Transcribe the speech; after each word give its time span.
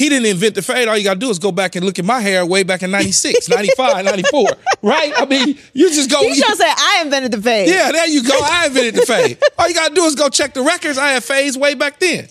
he 0.00 0.08
didn't 0.08 0.24
invent 0.24 0.54
the 0.54 0.62
fade. 0.62 0.88
All 0.88 0.96
you 0.96 1.04
got 1.04 1.12
to 1.12 1.20
do 1.20 1.28
is 1.28 1.38
go 1.38 1.52
back 1.52 1.76
and 1.76 1.84
look 1.84 1.98
at 1.98 2.06
my 2.06 2.20
hair 2.20 2.46
way 2.46 2.62
back 2.62 2.82
in 2.82 2.90
96, 2.90 3.48
95, 3.50 4.02
94. 4.02 4.48
Right? 4.80 5.12
I 5.14 5.26
mean, 5.26 5.58
you 5.74 5.90
just 5.90 6.10
go. 6.10 6.22
He's 6.22 6.40
trying 6.40 6.52
to 6.52 6.56
say, 6.56 6.64
I 6.66 7.02
invented 7.04 7.32
the 7.32 7.42
fade. 7.42 7.68
Yeah, 7.68 7.92
there 7.92 8.08
you 8.08 8.24
go. 8.24 8.40
I 8.42 8.68
invented 8.68 8.94
the 8.94 9.02
fade. 9.04 9.36
All 9.58 9.68
you 9.68 9.74
got 9.74 9.90
to 9.90 9.94
do 9.94 10.04
is 10.04 10.14
go 10.14 10.30
check 10.30 10.54
the 10.54 10.62
records. 10.62 10.96
I 10.96 11.08
had 11.08 11.22
fades 11.22 11.58
way 11.58 11.74
back 11.74 11.98
then. 11.98 12.28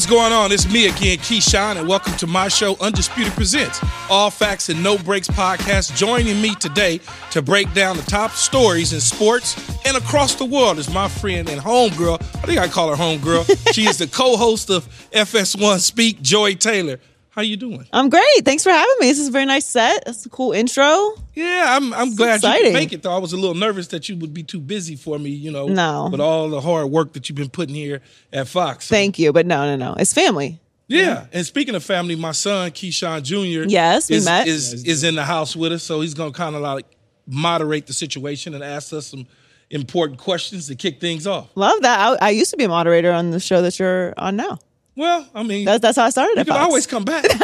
What's 0.00 0.10
going 0.10 0.32
on? 0.32 0.50
It's 0.50 0.66
me 0.66 0.86
again, 0.86 1.18
Keyshawn, 1.18 1.76
and 1.76 1.86
welcome 1.86 2.16
to 2.16 2.26
my 2.26 2.48
show, 2.48 2.74
Undisputed 2.80 3.34
Presents, 3.34 3.78
All 4.08 4.30
Facts 4.30 4.70
and 4.70 4.82
No 4.82 4.96
Brakes 4.96 5.28
podcast. 5.28 5.94
Joining 5.94 6.40
me 6.40 6.54
today 6.54 7.00
to 7.32 7.42
break 7.42 7.70
down 7.74 7.98
the 7.98 8.02
top 8.04 8.30
stories 8.30 8.94
in 8.94 9.00
sports 9.02 9.58
and 9.84 9.98
across 9.98 10.36
the 10.36 10.46
world 10.46 10.78
is 10.78 10.88
my 10.88 11.06
friend 11.06 11.50
and 11.50 11.60
homegirl. 11.60 12.18
I 12.18 12.46
think 12.46 12.58
I 12.58 12.66
call 12.66 12.88
her 12.88 12.96
homegirl. 12.96 13.72
she 13.74 13.86
is 13.86 13.98
the 13.98 14.06
co-host 14.06 14.70
of 14.70 14.88
FS1 15.10 15.80
Speak, 15.80 16.22
Joy 16.22 16.54
Taylor. 16.54 16.98
How 17.30 17.42
you 17.42 17.56
doing? 17.56 17.86
I'm 17.92 18.08
great. 18.08 18.44
Thanks 18.44 18.64
for 18.64 18.70
having 18.70 18.94
me. 18.98 19.06
This 19.06 19.20
is 19.20 19.28
a 19.28 19.30
very 19.30 19.44
nice 19.44 19.64
set. 19.64 20.02
It's 20.08 20.26
a 20.26 20.28
cool 20.28 20.50
intro. 20.50 21.14
Yeah, 21.34 21.76
I'm. 21.76 21.94
I'm 21.94 22.16
glad 22.16 22.36
exciting. 22.36 22.66
you 22.66 22.72
could 22.72 22.74
make 22.74 22.92
it. 22.92 23.02
Though 23.02 23.14
I 23.14 23.18
was 23.18 23.32
a 23.32 23.36
little 23.36 23.54
nervous 23.54 23.86
that 23.88 24.08
you 24.08 24.16
would 24.16 24.34
be 24.34 24.42
too 24.42 24.58
busy 24.58 24.96
for 24.96 25.16
me. 25.16 25.30
You 25.30 25.52
know, 25.52 25.68
no, 25.68 26.08
with 26.10 26.20
all 26.20 26.48
the 26.48 26.60
hard 26.60 26.90
work 26.90 27.12
that 27.12 27.28
you've 27.28 27.36
been 27.36 27.48
putting 27.48 27.76
here 27.76 28.02
at 28.32 28.48
Fox. 28.48 28.86
So. 28.86 28.94
Thank 28.94 29.20
you, 29.20 29.32
but 29.32 29.46
no, 29.46 29.64
no, 29.64 29.76
no. 29.76 29.94
It's 29.96 30.12
family. 30.12 30.60
Yeah. 30.88 31.02
yeah. 31.02 31.26
and 31.32 31.46
speaking 31.46 31.76
of 31.76 31.84
family, 31.84 32.16
my 32.16 32.32
son 32.32 32.72
Keyshawn 32.72 33.22
Jr. 33.22 33.70
Yes, 33.70 34.10
we 34.10 34.16
is, 34.16 34.24
met. 34.24 34.48
Is 34.48 34.84
is 34.84 35.04
in 35.04 35.14
the 35.14 35.24
house 35.24 35.54
with 35.54 35.72
us, 35.72 35.84
so 35.84 36.00
he's 36.00 36.14
gonna 36.14 36.32
kind 36.32 36.56
of 36.56 36.62
like 36.62 36.86
moderate 37.28 37.86
the 37.86 37.92
situation 37.92 38.54
and 38.54 38.64
ask 38.64 38.92
us 38.92 39.06
some 39.06 39.28
important 39.70 40.18
questions 40.18 40.66
to 40.66 40.74
kick 40.74 41.00
things 41.00 41.28
off. 41.28 41.48
Love 41.54 41.80
that. 41.82 42.18
I, 42.20 42.26
I 42.26 42.30
used 42.30 42.50
to 42.50 42.56
be 42.56 42.64
a 42.64 42.68
moderator 42.68 43.12
on 43.12 43.30
the 43.30 43.38
show 43.38 43.62
that 43.62 43.78
you're 43.78 44.14
on 44.16 44.34
now. 44.34 44.58
Well, 45.00 45.26
I 45.34 45.42
mean, 45.42 45.64
that's, 45.64 45.80
that's 45.80 45.96
how 45.96 46.04
I 46.04 46.10
started. 46.10 46.36
You 46.36 46.44
can 46.44 46.52
Fox. 46.52 46.64
always 46.66 46.86
come 46.86 47.04
back. 47.04 47.24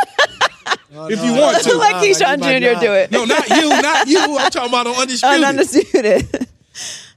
Oh, 0.98 1.10
if 1.10 1.18
no, 1.18 1.24
you 1.24 1.32
want 1.32 1.62
to. 1.62 1.76
Let 1.76 1.96
Keyshawn 1.96 2.38
Jr. 2.38 2.80
do 2.80 2.92
it. 2.94 3.10
No, 3.10 3.24
not 3.24 3.48
you, 3.50 3.68
not 3.68 4.06
you. 4.08 4.38
I'm 4.38 4.50
talking 4.50 4.70
about 4.70 4.86
on 4.86 4.94
Undisputed. 4.94 5.44
Undisputed. 5.44 6.48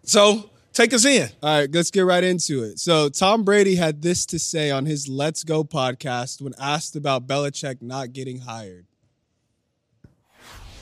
so 0.04 0.50
take 0.74 0.94
us 0.94 1.06
in. 1.06 1.30
All 1.42 1.60
right, 1.62 1.72
let's 1.72 1.90
get 1.90 2.02
right 2.02 2.24
into 2.24 2.64
it. 2.64 2.80
So 2.80 3.08
Tom 3.10 3.44
Brady 3.44 3.76
had 3.76 4.02
this 4.02 4.26
to 4.28 4.40
say 4.40 4.70
on 4.70 4.86
his 4.86 5.08
Let's 5.08 5.46
Go 5.46 5.64
podcast 5.64 6.42
when 6.42 6.54
asked 6.60 6.96
about 6.98 7.26
Belichick 7.26 7.82
not 7.82 8.12
getting 8.12 8.40
hired. 8.40 8.86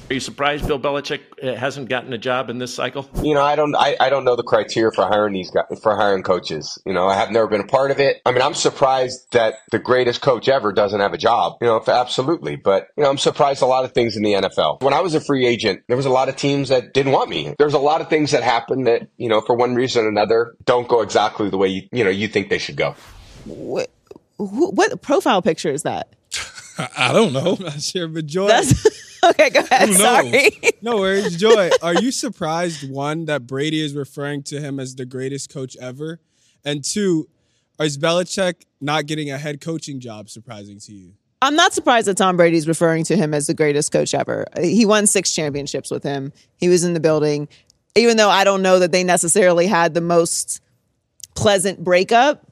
Are 0.09 0.13
you 0.13 0.21
surprised 0.21 0.65
Bill 0.65 0.79
Belichick 0.79 1.19
uh, 1.43 1.55
hasn't 1.55 1.89
gotten 1.89 2.13
a 2.13 2.17
job 2.17 2.49
in 2.49 2.59
this 2.59 2.73
cycle? 2.73 3.09
You 3.21 3.33
know, 3.33 3.41
I 3.41 3.57
don't, 3.57 3.75
I, 3.75 3.97
I 3.99 4.09
don't 4.09 4.23
know 4.23 4.37
the 4.37 4.43
criteria 4.43 4.89
for 4.95 5.05
hiring 5.05 5.33
these 5.33 5.51
guys, 5.51 5.65
for 5.83 5.97
hiring 5.97 6.23
coaches. 6.23 6.81
You 6.85 6.93
know, 6.93 7.07
I 7.07 7.15
have 7.15 7.29
never 7.29 7.47
been 7.47 7.59
a 7.59 7.67
part 7.67 7.91
of 7.91 7.99
it. 7.99 8.21
I 8.25 8.31
mean, 8.31 8.41
I'm 8.41 8.53
surprised 8.53 9.33
that 9.33 9.55
the 9.71 9.79
greatest 9.79 10.21
coach 10.21 10.47
ever 10.47 10.71
doesn't 10.71 11.01
have 11.01 11.11
a 11.11 11.17
job. 11.17 11.57
You 11.59 11.67
know, 11.67 11.83
absolutely. 11.85 12.55
But 12.55 12.87
you 12.95 13.03
know, 13.03 13.09
I'm 13.09 13.17
surprised 13.17 13.61
a 13.61 13.65
lot 13.65 13.83
of 13.83 13.91
things 13.91 14.15
in 14.15 14.23
the 14.23 14.31
NFL. 14.31 14.81
When 14.81 14.93
I 14.93 15.01
was 15.01 15.13
a 15.13 15.19
free 15.19 15.45
agent, 15.45 15.83
there 15.89 15.97
was 15.97 16.05
a 16.05 16.09
lot 16.09 16.29
of 16.29 16.37
teams 16.37 16.69
that 16.69 16.93
didn't 16.93 17.11
want 17.11 17.29
me. 17.29 17.53
There's 17.59 17.73
a 17.73 17.79
lot 17.79 17.99
of 17.99 18.09
things 18.09 18.31
that 18.31 18.43
happen 18.43 18.85
that 18.85 19.09
you 19.17 19.27
know, 19.27 19.41
for 19.41 19.57
one 19.57 19.75
reason 19.75 20.05
or 20.05 20.09
another, 20.09 20.55
don't 20.63 20.87
go 20.87 21.01
exactly 21.01 21.49
the 21.49 21.57
way 21.57 21.67
you, 21.67 21.81
you 21.91 22.05
know 22.05 22.09
you 22.09 22.29
think 22.29 22.49
they 22.49 22.59
should 22.59 22.77
go. 22.77 22.95
What, 23.43 23.89
what 24.37 25.01
profile 25.01 25.41
picture 25.41 25.69
is 25.69 25.83
that? 25.83 26.13
I 26.77 27.13
don't 27.13 27.33
know. 27.33 27.55
I'm 27.55 27.63
not 27.63 27.81
sure, 27.81 28.07
but 28.07 28.25
Joy. 28.25 28.49
okay, 29.25 29.49
go 29.49 29.59
ahead. 29.59 29.93
Sorry. 29.93 30.51
no 30.81 30.97
worries. 30.97 31.35
Joy, 31.37 31.69
are 31.81 31.95
you 31.95 32.11
surprised, 32.11 32.89
one, 32.89 33.25
that 33.25 33.47
Brady 33.47 33.81
is 33.81 33.95
referring 33.95 34.43
to 34.43 34.59
him 34.59 34.79
as 34.79 34.95
the 34.95 35.05
greatest 35.05 35.51
coach 35.51 35.75
ever? 35.77 36.19
And 36.63 36.83
two, 36.83 37.29
is 37.79 37.97
Belichick 37.97 38.63
not 38.81 39.05
getting 39.05 39.31
a 39.31 39.37
head 39.37 39.61
coaching 39.61 39.99
job 39.99 40.29
surprising 40.29 40.79
to 40.81 40.93
you? 40.93 41.13
I'm 41.41 41.55
not 41.55 41.73
surprised 41.73 42.07
that 42.07 42.17
Tom 42.17 42.35
Brady's 42.35 42.67
referring 42.67 43.03
to 43.05 43.15
him 43.15 43.33
as 43.33 43.47
the 43.47 43.53
greatest 43.53 43.91
coach 43.91 44.13
ever. 44.13 44.45
He 44.59 44.85
won 44.85 45.05
six 45.05 45.33
championships 45.33 45.91
with 45.91 46.03
him. 46.03 46.33
He 46.57 46.67
was 46.67 46.83
in 46.83 46.93
the 46.93 46.99
building. 46.99 47.47
Even 47.95 48.17
though 48.17 48.29
I 48.29 48.43
don't 48.43 48.61
know 48.61 48.79
that 48.79 48.91
they 48.91 49.03
necessarily 49.03 49.67
had 49.67 49.93
the 49.93 50.01
most 50.01 50.61
pleasant 51.35 51.83
breakup, 51.83 52.46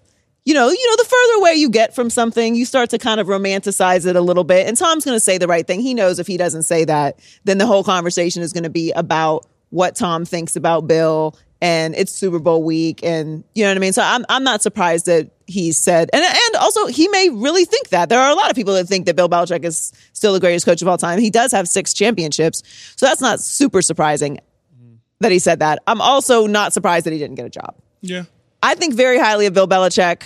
you 0.46 0.54
know, 0.54 0.70
you 0.70 0.90
know, 0.90 0.96
the 0.98 1.10
further 1.10 1.40
away 1.40 1.56
you 1.56 1.70
get 1.70 1.96
from 1.96 2.10
something, 2.10 2.56
you 2.56 2.66
start 2.66 2.92
to 2.92 3.00
kind 3.00 3.20
of 3.20 3.28
romanticize 3.28 4.06
it 4.06 4.16
a 4.16 4.22
little 4.22 4.44
bit. 4.44 4.68
And 4.68 4.78
Tom's 4.78 5.04
going 5.04 5.16
to 5.16 5.20
say 5.20 5.40
the 5.40 5.48
right 5.48 5.66
thing. 5.66 5.82
He 5.82 5.96
knows 5.96 6.20
if 6.20 6.28
he 6.28 6.38
doesn't 6.38 6.64
say 6.64 6.86
that, 6.86 7.20
then 7.44 7.58
the 7.58 7.66
whole 7.66 7.84
conversation 7.84 8.44
is 8.44 8.54
going 8.54 8.64
to 8.64 8.70
be 8.70 8.92
about 8.92 9.48
what 9.72 9.96
Tom 9.96 10.24
thinks 10.24 10.56
about 10.56 10.88
Bill 10.88 11.36
and 11.62 11.96
it's 11.96 12.12
Super 12.12 12.38
Bowl 12.38 12.62
week 12.62 13.04
and 13.04 13.44
you 13.56 13.64
know 13.64 13.72
what 13.72 13.78
I 13.78 13.80
mean? 13.80 13.94
So 13.94 14.04
I'm 14.04 14.24
I'm 14.30 14.44
not 14.44 14.62
surprised 14.62 15.08
that 15.08 15.32
he 15.48 15.72
said 15.72 16.10
and 16.14 16.24
and 16.24 16.56
also 16.58 16.86
he 16.88 17.08
may 17.08 17.30
really 17.30 17.66
think 17.66 17.90
that. 17.90 18.10
There 18.10 18.20
are 18.20 18.30
a 18.30 18.36
lot 18.36 18.50
of 18.50 18.56
people 18.56 18.76
that 18.76 18.88
think 18.88 19.08
that 19.08 19.16
Bill 19.16 19.30
Belichick 19.30 19.66
is 19.66 19.92
still 20.14 20.34
the 20.34 20.40
greatest 20.40 20.66
coach 20.66 20.82
of 20.82 20.88
all 20.88 20.98
time. 20.98 21.20
He 21.20 21.32
does 21.32 21.52
have 21.54 21.68
six 21.68 21.94
championships. 21.94 22.62
So 22.98 23.08
that's 23.08 23.22
not 23.22 23.40
super 23.40 23.82
surprising 23.82 24.40
mm-hmm. 24.76 24.96
that 25.22 25.32
he 25.32 25.40
said 25.40 25.60
that. 25.60 25.82
I'm 25.88 26.02
also 26.02 26.46
not 26.46 26.72
surprised 26.72 27.08
that 27.08 27.14
he 27.14 27.20
didn't 27.20 27.36
get 27.36 27.46
a 27.46 27.50
job. 27.50 27.76
Yeah. 28.02 28.24
I 28.66 28.74
think 28.74 28.96
very 28.96 29.20
highly 29.20 29.46
of 29.46 29.54
Bill 29.54 29.68
Belichick. 29.68 30.24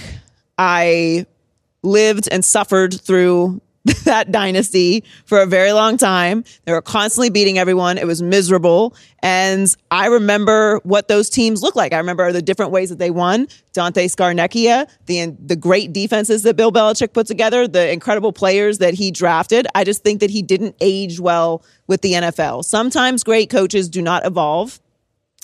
I 0.57 1.25
lived 1.83 2.29
and 2.31 2.45
suffered 2.45 2.93
through 2.93 3.59
that 4.05 4.31
dynasty 4.31 5.03
for 5.25 5.41
a 5.41 5.45
very 5.45 5.73
long 5.73 5.97
time. 5.97 6.45
They 6.63 6.71
were 6.71 6.81
constantly 6.81 7.29
beating 7.31 7.59
everyone. 7.59 7.97
It 7.97 8.07
was 8.07 8.21
miserable. 8.21 8.95
And 9.21 9.75
I 9.91 10.05
remember 10.05 10.79
what 10.83 11.09
those 11.09 11.29
teams 11.29 11.61
looked 11.61 11.75
like. 11.75 11.91
I 11.91 11.97
remember 11.97 12.31
the 12.31 12.41
different 12.41 12.71
ways 12.71 12.87
that 12.91 12.97
they 12.97 13.11
won. 13.11 13.49
Dante 13.73 14.07
Scarnecchia, 14.07 14.89
the, 15.07 15.35
the 15.45 15.57
great 15.57 15.91
defenses 15.91 16.43
that 16.43 16.55
Bill 16.55 16.71
Belichick 16.71 17.11
put 17.11 17.27
together, 17.27 17.67
the 17.67 17.91
incredible 17.91 18.31
players 18.31 18.77
that 18.77 18.93
he 18.93 19.11
drafted. 19.11 19.67
I 19.75 19.83
just 19.83 20.01
think 20.01 20.21
that 20.21 20.29
he 20.29 20.43
didn't 20.43 20.77
age 20.79 21.19
well 21.19 21.61
with 21.87 21.99
the 22.03 22.13
NFL. 22.13 22.63
Sometimes 22.63 23.21
great 23.25 23.49
coaches 23.49 23.89
do 23.89 24.01
not 24.01 24.25
evolve. 24.25 24.79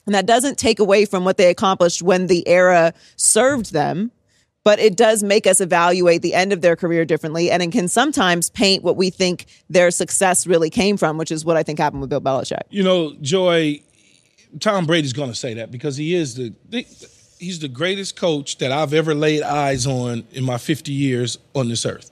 And 0.06 0.14
that 0.14 0.26
doesn't 0.26 0.58
take 0.58 0.80
away 0.80 1.06
from 1.06 1.26
what 1.26 1.38
they 1.38 1.50
accomplished 1.50 2.02
when 2.02 2.28
the 2.28 2.48
era 2.48 2.94
served 3.16 3.74
them, 3.74 4.12
but 4.64 4.80
it 4.80 4.96
does 4.96 5.24
make 5.24 5.48
us 5.48 5.62
evaluate 5.62 6.22
the 6.22 6.34
end 6.34 6.54
of 6.54 6.62
their 6.62 6.76
career 6.76 7.06
differently. 7.06 7.50
And 7.50 7.64
it 7.64 7.72
can 7.72 7.88
sometimes 7.88 8.50
paint 8.50 8.84
what 8.84 8.98
we 8.98 9.10
think 9.10 9.46
their 9.70 9.92
success 9.92 10.46
really 10.46 10.70
came 10.70 10.98
from, 10.98 11.18
which 11.18 11.32
is 11.32 11.46
what 11.46 11.58
I 11.58 11.64
think 11.64 11.80
happened 11.80 12.02
with 12.02 12.10
Bill 12.10 12.22
Belichick. 12.22 12.64
You 12.70 12.84
know, 12.84 13.14
Joy, 13.22 13.82
Tom 14.60 14.86
Brady's 14.86 15.14
going 15.14 15.30
to 15.30 15.36
say 15.36 15.56
that 15.56 15.72
because 15.72 15.98
he 15.98 16.16
is 16.16 16.36
the, 16.36 16.54
the 16.70 16.86
he's 17.40 17.60
the 17.60 17.68
greatest 17.68 18.16
coach 18.16 18.58
that 18.58 18.72
I've 18.72 18.94
ever 18.94 19.14
laid 19.14 19.44
eyes 19.44 19.86
on 19.86 20.26
in 20.32 20.44
my 20.44 20.58
50 20.58 20.92
years 20.92 21.38
on 21.54 21.70
this 21.70 21.86
earth 21.86 22.12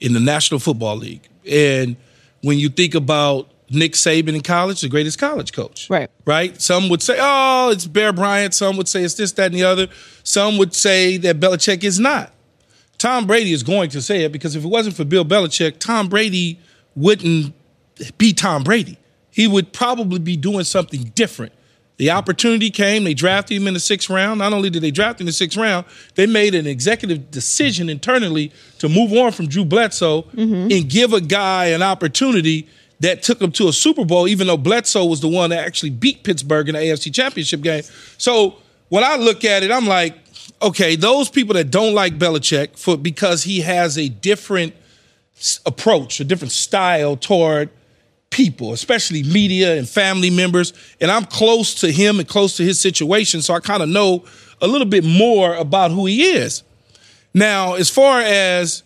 in 0.00 0.12
the 0.12 0.20
National 0.20 0.58
Football 0.58 0.96
League. 0.96 1.28
And 1.48 1.96
when 2.42 2.58
you 2.58 2.68
think 2.68 2.94
about 2.94 3.51
Nick 3.72 3.94
Saban 3.94 4.34
in 4.34 4.42
college, 4.42 4.82
the 4.82 4.88
greatest 4.88 5.18
college 5.18 5.52
coach. 5.52 5.88
Right. 5.88 6.10
Right? 6.26 6.60
Some 6.60 6.88
would 6.90 7.02
say, 7.02 7.16
oh, 7.18 7.70
it's 7.70 7.86
Bear 7.86 8.12
Bryant. 8.12 8.54
Some 8.54 8.76
would 8.76 8.88
say 8.88 9.02
it's 9.02 9.14
this, 9.14 9.32
that, 9.32 9.46
and 9.46 9.54
the 9.54 9.64
other. 9.64 9.88
Some 10.22 10.58
would 10.58 10.74
say 10.74 11.16
that 11.18 11.40
Belichick 11.40 11.82
is 11.82 11.98
not. 11.98 12.32
Tom 12.98 13.26
Brady 13.26 13.52
is 13.52 13.62
going 13.62 13.88
to 13.90 14.02
say 14.02 14.24
it 14.24 14.30
because 14.30 14.54
if 14.54 14.64
it 14.64 14.68
wasn't 14.68 14.94
for 14.94 15.04
Bill 15.04 15.24
Belichick, 15.24 15.78
Tom 15.78 16.08
Brady 16.08 16.60
wouldn't 16.94 17.54
be 18.18 18.32
Tom 18.32 18.62
Brady. 18.62 18.98
He 19.30 19.48
would 19.48 19.72
probably 19.72 20.18
be 20.18 20.36
doing 20.36 20.64
something 20.64 21.04
different. 21.14 21.52
The 21.96 22.10
opportunity 22.10 22.70
came, 22.70 23.04
they 23.04 23.14
drafted 23.14 23.56
him 23.56 23.68
in 23.68 23.74
the 23.74 23.80
sixth 23.80 24.10
round. 24.10 24.38
Not 24.38 24.52
only 24.52 24.70
did 24.70 24.82
they 24.82 24.90
draft 24.90 25.20
him 25.20 25.24
in 25.24 25.26
the 25.26 25.32
sixth 25.32 25.56
round, 25.56 25.86
they 26.14 26.26
made 26.26 26.54
an 26.54 26.66
executive 26.66 27.30
decision 27.30 27.88
internally 27.88 28.52
to 28.78 28.88
move 28.88 29.12
on 29.12 29.32
from 29.32 29.46
Drew 29.46 29.64
Bledsoe 29.64 30.22
mm-hmm. 30.22 30.70
and 30.70 30.90
give 30.90 31.14
a 31.14 31.22
guy 31.22 31.66
an 31.66 31.80
opportunity– 31.80 32.68
that 33.02 33.22
took 33.22 33.40
them 33.40 33.50
to 33.52 33.68
a 33.68 33.72
Super 33.72 34.04
Bowl, 34.04 34.28
even 34.28 34.46
though 34.46 34.56
Bledsoe 34.56 35.04
was 35.04 35.20
the 35.20 35.28
one 35.28 35.50
that 35.50 35.66
actually 35.66 35.90
beat 35.90 36.22
Pittsburgh 36.22 36.68
in 36.68 36.74
the 36.74 36.80
AFC 36.80 37.12
Championship 37.12 37.60
game. 37.60 37.82
So 38.16 38.56
when 38.88 39.02
I 39.02 39.16
look 39.16 39.44
at 39.44 39.64
it, 39.64 39.72
I'm 39.72 39.86
like, 39.86 40.16
okay, 40.62 40.94
those 40.94 41.28
people 41.28 41.54
that 41.54 41.70
don't 41.70 41.94
like 41.94 42.16
Belichick 42.16 42.78
for 42.78 42.96
because 42.96 43.42
he 43.42 43.60
has 43.62 43.98
a 43.98 44.08
different 44.08 44.74
approach, 45.66 46.20
a 46.20 46.24
different 46.24 46.52
style 46.52 47.16
toward 47.16 47.70
people, 48.30 48.72
especially 48.72 49.24
media 49.24 49.76
and 49.76 49.88
family 49.88 50.30
members. 50.30 50.72
And 51.00 51.10
I'm 51.10 51.24
close 51.24 51.74
to 51.80 51.90
him 51.90 52.20
and 52.20 52.28
close 52.28 52.56
to 52.58 52.62
his 52.62 52.78
situation, 52.78 53.42
so 53.42 53.52
I 53.52 53.60
kind 53.60 53.82
of 53.82 53.88
know 53.88 54.24
a 54.60 54.68
little 54.68 54.86
bit 54.86 55.04
more 55.04 55.56
about 55.56 55.90
who 55.90 56.06
he 56.06 56.22
is. 56.22 56.62
Now, 57.34 57.74
as 57.74 57.90
far 57.90 58.20
as 58.20 58.84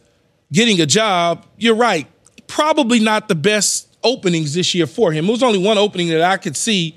getting 0.51 0.81
a 0.81 0.87
job, 0.87 1.45
you're 1.59 1.75
right. 1.75 2.07
Probably 2.47 2.99
not 2.99 3.29
the 3.29 3.35
best 3.35 3.86
openings 4.07 4.55
this 4.55 4.75
year 4.75 4.87
for 4.87 5.13
him. 5.13 5.27
It 5.27 5.33
was 5.33 5.43
only 5.43 5.59
one 5.59 5.77
opening 5.77 6.09
that 6.09 6.23
I 6.23 6.37
could 6.37 6.57
see 6.57 6.97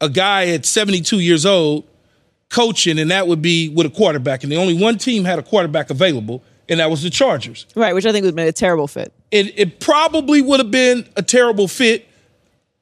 a 0.00 0.08
guy 0.08 0.48
at 0.48 0.64
72 0.64 1.20
years 1.20 1.44
old 1.44 1.84
coaching, 2.48 2.98
and 2.98 3.10
that 3.10 3.26
would 3.26 3.42
be 3.42 3.68
with 3.68 3.86
a 3.86 3.90
quarterback. 3.90 4.42
And 4.42 4.52
the 4.52 4.56
only 4.56 4.78
one 4.78 4.98
team 4.98 5.24
had 5.24 5.38
a 5.38 5.42
quarterback 5.42 5.90
available, 5.90 6.42
and 6.68 6.80
that 6.80 6.90
was 6.90 7.02
the 7.02 7.10
Chargers. 7.10 7.66
Right, 7.74 7.94
which 7.94 8.06
I 8.06 8.12
think 8.12 8.24
would 8.24 8.30
have 8.30 8.36
been 8.36 8.48
a 8.48 8.52
terrible 8.52 8.86
fit. 8.86 9.12
It, 9.30 9.58
it 9.58 9.80
probably 9.80 10.42
would 10.42 10.60
have 10.60 10.70
been 10.70 11.08
a 11.16 11.22
terrible 11.22 11.66
fit, 11.66 12.06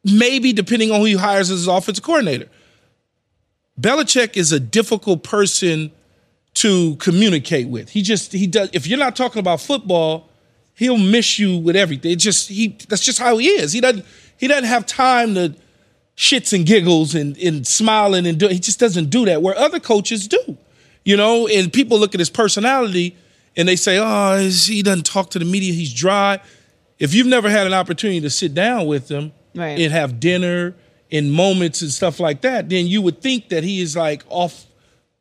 maybe 0.05 0.53
depending 0.53 0.91
on 0.91 1.01
who 1.01 1.07
he 1.07 1.15
hires 1.15 1.51
as 1.51 1.61
his 1.61 1.69
offensive 1.69 2.05
coordinator. 2.05 2.49
Belichick 3.81 4.37
is 4.37 4.53
a 4.53 4.61
difficult 4.61 5.23
person 5.23 5.93
to 6.55 6.97
communicate 6.97 7.69
with. 7.69 7.91
He 7.91 8.03
just 8.03 8.33
he 8.33 8.47
does. 8.47 8.71
If 8.73 8.87
you're 8.87 8.99
not 8.99 9.17
talking 9.17 9.41
about 9.41 9.61
football, 9.61 10.30
he'll 10.81 10.97
miss 10.99 11.39
you 11.39 11.59
with 11.59 11.77
everything. 11.77 12.19
Just 12.19 12.49
he 12.49 12.77
that's 12.89 13.05
just 13.05 13.19
how 13.19 13.37
he 13.39 13.47
is. 13.49 13.73
He 13.73 13.81
doesn't 13.81 14.05
he 14.39 14.49
doesn't 14.49 14.65
have 14.65 14.87
time 14.87 15.35
to 15.35 15.55
shits 16.17 16.53
and 16.53 16.67
giggles 16.67 17.15
and, 17.15 17.37
and 17.39 17.67
smiling 17.67 18.27
and 18.27 18.39
do 18.39 18.49
he 18.49 18.59
just 18.59 18.81
doesn't 18.81 19.11
do 19.11 19.25
that 19.27 19.43
where 19.43 19.57
other 19.57 19.79
coaches 19.79 20.27
do. 20.27 20.57
You 21.05 21.17
know, 21.17 21.47
and 21.47 21.73
people 21.73 21.99
look 21.99 22.15
at 22.15 22.19
his 22.19 22.31
personality 22.31 23.17
and 23.57 23.69
they 23.69 23.77
say, 23.77 23.99
"Oh, 23.99 24.39
he 24.49 24.83
doesn't 24.83 25.07
talk 25.07 25.31
to 25.31 25.39
the 25.39 25.45
media. 25.45 25.73
He's 25.73 25.93
dry." 25.93 26.41
If 26.99 27.15
you've 27.15 27.27
never 27.27 27.49
had 27.51 27.67
an 27.67 27.73
opportunity 27.75 28.21
to 28.23 28.31
sit 28.31 28.53
down 28.55 28.87
with 28.87 29.09
him 29.11 29.33
Right. 29.55 29.79
and 29.81 29.93
have 29.93 30.21
dinner 30.21 30.75
in 31.11 31.31
moments 31.31 31.83
and 31.83 31.91
stuff 31.91 32.21
like 32.21 32.41
that, 32.43 32.69
then 32.69 32.87
you 32.87 33.03
would 33.03 33.21
think 33.21 33.49
that 33.49 33.65
he 33.65 33.81
is 33.81 33.97
like 33.97 34.23
off 34.29 34.67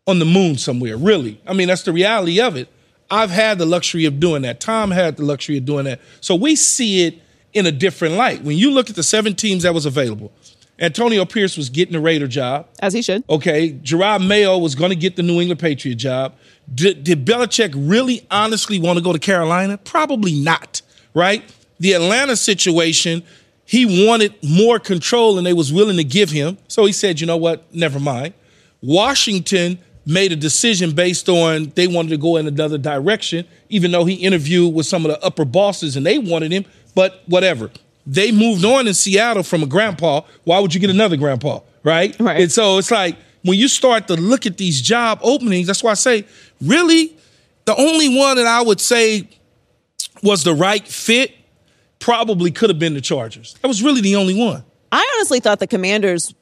on 0.05 0.19
the 0.19 0.25
moon 0.25 0.57
somewhere. 0.57 0.97
Really, 0.97 1.39
I 1.47 1.53
mean, 1.53 1.67
that's 1.67 1.83
the 1.83 1.93
reality 1.93 2.39
of 2.41 2.55
it. 2.55 2.67
I've 3.11 3.31
had 3.31 3.57
the 3.57 3.65
luxury 3.65 4.05
of 4.05 4.19
doing 4.19 4.43
that. 4.43 4.59
Tom 4.59 4.91
had 4.91 5.17
the 5.17 5.23
luxury 5.23 5.57
of 5.57 5.65
doing 5.65 5.85
that. 5.85 5.99
So 6.21 6.35
we 6.35 6.55
see 6.55 7.05
it 7.05 7.21
in 7.53 7.65
a 7.65 7.71
different 7.71 8.15
light. 8.15 8.43
When 8.43 8.57
you 8.57 8.71
look 8.71 8.89
at 8.89 8.95
the 8.95 9.03
seven 9.03 9.35
teams 9.35 9.63
that 9.63 9.73
was 9.73 9.85
available, 9.85 10.31
Antonio 10.79 11.25
Pierce 11.25 11.57
was 11.57 11.69
getting 11.69 11.93
the 11.93 11.99
Raider 11.99 12.27
job. 12.27 12.67
As 12.81 12.93
he 12.93 13.01
should. 13.01 13.23
Okay, 13.29 13.73
Jerod 13.73 14.25
Mayo 14.25 14.57
was 14.57 14.75
going 14.75 14.91
to 14.91 14.95
get 14.95 15.15
the 15.15 15.23
New 15.23 15.41
England 15.41 15.59
Patriot 15.59 15.95
job. 15.95 16.35
Did, 16.73 17.03
did 17.03 17.25
Belichick 17.25 17.73
really 17.75 18.25
honestly 18.31 18.79
want 18.79 18.97
to 18.97 19.03
go 19.03 19.11
to 19.11 19.19
Carolina? 19.19 19.77
Probably 19.77 20.33
not, 20.33 20.81
right? 21.13 21.43
The 21.79 21.93
Atlanta 21.93 22.35
situation, 22.35 23.23
he 23.65 24.07
wanted 24.07 24.35
more 24.43 24.79
control 24.79 25.37
and 25.37 25.45
they 25.45 25.53
was 25.53 25.73
willing 25.73 25.97
to 25.97 26.03
give 26.03 26.29
him. 26.29 26.57
So 26.67 26.85
he 26.85 26.93
said, 26.93 27.19
you 27.19 27.27
know 27.27 27.37
what, 27.37 27.73
never 27.73 27.99
mind. 27.99 28.33
Washington 28.81 29.79
made 30.09 30.31
a 30.31 30.35
decision 30.35 30.91
based 30.91 31.29
on 31.29 31.71
they 31.75 31.87
wanted 31.87 32.09
to 32.09 32.17
go 32.17 32.37
in 32.37 32.47
another 32.47 32.77
direction, 32.77 33.45
even 33.69 33.91
though 33.91 34.05
he 34.05 34.15
interviewed 34.15 34.73
with 34.73 34.85
some 34.85 35.05
of 35.05 35.11
the 35.11 35.23
upper 35.23 35.45
bosses 35.45 35.95
and 35.95 36.05
they 36.05 36.17
wanted 36.17 36.51
him, 36.51 36.65
but 36.95 37.23
whatever. 37.27 37.69
They 38.07 38.31
moved 38.31 38.65
on 38.65 38.87
in 38.87 38.93
Seattle 38.95 39.43
from 39.43 39.61
a 39.61 39.67
grandpa. 39.67 40.21
Why 40.43 40.59
would 40.59 40.73
you 40.73 40.79
get 40.79 40.89
another 40.89 41.15
grandpa, 41.15 41.59
right? 41.83 42.19
Right. 42.19 42.41
And 42.41 42.51
so 42.51 42.79
it's 42.79 42.89
like 42.89 43.17
when 43.43 43.59
you 43.59 43.67
start 43.67 44.07
to 44.07 44.15
look 44.15 44.45
at 44.47 44.57
these 44.57 44.81
job 44.81 45.19
openings, 45.21 45.67
that's 45.67 45.83
why 45.83 45.91
I 45.91 45.95
say, 45.95 46.25
really, 46.59 47.15
the 47.65 47.75
only 47.75 48.17
one 48.17 48.37
that 48.37 48.47
I 48.47 48.61
would 48.61 48.81
say 48.81 49.29
was 50.23 50.43
the 50.43 50.55
right 50.55 50.85
fit 50.87 51.35
probably 51.99 52.49
could 52.49 52.71
have 52.71 52.79
been 52.79 52.95
the 52.95 53.01
Chargers. 53.01 53.55
That 53.61 53.67
was 53.67 53.83
really 53.83 54.01
the 54.01 54.15
only 54.15 54.35
one. 54.35 54.63
I 54.91 55.07
honestly 55.15 55.39
thought 55.39 55.59
the 55.59 55.67
Commanders 55.67 56.33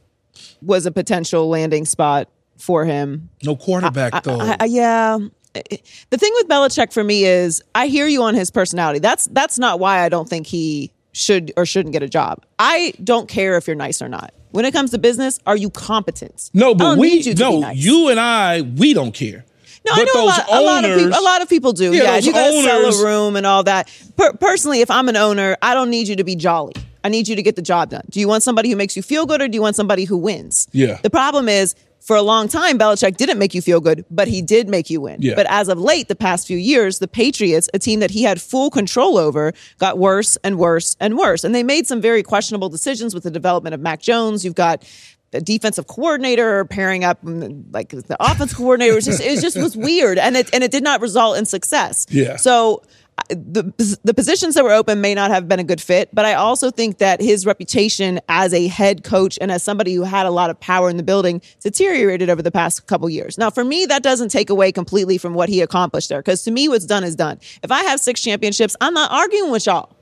was 0.61 0.85
a 0.85 0.91
potential 0.91 1.49
landing 1.49 1.83
spot 1.83 2.29
for 2.57 2.85
him. 2.85 3.29
No 3.43 3.55
quarterback 3.55 4.23
though. 4.23 4.39
I, 4.39 4.57
I, 4.59 4.65
yeah. 4.65 5.17
The 5.53 6.17
thing 6.17 6.31
with 6.35 6.47
Belichick 6.47 6.93
for 6.93 7.03
me 7.03 7.25
is 7.25 7.63
I 7.73 7.87
hear 7.87 8.07
you 8.07 8.23
on 8.23 8.35
his 8.35 8.51
personality. 8.51 8.99
That's 8.99 9.25
that's 9.27 9.57
not 9.57 9.79
why 9.79 10.03
I 10.03 10.09
don't 10.09 10.29
think 10.29 10.45
he 10.47 10.91
should 11.13 11.51
or 11.57 11.65
shouldn't 11.65 11.93
get 11.93 12.03
a 12.03 12.09
job. 12.09 12.45
I 12.59 12.93
don't 13.03 13.27
care 13.27 13.57
if 13.57 13.67
you're 13.67 13.75
nice 13.75 14.01
or 14.01 14.09
not. 14.09 14.33
When 14.51 14.65
it 14.65 14.73
comes 14.73 14.91
to 14.91 14.97
business, 14.97 15.39
are 15.45 15.57
you 15.57 15.69
competent? 15.69 16.49
no, 16.53 16.73
but 16.73 16.97
we 16.97 17.19
you 17.19 17.33
no, 17.35 17.59
nice. 17.59 17.77
you 17.77 18.09
and 18.09 18.19
I, 18.19 18.61
we 18.61 18.93
don't 18.93 19.13
care. 19.13 19.45
No, 19.85 19.95
but 19.95 20.01
I 20.01 20.03
know 20.13 20.23
a 20.23 20.25
lot, 20.25 20.49
a 20.49 20.61
lot 20.61 20.85
of 20.85 20.97
people. 20.97 21.19
A 21.19 21.23
lot 21.23 21.41
of 21.41 21.49
people 21.49 21.73
do. 21.73 21.93
Yeah, 21.93 22.03
Yeah, 22.03 22.17
you 22.17 22.33
got 22.33 22.51
to 22.51 22.63
sell 22.63 22.85
a 22.85 23.05
room 23.05 23.35
and 23.35 23.45
all 23.45 23.63
that. 23.63 23.89
Per- 24.17 24.33
personally, 24.33 24.81
if 24.81 24.91
I'm 24.91 25.07
an 25.09 25.15
owner, 25.15 25.57
I 25.61 25.73
don't 25.73 25.89
need 25.89 26.07
you 26.07 26.17
to 26.17 26.23
be 26.23 26.35
jolly. 26.35 26.73
I 27.07 27.09
need 27.09 27.29
you 27.29 27.37
to 27.37 27.41
get 27.41 27.55
the 27.55 27.61
job 27.61 27.89
done. 27.89 28.03
Do 28.09 28.19
you 28.19 28.27
want 28.27 28.43
somebody 28.43 28.69
who 28.69 28.75
makes 28.75 28.97
you 28.97 29.01
feel 29.01 29.25
good, 29.25 29.41
or 29.41 29.47
do 29.47 29.55
you 29.55 29.61
want 29.61 29.77
somebody 29.77 30.03
who 30.03 30.17
wins? 30.17 30.67
Yeah. 30.73 30.99
The 31.01 31.09
problem 31.09 31.47
is, 31.47 31.73
for 32.01 32.17
a 32.17 32.21
long 32.21 32.49
time, 32.49 32.77
Belichick 32.77 33.15
didn't 33.15 33.39
make 33.39 33.53
you 33.53 33.61
feel 33.61 33.79
good, 33.79 34.03
but 34.11 34.27
he 34.27 34.41
did 34.41 34.67
make 34.67 34.89
you 34.89 34.99
win. 34.99 35.21
Yeah. 35.21 35.35
But 35.35 35.47
as 35.49 35.69
of 35.69 35.79
late, 35.79 36.09
the 36.09 36.17
past 36.17 36.47
few 36.47 36.57
years, 36.57 36.99
the 36.99 37.07
Patriots, 37.07 37.69
a 37.73 37.79
team 37.79 38.01
that 38.01 38.11
he 38.11 38.23
had 38.23 38.41
full 38.41 38.69
control 38.69 39.17
over, 39.17 39.53
got 39.77 39.97
worse 39.97 40.37
and 40.43 40.57
worse 40.57 40.97
and 40.99 41.17
worse. 41.17 41.45
And 41.45 41.55
they 41.55 41.63
made 41.63 41.87
some 41.87 42.01
very 42.01 42.23
questionable 42.23 42.67
decisions 42.67 43.13
with 43.13 43.23
the 43.23 43.31
development 43.31 43.73
of 43.73 43.79
Mac 43.79 44.01
Jones. 44.01 44.43
You've 44.43 44.55
got 44.55 44.83
the 45.31 45.39
defensive 45.39 45.87
coordinator 45.87 46.65
pairing 46.65 47.05
up 47.05 47.23
mm, 47.23 47.63
like 47.71 47.89
the 47.89 48.17
offense 48.19 48.53
coordinator. 48.53 48.91
It 48.91 48.95
was 48.95 49.05
just 49.05 49.21
it 49.21 49.41
just 49.41 49.57
was 49.57 49.77
weird, 49.77 50.17
and 50.17 50.35
it 50.35 50.49
and 50.53 50.61
it 50.61 50.71
did 50.71 50.83
not 50.83 50.99
result 50.99 51.37
in 51.37 51.45
success. 51.45 52.05
Yeah. 52.09 52.35
So 52.35 52.83
the 53.29 53.99
the 54.03 54.13
positions 54.13 54.55
that 54.55 54.63
were 54.63 54.71
open 54.71 55.01
may 55.01 55.13
not 55.13 55.31
have 55.31 55.47
been 55.47 55.59
a 55.59 55.63
good 55.63 55.81
fit, 55.81 56.09
but 56.13 56.25
I 56.25 56.33
also 56.33 56.71
think 56.71 56.99
that 56.99 57.21
his 57.21 57.45
reputation 57.45 58.19
as 58.29 58.53
a 58.53 58.67
head 58.67 59.03
coach 59.03 59.37
and 59.41 59.51
as 59.51 59.63
somebody 59.63 59.93
who 59.93 60.03
had 60.03 60.25
a 60.25 60.31
lot 60.31 60.49
of 60.49 60.59
power 60.59 60.89
in 60.89 60.97
the 60.97 61.03
building 61.03 61.41
deteriorated 61.61 62.29
over 62.29 62.41
the 62.41 62.51
past 62.51 62.87
couple 62.87 63.09
years. 63.09 63.37
Now, 63.37 63.49
for 63.49 63.63
me, 63.63 63.85
that 63.87 64.03
doesn't 64.03 64.29
take 64.29 64.49
away 64.49 64.71
completely 64.71 65.17
from 65.17 65.33
what 65.33 65.49
he 65.49 65.61
accomplished 65.61 66.09
there, 66.09 66.19
because 66.19 66.43
to 66.43 66.51
me, 66.51 66.69
what's 66.69 66.85
done 66.85 67.03
is 67.03 67.15
done. 67.15 67.39
If 67.63 67.71
I 67.71 67.83
have 67.83 67.99
six 67.99 68.21
championships, 68.21 68.75
I'm 68.79 68.93
not 68.93 69.11
arguing 69.11 69.51
with 69.51 69.65
y'all. 69.65 69.96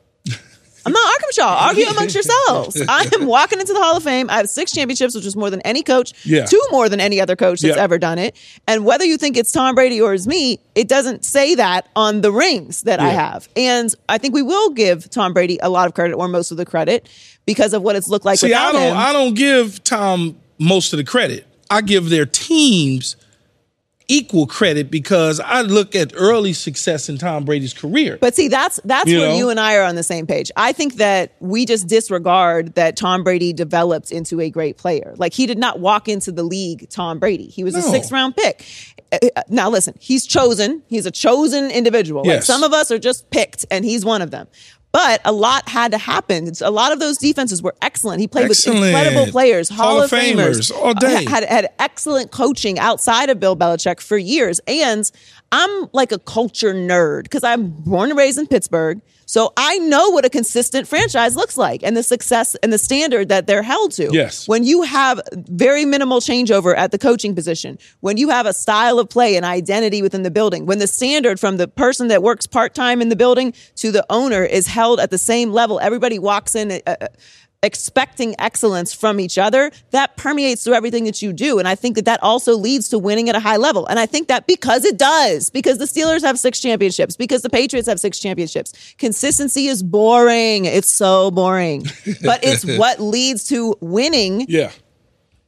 I'm 0.86 0.94
not 0.94 1.16
y'all. 1.38 1.58
Argue 1.68 1.86
amongst 1.86 2.16
yourselves. 2.16 2.82
I 2.88 3.10
am 3.20 3.26
walking 3.28 3.60
into 3.60 3.74
the 3.74 3.80
Hall 3.82 3.98
of 3.98 4.04
Fame. 4.04 4.30
I 4.30 4.38
have 4.38 4.50
six 4.50 4.72
championships, 4.72 5.16
which 5.16 5.26
is 5.26 5.36
more 5.36 5.50
than 5.50 5.62
any 5.62 5.84
coach, 5.84 6.14
Yeah. 6.24 6.46
two 6.46 6.62
more 6.72 6.90
than 6.90 7.00
any 7.00 7.20
other 7.20 7.36
coach 7.36 7.62
that's 7.62 7.76
Yeah. 7.76 7.82
ever 7.84 7.98
done 7.98 8.18
it. 8.18 8.36
And 8.68 8.86
whether 8.86 9.04
you 9.06 9.18
think 9.18 9.38
it's 9.38 9.52
Tom 9.52 9.76
Brady 9.76 10.02
or 10.02 10.14
it's 10.14 10.28
me, 10.28 10.60
it 10.76 10.88
doesn't 10.88 11.26
say 11.26 11.56
that 11.56 11.88
on 11.96 12.22
the 12.22 12.32
rings 12.32 12.84
that 12.84 13.00
I 13.00 13.10
have. 13.10 13.48
And 13.56 13.94
I 14.10 14.18
think 14.18 14.34
we 14.34 14.42
will 14.42 14.70
give 14.72 15.10
Tom 15.10 15.34
Brady 15.34 15.60
a 15.62 15.70
lot 15.70 15.88
of 15.88 15.94
credit 15.94 16.14
or 16.16 16.28
most 16.28 16.52
of 16.52 16.58
the 16.58 16.66
credit 16.66 17.08
because 17.46 17.74
of 17.74 17.82
what 17.82 17.96
it's 17.96 18.08
looked 18.08 18.26
like 18.26 18.40
See, 18.40 18.54
I 18.54 18.72
don't 18.72 18.82
him. 18.82 18.98
I 18.98 19.14
don't 19.14 19.34
give 19.36 19.84
Tom 19.84 20.38
most 20.60 20.94
of 20.94 20.98
the 20.98 21.04
credit. 21.04 21.46
I 21.70 21.82
give 21.82 22.10
their 22.10 22.26
teams 22.26 23.16
equal 24.08 24.46
credit 24.48 24.92
because 24.92 25.40
I 25.40 25.62
look 25.62 25.96
at 25.96 26.14
early 26.16 26.54
success 26.54 27.10
in 27.10 27.18
Tom 27.18 27.44
Brady's 27.46 27.74
career. 27.74 28.18
But 28.22 28.36
see, 28.36 28.48
that's 28.48 28.80
that's 28.86 29.10
You 29.10 29.20
where 29.20 29.30
know? 29.30 29.38
you 29.38 29.50
and 29.50 29.60
I 29.60 29.76
are 29.78 29.84
on 29.84 29.96
the 29.96 30.04
same 30.04 30.28
page. 30.28 30.52
I 30.56 30.72
think 30.74 30.96
that 30.96 31.34
we 31.40 31.66
just 31.66 31.88
disregard 31.88 32.76
that 32.76 32.98
Tom 32.98 33.24
Brady 33.24 33.54
developed 33.54 34.12
into 34.12 34.40
a 34.42 34.50
great 34.50 34.78
player. 34.78 35.14
Like 35.18 35.34
he 35.34 35.46
did 35.46 35.58
not 35.58 35.80
walk 35.80 36.08
into 36.08 36.32
the 36.32 36.44
league 36.44 36.90
Tom 36.90 37.20
Brady. 37.20 37.48
He 37.48 37.64
was 37.64 37.76
a 37.76 37.80
No. 37.82 37.92
sixth 37.92 38.12
round 38.12 38.36
pick. 38.36 38.64
Uh, 39.12 39.18
uh, 39.36 39.42
Now 39.50 39.70
listen, 39.70 39.96
he's 40.00 40.26
chosen. 40.26 40.82
He's 40.88 41.06
a 41.06 41.12
chosen 41.12 41.70
individual. 41.72 42.24
Like 42.26 42.44
some 42.44 42.64
of 42.64 42.74
us 42.74 42.92
are 42.92 43.00
just 43.00 43.30
picked, 43.32 43.66
and 43.72 43.86
he's 43.86 44.04
one 44.06 44.22
of 44.22 44.32
them. 44.32 44.48
But 44.96 45.20
a 45.26 45.34
lot 45.34 45.68
had 45.68 45.92
to 45.92 45.98
happen. 45.98 46.44
It's- 46.48 46.62
A 46.62 46.70
lot 46.70 46.94
of 46.94 47.00
those 47.02 47.18
defenses 47.18 47.62
were 47.62 47.76
excellent. 47.82 48.22
He 48.22 48.28
played 48.28 48.46
Excellent. 48.46 48.80
with 48.80 48.90
incredible 48.92 49.30
players, 49.30 49.68
Hall, 49.68 49.88
Hall 49.96 50.02
of 50.04 50.10
Famers, 50.10 50.72
Famers, 50.72 50.72
all 50.74 50.94
day. 50.94 51.26
Uh, 51.26 51.30
Had 51.30 51.44
had 51.44 51.70
excellent 51.80 52.32
coaching 52.32 52.80
outside 52.80 53.30
of 53.30 53.38
Bill 53.38 53.58
Belichick 53.58 54.00
for 54.00 54.18
years. 54.18 54.62
And 54.68 55.12
I'm 55.58 55.90
like 55.94 56.12
a 56.12 56.20
culture 56.20 56.74
nerd 56.74 57.24
because 57.24 57.46
I'm 57.46 57.70
born 57.70 58.10
and 58.10 58.18
raised 58.18 58.38
in 58.38 58.46
Pittsburgh. 58.46 59.02
So 59.26 59.54
I 59.56 59.78
know 59.78 60.10
what 60.10 60.26
a 60.26 60.30
consistent 60.30 60.86
franchise 60.86 61.38
looks 61.38 61.56
like 61.56 61.82
and 61.82 61.96
the 61.96 62.04
success 62.04 62.56
and 62.56 62.74
the 62.74 62.78
standard 62.78 63.30
that 63.30 63.48
they're 63.48 63.64
held 63.64 63.94
to. 63.94 64.10
Yes. 64.12 64.50
When 64.50 64.66
you 64.66 64.82
have 64.82 65.22
very 65.34 65.86
minimal 65.86 66.20
changeover 66.20 66.76
at 66.76 66.92
the 66.92 66.98
coaching 66.98 67.34
position, 67.34 67.80
when 68.02 68.18
you 68.18 68.30
have 68.30 68.46
a 68.46 68.54
style 68.54 69.00
of 69.00 69.10
play 69.10 69.38
and 69.38 69.46
identity 69.46 70.02
within 70.02 70.24
the 70.24 70.30
building, 70.30 70.66
when 70.66 70.80
the 70.80 70.88
standard 70.88 71.40
from 71.40 71.56
the 71.56 71.70
person 71.70 72.10
that 72.10 72.22
works 72.22 72.46
part 72.46 72.76
time 72.76 73.02
in 73.02 73.08
the 73.08 73.16
building 73.16 73.54
to 73.78 73.94
the 73.94 74.06
owner 74.10 74.44
is 74.44 74.68
held 74.68 75.00
at 75.00 75.10
the 75.10 75.18
same 75.18 75.54
level, 75.54 75.80
everybody 75.80 76.20
walks 76.20 76.54
in. 76.54 76.82
Uh, 76.86 76.96
uh, 77.00 77.08
expecting 77.64 78.36
excellence 78.40 78.94
from 78.94 79.20
each 79.20 79.38
other 79.38 79.72
that 79.92 80.16
permeates 80.18 80.64
through 80.64 80.74
everything 80.74 81.06
that 81.06 81.22
you 81.22 81.34
do 81.34 81.58
and 81.58 81.68
i 81.68 81.74
think 81.74 81.96
that 81.96 82.06
that 82.06 82.22
also 82.22 82.56
leads 82.56 82.90
to 82.90 83.00
winning 83.00 83.28
at 83.28 83.36
a 83.36 83.40
high 83.40 83.58
level 83.58 83.88
and 83.88 83.98
i 83.98 84.06
think 84.06 84.28
that 84.28 84.46
because 84.46 84.86
it 84.86 84.98
does 84.98 85.50
because 85.50 85.80
the 85.80 85.86
steelers 85.86 86.22
have 86.22 86.38
six 86.38 86.60
championships 86.60 87.16
because 87.16 87.42
the 87.42 87.50
patriots 87.50 87.88
have 87.88 88.00
six 88.00 88.20
championships 88.20 88.94
consistency 89.00 89.66
is 89.66 89.82
boring 89.82 90.66
it's 90.66 90.90
so 90.90 91.32
boring 91.32 91.84
but 92.22 92.40
it's 92.44 92.64
what 92.78 93.00
leads 93.00 93.46
to 93.46 93.76
winning 93.82 94.46
yeah. 94.48 94.72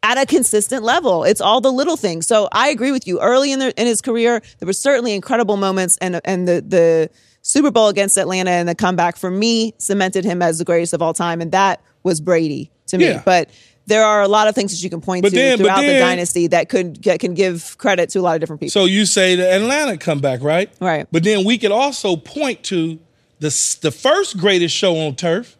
at 0.03 0.17
a 0.17 0.25
consistent 0.25 0.83
level. 0.83 1.23
It's 1.23 1.41
all 1.41 1.61
the 1.61 1.71
little 1.71 1.97
things. 1.97 2.27
So 2.27 2.47
I 2.51 2.69
agree 2.69 2.91
with 2.91 3.07
you. 3.07 3.19
Early 3.19 3.51
in, 3.51 3.59
the, 3.59 3.79
in 3.79 3.87
his 3.87 4.01
career, 4.01 4.41
there 4.59 4.67
were 4.67 4.73
certainly 4.73 5.13
incredible 5.13 5.57
moments, 5.57 5.97
and 5.97 6.21
and 6.25 6.47
the 6.47 6.63
the 6.65 7.09
Super 7.41 7.71
Bowl 7.71 7.87
against 7.87 8.17
Atlanta 8.17 8.51
and 8.51 8.67
the 8.67 8.75
comeback 8.75 9.17
for 9.17 9.31
me 9.31 9.73
cemented 9.77 10.25
him 10.25 10.41
as 10.41 10.59
the 10.59 10.65
greatest 10.65 10.93
of 10.93 11.01
all 11.01 11.13
time, 11.13 11.41
and 11.41 11.51
that 11.51 11.81
was 12.07 12.19
Brady 12.21 12.71
to 12.87 12.97
me. 12.97 13.05
Yeah. 13.05 13.21
But 13.23 13.49
there 13.85 14.03
are 14.03 14.21
a 14.21 14.27
lot 14.27 14.47
of 14.47 14.55
things 14.55 14.71
that 14.71 14.83
you 14.83 14.89
can 14.89 15.01
point 15.01 15.21
But 15.23 15.29
to 15.29 15.35
then- 15.35 15.57
throughout 15.59 15.81
the 15.81 15.99
dynasty 15.99 16.47
that 16.47 16.69
could 16.69 17.03
that 17.03 17.19
can 17.19 17.33
give 17.35 17.77
credit 17.77 18.09
to 18.11 18.19
a 18.19 18.21
lot 18.21 18.35
of 18.35 18.39
different 18.39 18.59
people. 18.59 18.71
So 18.71 18.85
you 18.85 19.05
say 19.05 19.35
the 19.35 19.49
Atlanta 19.53 19.97
comeback, 19.97 20.41
right? 20.41 20.69
Right. 20.81 21.05
But 21.11 21.23
then 21.23 21.45
we 21.45 21.57
could 21.57 21.71
also 21.71 22.15
point 22.15 22.63
to 22.65 22.97
the 23.39 23.77
the 23.81 23.91
first 23.91 24.37
greatest 24.37 24.75
show 24.75 24.97
on 24.97 25.15
turf, 25.15 25.55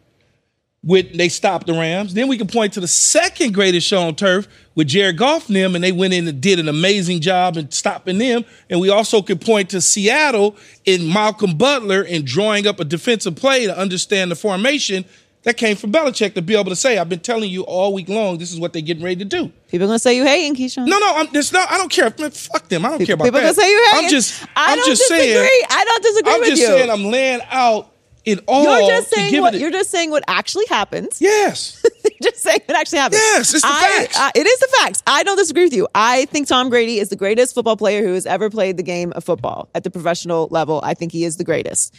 with 0.84 1.16
they 1.16 1.28
stopped 1.28 1.66
the 1.66 1.72
Rams. 1.72 2.14
Then 2.14 2.28
we 2.28 2.36
can 2.38 2.46
point 2.46 2.72
to 2.74 2.80
the 2.80 2.88
second 2.88 3.52
greatest 3.54 3.86
show 3.86 4.02
on 4.02 4.14
turf 4.14 4.46
with 4.74 4.88
Jared 4.88 5.16
Goff 5.16 5.48
and 5.48 5.56
them, 5.56 5.74
and 5.74 5.82
they 5.82 5.92
went 5.92 6.12
in 6.14 6.28
and 6.28 6.40
did 6.40 6.58
an 6.58 6.68
amazing 6.68 7.20
job 7.20 7.56
in 7.56 7.70
stopping 7.70 8.18
them. 8.18 8.44
And 8.70 8.78
we 8.80 8.88
also 8.90 9.22
could 9.22 9.40
point 9.40 9.70
to 9.70 9.80
Seattle 9.80 10.54
in 10.84 11.12
Malcolm 11.12 11.56
Butler 11.56 12.02
in 12.02 12.24
drawing 12.24 12.66
up 12.66 12.78
a 12.78 12.84
defensive 12.84 13.36
play 13.36 13.66
to 13.66 13.76
understand 13.76 14.30
the 14.30 14.36
formation. 14.36 15.04
That 15.48 15.56
came 15.56 15.76
from 15.76 15.90
Belichick 15.92 16.34
to 16.34 16.42
be 16.42 16.54
able 16.54 16.68
to 16.68 16.76
say, 16.76 16.98
"I've 16.98 17.08
been 17.08 17.20
telling 17.20 17.48
you 17.48 17.62
all 17.62 17.94
week 17.94 18.10
long. 18.10 18.36
This 18.36 18.52
is 18.52 18.60
what 18.60 18.74
they're 18.74 18.82
getting 18.82 19.02
ready 19.02 19.16
to 19.16 19.24
do." 19.24 19.50
People 19.68 19.84
are 19.86 19.88
gonna 19.88 19.98
say 19.98 20.14
you 20.14 20.24
hating, 20.26 20.56
Keyshawn. 20.56 20.86
No, 20.86 20.98
no, 20.98 21.12
I'm, 21.16 21.28
there's 21.32 21.54
no. 21.54 21.64
I 21.70 21.78
don't 21.78 21.90
care. 21.90 22.12
Man, 22.18 22.30
fuck 22.32 22.68
them. 22.68 22.84
I 22.84 22.90
don't 22.90 23.06
care 23.06 23.14
about 23.14 23.24
People 23.24 23.40
that. 23.40 23.46
gonna 23.46 23.54
say 23.54 23.70
you 23.70 23.84
hating. 23.92 24.04
I'm 24.04 24.10
just. 24.10 24.42
I 24.54 24.72
I'm 24.72 24.76
don't 24.76 24.86
just 24.88 25.00
disagree. 25.08 25.32
saying. 25.32 25.62
I 25.70 25.84
don't 25.86 26.02
disagree 26.02 26.32
I'm 26.34 26.40
with 26.40 26.48
just 26.50 26.60
you. 26.60 26.68
saying. 26.68 26.90
I'm 26.90 27.04
laying 27.06 27.40
out 27.50 27.90
it 28.26 28.44
all. 28.46 28.62
You're 28.62 28.90
just 28.90 29.08
saying 29.14 29.40
what 29.40 29.54
you're 29.54 29.70
just 29.70 29.90
saying 29.90 30.10
what 30.10 30.22
actually 30.28 30.66
happens. 30.66 31.18
Yes. 31.20 31.82
You're 32.20 32.32
just 32.32 32.42
saying 32.42 32.60
what 32.66 32.76
actually 32.76 32.98
happens. 32.98 33.20
Yes, 33.22 33.54
it's 33.54 33.62
the 33.62 33.68
I- 33.70 33.80
facts. 34.02 34.18
I- 34.18 34.32
it 34.34 34.46
is 34.46 34.58
the 34.58 34.68
facts. 34.80 35.02
I 35.06 35.22
don't 35.22 35.36
disagree 35.36 35.64
with 35.64 35.72
you. 35.72 35.86
I 35.94 36.24
think 36.26 36.48
Tom 36.48 36.68
Brady 36.68 36.98
is 36.98 37.08
the 37.10 37.16
greatest 37.16 37.54
football 37.54 37.76
player 37.76 38.04
who 38.04 38.12
has 38.14 38.26
ever 38.26 38.50
played 38.50 38.76
the 38.76 38.82
game 38.82 39.12
of 39.14 39.22
football 39.24 39.68
at 39.74 39.84
the 39.84 39.90
professional 39.90 40.48
level. 40.50 40.80
I 40.84 40.94
think 40.94 41.12
he 41.12 41.24
is 41.24 41.36
the 41.36 41.44
greatest. 41.44 41.94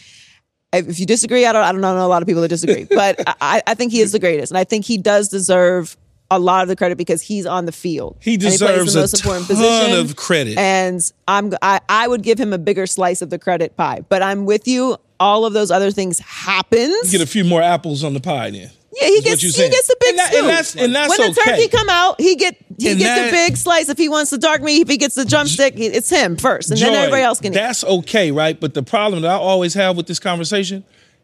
If 0.72 1.00
you 1.00 1.06
disagree, 1.06 1.46
I 1.46 1.54
don't. 1.54 1.64
I 1.64 1.72
don't 1.72 1.82
know 1.82 2.06
a 2.06 2.08
lot 2.08 2.22
of 2.22 2.28
people 2.28 2.42
that 2.44 2.50
disagree, 2.50 2.84
but 2.90 3.20
I, 3.42 3.62
I 3.66 3.74
think 3.74 3.92
he 3.92 4.02
is 4.02 4.12
the 4.12 4.20
greatest, 4.20 4.52
and 4.52 4.58
I 4.58 4.64
think 4.64 4.86
he 4.86 4.98
does 4.98 5.30
deserve 5.30 5.98
a 6.32 6.38
lot 6.38 6.62
of 6.62 6.68
the 6.68 6.76
credit 6.76 6.96
because 6.98 7.24
he's 7.24 7.48
on 7.48 7.66
the 7.66 7.72
field. 7.72 8.16
He 8.20 8.38
deserves 8.38 8.94
the 8.94 9.00
a 9.00 9.02
most 9.04 9.24
ton 9.24 9.44
position. 9.46 10.00
of 10.00 10.16
credit. 10.16 10.58
and 10.60 11.02
I'm 11.28 11.54
I, 11.62 11.82
I 11.90 12.08
would 12.08 12.22
give 12.22 12.40
him 12.40 12.54
a 12.54 12.60
bigger 12.60 12.86
slice 12.86 13.22
of 13.24 13.32
the 13.32 13.40
credit 13.40 13.76
pie. 13.76 14.02
But 14.08 14.22
I'm 14.22 14.46
with 14.46 14.68
you. 14.68 14.98
All 15.20 15.46
of 15.46 15.54
those 15.54 15.72
other 15.72 15.92
things 15.92 16.20
happens. 16.20 17.12
Get 17.12 17.22
a 17.22 17.26
few 17.26 17.44
more 17.44 17.62
apples 17.62 18.04
on 18.04 18.14
the 18.14 18.20
pie 18.22 18.52
then. 18.52 18.70
Yeah, 19.02 19.08
he 19.08 19.22
gets 19.22 19.42
he 19.42 19.50
saying. 19.50 19.72
gets 19.72 19.88
the 19.88 19.96
big 20.00 20.10
and, 20.12 20.20
that- 20.20 20.28
scoop. 20.32 20.40
and 20.42 20.50
that's 20.50 20.76
and 20.76 20.96
that's 20.96 21.10
when 21.10 21.32
the 21.34 21.40
okay. 21.42 21.52
turkey 21.52 21.68
come 21.70 21.90
out, 21.90 22.20
he 22.20 22.36
get 22.36 22.56
he 22.78 22.90
And 22.92 23.00
gets 23.00 23.04
that- 23.04 23.26
the 23.26 23.32
big 23.32 23.58
slice. 23.58 23.90
If 23.90 23.98
he 23.98 24.10
wants 24.10 24.32
the 24.32 24.38
dark 24.38 24.62
meat, 24.62 24.82
if 24.82 24.88
he 24.90 24.98
gets 24.98 25.16
the 25.16 25.26
drumstick, 25.26 25.74
it's 25.78 26.10
him 26.10 26.36
first, 26.38 26.72
and 26.72 26.80
then 26.80 26.94
everybody 26.94 27.24
else 27.24 27.40
can 27.40 27.54
eat. 27.54 27.56
That's 27.56 27.84
okay, 27.84 28.32
right? 28.32 28.60
But 28.60 28.74
the 28.74 28.84
problem 28.84 29.22
that 29.24 29.32
I 29.32 29.36
always 29.36 29.74
have 29.76 29.96
with 29.98 30.08
this 30.08 30.20
conversation 30.20 30.84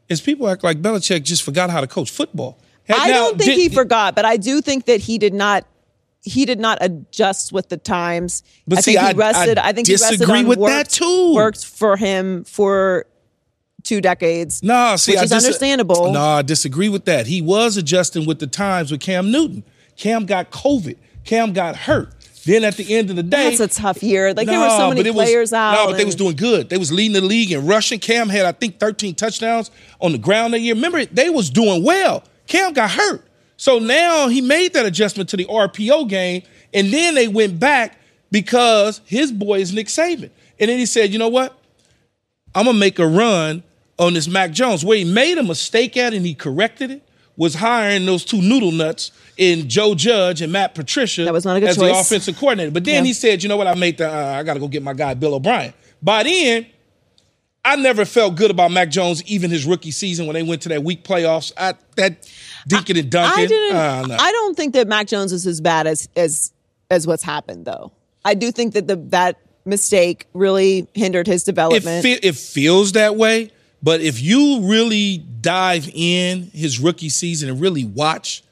is 0.10 0.22
people 0.22 0.48
act 0.50 0.64
like 0.64 0.82
Belichick 0.82 1.24
just 1.24 1.44
forgot 1.44 1.70
how 1.70 1.82
to 1.82 1.88
coach 1.88 2.12
football. 2.12 2.60
I 2.88 3.10
Now, 3.10 3.14
don't 3.16 3.38
think 3.40 3.52
did- 3.56 3.58
he 3.58 3.70
forgot, 3.70 4.16
but 4.16 4.26
I 4.26 4.38
do 4.38 4.62
think 4.62 4.86
that 4.86 5.02
he 5.02 5.18
did 5.18 5.34
not. 5.34 5.66
He 6.28 6.46
did 6.46 6.60
not 6.60 6.80
adjust 6.82 7.52
with 7.54 7.70
the 7.70 7.78
times. 7.78 8.42
But 8.68 8.80
I 8.80 8.82
see, 8.82 8.94
think 8.96 9.02
he 9.02 9.08
I- 9.08 9.12
rested. 9.12 9.58
I 9.60 9.68
I, 9.68 9.74
think 9.74 9.88
he 9.88 9.94
rested 9.94 10.28
on 10.28 10.48
with 10.48 10.58
worked, 10.58 10.72
that 10.72 10.90
too. 10.90 11.34
Worked 11.36 11.64
for 11.66 11.98
him 11.98 12.44
for 12.46 13.06
two 13.86 14.02
decades. 14.02 14.62
No, 14.62 14.96
see, 14.98 15.14
which 15.14 15.20
I 15.20 15.24
is 15.24 15.30
dis- 15.30 15.44
understandable. 15.46 16.12
No, 16.12 16.22
I 16.22 16.42
disagree 16.42 16.90
with 16.90 17.06
that. 17.06 17.28
He 17.28 17.42
was 17.42 17.78
adjusting 17.78 18.26
with 18.26 18.40
the 18.40 18.48
times 18.48 18.92
with 18.92 19.00
Cam 19.02 19.32
Newton. 19.32 19.64
Cam 19.96 20.26
got 20.26 20.52
COVID. 20.52 20.98
Cam 21.24 21.54
got 21.54 21.76
hurt. 21.76 22.10
Then 22.46 22.64
at 22.64 22.76
the 22.78 22.94
end 22.96 23.10
of 23.10 23.16
the 23.16 23.24
day, 23.24 23.56
That's 23.56 23.60
a 23.60 23.82
tough 23.82 24.04
year. 24.04 24.32
Like 24.34 24.46
there 24.46 24.60
were 24.60 24.70
so 24.70 24.90
many 24.90 25.02
it 25.02 25.16
was- 25.16 25.26
players 25.26 25.52
out. 25.54 25.74
No, 25.74 25.88
but 25.88 25.98
they 25.98 26.06
was 26.06 26.16
doing 26.16 26.36
good. 26.36 26.70
They 26.70 26.78
was 26.78 26.92
leading 26.92 27.14
the 27.14 27.22
league 27.22 27.52
in 27.52 27.66
rushing. 27.66 28.00
Cam 28.00 28.30
had, 28.30 28.46
I 28.46 28.52
think, 28.52 28.80
13 28.80 29.16
touchdowns 29.16 29.72
on 30.00 30.12
the 30.12 30.18
ground 30.20 30.54
that 30.54 30.60
year. 30.60 30.76
Remember, 30.76 31.04
they 31.06 31.30
was 31.30 31.50
doing 31.50 31.84
well. 31.84 32.24
Cam 32.48 32.74
got 32.74 32.92
hurt. 32.92 33.26
So 33.58 33.80
now 33.80 34.28
he 34.28 34.42
made 34.42 34.74
that 34.74 34.86
adjustment 34.86 35.30
to 35.30 35.38
the 35.38 35.46
RPO 35.46 36.08
game, 36.10 36.44
and 36.74 36.92
then 36.94 37.16
they 37.16 37.28
went 37.28 37.60
back 37.60 37.98
because 38.32 39.02
his 39.06 39.32
boy 39.32 39.60
is 39.60 39.74
Nick 39.74 39.88
Saban. 39.88 40.30
And 40.60 40.70
then 40.70 40.78
he 40.78 40.86
said, 40.86 41.12
you 41.12 41.18
know 41.18 41.30
what? 41.30 41.58
I'm 42.54 42.66
gonna 42.66 42.78
make 42.78 43.00
a 43.00 43.08
run 43.08 43.64
on 43.98 44.14
this 44.14 44.28
Mac 44.28 44.52
Jones. 44.52 44.84
Where 44.86 44.98
he 44.98 45.04
made 45.04 45.38
a 45.38 45.44
mistake 45.44 45.98
at 45.98 46.14
and 46.14 46.26
he 46.26 46.34
corrected 46.34 46.92
it 46.92 47.02
was 47.38 47.56
hiring 47.56 48.06
those 48.06 48.24
two 48.24 48.42
noodle 48.42 48.72
nuts 48.72 49.12
in 49.38 49.68
Joe 49.68 49.94
Judge 49.94 50.42
and 50.42 50.54
Matt 50.54 50.74
Patricia 50.74 51.26
That 51.26 51.34
was 51.34 51.44
not 51.44 51.58
a 51.58 51.60
good 51.60 51.70
as 51.70 51.76
the 51.76 51.92
offensive 51.92 52.38
coordinator. 52.38 52.72
But 52.72 52.86
then 52.86 53.04
Yeah. 53.04 53.08
he 53.08 53.14
said, 53.14 53.44
you 53.44 53.50
know 53.50 53.58
what? 53.58 53.68
I 53.68 53.76
made 53.76 53.98
the. 53.98 54.10
Uh, 54.10 54.34
I 54.40 54.44
got 54.44 54.54
to 54.54 54.60
go 54.60 54.68
get 54.70 54.82
my 54.84 54.94
guy 54.94 55.14
Bill 55.16 55.36
O'Brien. 55.36 55.74
By 56.02 56.24
then, 56.24 56.66
I 57.66 57.76
never 57.76 58.06
felt 58.06 58.36
good 58.36 58.52
about 58.52 58.72
Mac 58.72 58.90
Jones 58.90 59.24
even 59.26 59.50
his 59.52 59.66
rookie 59.66 59.92
season 59.92 60.28
when 60.28 60.36
they 60.36 60.44
went 60.44 60.62
to 60.62 60.70
that 60.70 60.84
week 60.84 61.04
playoffs. 61.04 61.52
I, 61.58 61.74
that 61.98 62.30
Deacon 62.68 62.96
and 62.98 63.10
Duncan. 63.10 63.44
I 63.44 63.46
didn't. 63.48 63.76
uh, 63.76 64.06
no. 64.08 64.16
I 64.20 64.32
don't 64.32 64.56
think 64.56 64.74
that 64.74 64.88
Mac 64.88 65.08
Jones 65.08 65.34
is 65.34 65.46
as 65.48 65.60
bad 65.62 65.88
as 65.88 66.08
as 66.16 66.54
as 66.90 67.06
what's 67.08 67.24
happened 67.24 67.66
though. 67.66 67.92
I 68.24 68.34
do 68.36 68.52
think 68.52 68.74
that 68.76 68.88
the 68.88 68.96
that 69.10 69.40
mistake 69.66 70.28
really 70.34 70.88
hindered 70.94 71.28
his 71.28 71.42
it, 71.42 71.46
development. 71.48 72.04
fe- 72.04 72.20
it 72.22 72.36
feels 72.36 72.92
that 72.94 73.16
way. 73.16 73.52
But 73.86 74.02
if 74.02 74.20
you 74.20 74.62
really 74.62 75.20
dive 75.42 75.88
in 75.94 76.50
his 76.52 76.80
rookie 76.80 77.10
season 77.10 77.50
and 77.50 77.62
really 77.62 77.86
watch, 77.86 78.44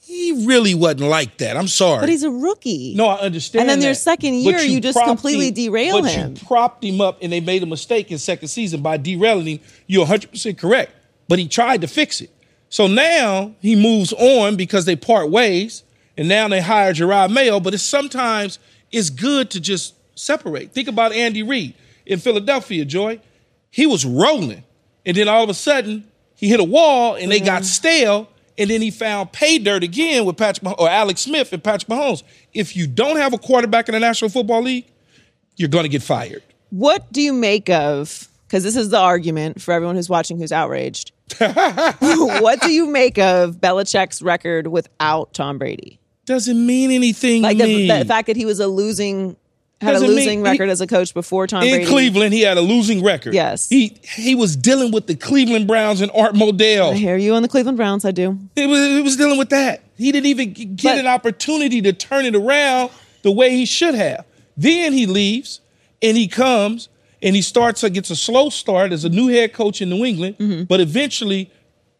he 0.00 0.44
really 0.44 0.74
wasn't 0.74 1.02
like 1.02 1.38
that. 1.38 1.56
I'm 1.56 1.68
sorry. 1.68 2.00
but 2.00 2.08
he's 2.08 2.24
a 2.24 2.30
rookie. 2.32 2.92
No, 2.96 3.06
I 3.06 3.20
understand. 3.20 3.60
And 3.60 3.70
then 3.70 3.78
their 3.78 3.94
second 3.94 4.34
year, 4.34 4.58
you 4.58 4.80
just 4.80 4.96
propped 4.96 5.06
completely 5.06 5.48
him- 5.48 5.54
derail 5.54 6.02
but 6.02 6.10
him. 6.10 6.34
You 6.34 6.44
propped 6.44 6.82
him 6.82 7.00
up, 7.00 7.18
and 7.22 7.32
they 7.32 7.38
made 7.38 7.62
a 7.62 7.66
mistake 7.66 8.10
in 8.10 8.18
second 8.18 8.48
season 8.48 8.82
by 8.82 8.96
derailing 8.96 9.46
him. 9.46 9.60
You're 9.86 10.00
100 10.00 10.32
percent 10.32 10.58
correct, 10.58 10.90
but 11.28 11.38
he 11.38 11.46
tried 11.46 11.82
to 11.82 11.86
fix 11.86 12.20
it. 12.20 12.30
So 12.68 12.88
now 12.88 13.54
he 13.60 13.76
moves 13.76 14.12
on 14.14 14.56
because 14.56 14.84
they 14.84 14.96
part 14.96 15.30
ways, 15.30 15.84
and 16.16 16.28
now 16.28 16.48
they 16.48 16.60
hire 16.60 16.92
Jerod 16.92 17.30
Mayo. 17.30 17.60
But 17.60 17.72
it's 17.74 17.84
sometimes 17.84 18.58
it's 18.90 19.10
good 19.10 19.48
to 19.52 19.60
just 19.60 19.94
separate. 20.18 20.72
Think 20.72 20.88
about 20.88 21.12
Andy 21.12 21.44
Reid 21.44 21.74
in 22.04 22.18
Philadelphia, 22.18 22.84
Joy. 22.84 23.20
He 23.76 23.84
was 23.84 24.06
rolling, 24.06 24.64
and 25.04 25.14
then 25.14 25.28
all 25.28 25.44
of 25.44 25.50
a 25.50 25.54
sudden 25.54 26.10
he 26.34 26.48
hit 26.48 26.60
a 26.60 26.64
wall, 26.64 27.14
and 27.14 27.30
they 27.30 27.40
got 27.40 27.56
mm-hmm. 27.56 27.64
stale. 27.64 28.28
And 28.56 28.70
then 28.70 28.80
he 28.80 28.90
found 28.90 29.32
pay 29.32 29.58
dirt 29.58 29.84
again 29.84 30.24
with 30.24 30.38
Patrick 30.38 30.62
Mah- 30.62 30.76
or 30.78 30.88
Alex 30.88 31.20
Smith 31.20 31.52
and 31.52 31.62
Patrick 31.62 31.90
Mahomes. 31.90 32.22
If 32.54 32.74
you 32.74 32.86
don't 32.86 33.18
have 33.18 33.34
a 33.34 33.38
quarterback 33.38 33.86
in 33.90 33.92
the 33.92 34.00
National 34.00 34.30
Football 34.30 34.62
League, 34.62 34.86
you're 35.56 35.68
going 35.68 35.82
to 35.82 35.90
get 35.90 36.02
fired. 36.02 36.42
What 36.70 37.12
do 37.12 37.20
you 37.20 37.34
make 37.34 37.68
of? 37.68 38.28
Because 38.46 38.64
this 38.64 38.76
is 38.76 38.88
the 38.88 38.98
argument 38.98 39.60
for 39.60 39.72
everyone 39.72 39.94
who's 39.94 40.08
watching 40.08 40.38
who's 40.38 40.52
outraged. 40.52 41.12
what 41.38 42.62
do 42.62 42.72
you 42.72 42.86
make 42.86 43.18
of 43.18 43.56
Belichick's 43.56 44.22
record 44.22 44.68
without 44.68 45.34
Tom 45.34 45.58
Brady? 45.58 46.00
Doesn't 46.24 46.64
mean 46.64 46.90
anything 46.90 47.42
Like 47.42 47.58
the, 47.58 47.88
the 47.88 48.06
fact 48.06 48.28
that 48.28 48.36
he 48.36 48.46
was 48.46 48.58
a 48.58 48.68
losing 48.68 49.36
had 49.80 49.92
Doesn't 49.92 50.06
a 50.06 50.08
mean- 50.08 50.16
losing 50.18 50.38
he- 50.38 50.44
record 50.50 50.68
as 50.70 50.80
a 50.80 50.86
coach 50.86 51.12
before 51.12 51.46
Tom 51.46 51.62
in 51.62 51.70
Brady. 51.70 51.86
Cleveland, 51.86 52.32
he 52.32 52.40
had 52.42 52.56
a 52.56 52.62
losing 52.62 53.04
record. 53.04 53.34
Yes. 53.34 53.68
he 53.68 53.96
he 54.16 54.34
was 54.34 54.56
dealing 54.56 54.90
with 54.90 55.06
the 55.06 55.14
Cleveland 55.14 55.66
Browns 55.66 56.00
and 56.00 56.10
Art 56.14 56.34
Modell. 56.34 56.92
I 56.92 56.94
hear 56.94 57.16
you 57.16 57.34
on 57.34 57.42
the 57.42 57.48
Cleveland 57.48 57.76
Browns. 57.76 58.04
I 58.04 58.10
do. 58.10 58.38
It 58.56 58.66
was, 58.68 58.80
it 58.80 59.04
was 59.04 59.16
dealing 59.16 59.38
with 59.38 59.50
that. 59.50 59.82
He 59.98 60.12
didn't 60.12 60.26
even 60.26 60.52
get 60.54 60.82
But- 60.94 60.98
an 60.98 61.06
opportunity 61.06 61.82
to 61.82 61.92
turn 61.92 62.24
it 62.24 62.34
around 62.34 62.90
the 63.22 63.30
way 63.32 63.50
he 63.50 63.66
should 63.66 63.94
have. 63.94 64.24
Then 64.56 64.92
he 64.94 65.04
leaves 65.06 65.60
and 66.00 66.16
he 66.16 66.26
comes 66.28 66.88
and 67.22 67.34
he 67.36 67.42
starts, 67.42 67.82
uh, 67.84 67.88
gets 67.88 68.08
a 68.10 68.16
slow 68.16 68.48
start 68.50 68.92
as 68.92 69.04
a 69.04 69.08
new 69.08 69.28
head 69.28 69.52
coach 69.52 69.82
in 69.82 69.90
New 69.90 70.04
England, 70.04 70.38
Mm-hmm. 70.38 70.64
but 70.64 70.80
eventually 70.80 71.50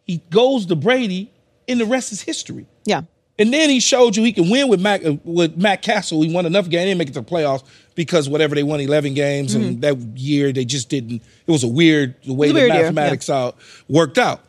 he 0.05 0.21
goes 0.29 0.65
to 0.67 0.75
Brady 0.75 1.29
and 1.67 1.79
the 1.79 1.85
rest 1.85 2.11
is 2.11 2.21
history. 2.21 2.65
Yeah. 2.85 3.01
And 3.39 3.53
then 3.53 3.69
he 3.69 3.79
showed 3.79 4.15
you 4.15 4.23
he 4.23 4.33
can 4.33 4.49
win 4.49 4.67
with 4.67 4.81
Mac 4.81 5.05
uh, 5.05 5.13
with 5.23 5.55
Matt 5.57 5.81
Cassel. 5.83 6.21
He 6.23 6.33
won 6.33 6.45
enough 6.45 6.65
games. 6.69 6.81
They 6.81 6.85
didn't 6.85 6.97
make 6.97 7.09
it 7.09 7.13
to 7.13 7.21
the 7.21 7.25
playoffs 7.29 7.63
because 7.93 8.27
whatever 8.27 8.55
they 8.55 8.63
won 8.63 8.79
eleven 8.79 9.13
games, 9.13 9.53
and 9.53 9.81
that 9.81 9.97
year 10.17 10.51
they 10.51 10.65
just 10.65 10.89
didn't. 10.89 11.21
It 11.45 11.51
was 11.51 11.63
a 11.63 11.67
weird 11.67 12.15
the 12.25 12.33
way 12.33 12.47
Mm-hmm. 12.47 12.55
the 12.55 12.61
It 12.61 12.67
was 12.69 12.73
year, 12.75 12.83
mathematics 12.83 13.29
out 13.29 13.57
worked 13.87 14.17
out. 14.17 14.41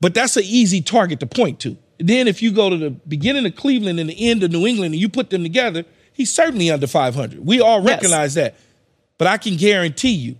But 0.00 0.14
that's 0.14 0.36
an 0.36 0.44
easy 0.44 0.80
target 0.82 1.20
to 1.20 1.26
point 1.26 1.58
to. 1.60 1.76
Then 1.98 2.26
if 2.28 2.42
you 2.42 2.52
go 2.52 2.70
to 2.70 2.76
the 2.76 2.90
beginning 2.90 3.46
of 3.46 3.54
Cleveland 3.56 4.00
and 4.00 4.10
the 4.10 4.30
end 4.30 4.42
of 4.42 4.50
New 4.50 4.66
England 4.66 4.94
and 4.94 5.00
you 5.00 5.08
put 5.08 5.30
them 5.30 5.42
together, 5.42 5.84
he's 6.12 6.32
certainly 6.32 6.70
under 6.70 6.86
five 6.86 7.14
hundred. 7.14 7.44
We 7.44 7.60
all 7.60 7.80
Yes. 7.82 7.88
recognize 7.88 8.34
that. 8.34 8.54
But 9.18 9.26
I 9.28 9.36
can 9.36 9.56
guarantee 9.56 10.12
you, 10.12 10.36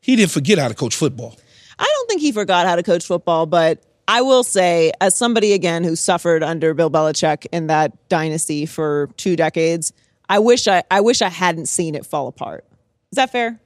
he 0.00 0.16
didn't 0.16 0.30
forget 0.32 0.58
how 0.58 0.68
to 0.68 0.74
coach 0.74 0.94
football. 0.94 1.36
I 1.78 1.84
don't 1.84 2.08
think 2.08 2.20
he 2.22 2.32
forgot 2.32 2.66
how 2.66 2.76
to 2.76 2.82
coach 2.82 3.04
football, 3.06 3.44
but 3.46 3.82
I 4.08 4.22
will 4.22 4.44
say, 4.44 4.92
as 5.00 5.16
somebody 5.16 5.52
again 5.52 5.82
who 5.84 5.96
suffered 5.96 6.42
under 6.42 6.74
Bill 6.74 6.90
Belichick 6.90 7.46
in 7.52 7.66
that 7.66 8.08
dynasty 8.08 8.64
for 8.66 9.10
two 9.16 9.34
decades, 9.36 9.92
I 10.28 10.38
wish 10.38 10.68
I, 10.68 10.84
I 10.90 11.00
wish 11.00 11.22
I 11.22 11.28
hadn't 11.28 11.66
seen 11.66 11.94
it 11.94 12.06
fall 12.06 12.28
apart. 12.28 12.64
Is 13.12 13.16
that 13.16 13.30
fair? 13.32 13.60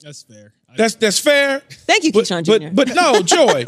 That's 0.00 0.22
fair. 0.22 0.52
I- 0.68 0.76
That's 0.76 0.94
that's 0.96 1.18
fair. 1.20 1.60
Thank 1.70 2.04
you, 2.04 2.12
but, 2.12 2.24
Keyshawn 2.24 2.44
Jr.. 2.44 2.74
But 2.74 2.88
no, 2.94 3.22
Joy, 3.22 3.64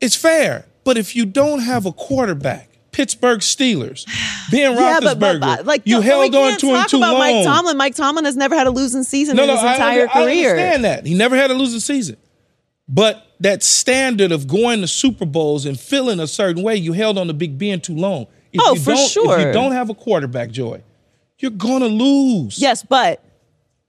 it's 0.00 0.16
fair. 0.16 0.66
But 0.82 0.98
if 0.98 1.14
you 1.16 1.24
don't 1.24 1.60
have 1.60 1.86
a 1.86 1.92
quarterback, 1.92 2.68
Pittsburgh 2.90 3.38
Steelers, 3.40 4.04
Ben 4.50 4.76
Roethlisberger, 4.76 5.64
like 5.64 5.82
you 5.84 5.96
no, 5.96 6.00
held 6.02 6.34
on 6.34 6.58
to 6.58 6.66
him 6.74 6.86
too 6.88 6.96
about 6.98 7.12
long. 7.14 7.18
Mike 7.20 7.44
Tomlin. 7.44 7.76
Mike 7.76 7.94
Tomlin 7.94 8.24
has 8.24 8.36
never 8.36 8.54
had 8.56 8.66
a 8.66 8.70
losing 8.70 9.04
season 9.04 9.36
no, 9.36 9.42
in 9.44 9.48
no, 9.48 9.54
his 9.54 9.62
I, 9.64 9.72
entire 9.74 10.08
I 10.08 10.12
career. 10.12 10.50
understand 10.50 10.84
that. 10.84 11.06
He 11.06 11.14
never 11.14 11.36
had 11.36 11.50
a 11.50 11.54
losing 11.54 11.80
season. 11.80 12.16
But 12.88 13.26
that 13.40 13.62
standard 13.62 14.30
of 14.32 14.46
going 14.46 14.80
to 14.82 14.86
Super 14.86 15.24
Bowls 15.24 15.64
and 15.66 15.78
feeling 15.78 16.20
a 16.20 16.26
certain 16.26 16.62
way, 16.62 16.76
you 16.76 16.92
held 16.92 17.16
on 17.18 17.26
to 17.28 17.32
Big 17.34 17.58
Ben 17.58 17.80
too 17.80 17.94
long. 17.96 18.26
If 18.52 18.60
Oh, 18.62 18.74
you 18.74 18.80
for 18.80 18.92
don't, 18.92 19.40
If 19.40 19.46
you 19.46 19.52
don't 19.52 19.72
have 19.72 19.90
a 19.90 19.94
quarterback, 19.94 20.50
Joy, 20.50 20.82
you're 21.38 21.50
gonna 21.50 21.86
lose. 21.86 22.58
Yes, 22.58 22.82
but 22.82 23.22